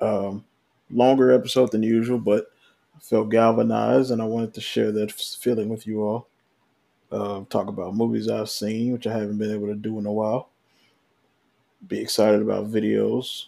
Um, 0.00 0.44
longer 0.90 1.30
episode 1.30 1.70
than 1.70 1.84
usual, 1.84 2.18
but 2.18 2.50
I 2.96 2.98
felt 2.98 3.28
galvanized 3.28 4.10
and 4.10 4.20
I 4.20 4.24
wanted 4.24 4.54
to 4.54 4.60
share 4.60 4.90
that 4.90 5.12
feeling 5.12 5.68
with 5.68 5.86
you 5.86 6.02
all. 6.02 6.26
Uh, 7.12 7.44
talk 7.48 7.68
about 7.68 7.94
movies 7.94 8.28
I've 8.28 8.50
seen, 8.50 8.92
which 8.92 9.06
I 9.06 9.12
haven't 9.12 9.38
been 9.38 9.54
able 9.54 9.68
to 9.68 9.76
do 9.76 9.96
in 10.00 10.06
a 10.06 10.12
while. 10.12 10.48
Be 11.86 12.00
excited 12.00 12.42
about 12.42 12.72
videos 12.72 13.44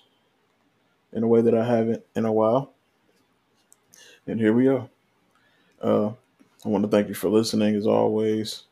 in 1.13 1.25
a 1.25 1.27
way 1.27 1.41
that 1.41 1.55
I 1.55 1.65
haven't 1.65 2.05
in 2.15 2.25
a 2.25 2.33
while. 2.33 2.73
And 4.29 4.39
here 4.39 4.53
we 4.53 4.69
are. 4.69 4.89
Uh, 5.83 6.13
I 6.65 6.69
want 6.69 6.85
to 6.85 6.91
thank 6.91 7.09
you 7.09 7.15
for 7.15 7.29
listening 7.29 7.77
as 7.77 7.87
always. 7.87 8.65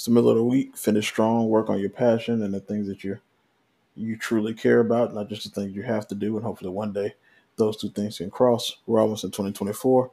It's 0.00 0.06
the 0.06 0.12
middle 0.12 0.30
of 0.30 0.36
the 0.36 0.42
week. 0.42 0.78
Finish 0.78 1.08
strong, 1.08 1.50
work 1.50 1.68
on 1.68 1.78
your 1.78 1.90
passion 1.90 2.42
and 2.42 2.54
the 2.54 2.60
things 2.60 2.88
that 2.88 3.04
you 3.04 3.18
you 3.94 4.16
truly 4.16 4.54
care 4.54 4.80
about, 4.80 5.12
not 5.12 5.28
just 5.28 5.44
the 5.44 5.50
things 5.50 5.76
you 5.76 5.82
have 5.82 6.08
to 6.08 6.14
do. 6.14 6.36
And 6.36 6.42
hopefully 6.42 6.70
one 6.70 6.94
day 6.94 7.16
those 7.56 7.76
two 7.76 7.90
things 7.90 8.16
can 8.16 8.30
cross. 8.30 8.78
We're 8.86 9.02
almost 9.02 9.24
in 9.24 9.30
2024. 9.30 10.10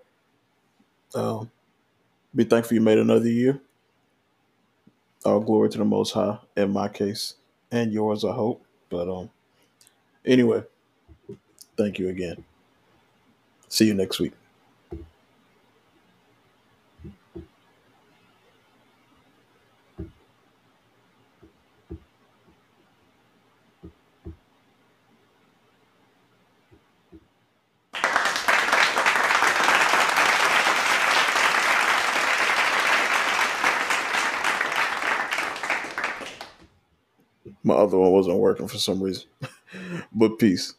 Um, 1.16 1.50
be 2.36 2.44
thankful 2.44 2.76
you 2.76 2.82
made 2.82 2.98
another 2.98 3.30
year. 3.30 3.62
All 5.24 5.40
glory 5.40 5.70
to 5.70 5.78
the 5.78 5.86
Most 5.86 6.12
High 6.12 6.38
in 6.58 6.74
my 6.74 6.90
case 6.90 7.36
and 7.72 7.94
yours, 7.94 8.26
I 8.26 8.34
hope. 8.34 8.66
But 8.90 9.08
um, 9.08 9.30
anyway, 10.26 10.64
thank 11.78 11.98
you 11.98 12.10
again. 12.10 12.44
See 13.70 13.86
you 13.88 13.94
next 13.94 14.20
week. 14.20 14.34
My 37.68 37.76
other 37.76 37.98
one 37.98 38.11
wasn't 38.11 38.39
working 38.39 38.69
for 38.69 38.80
some 38.80 39.03
reason. 39.03 39.26
but 40.14 40.39
peace. 40.39 40.76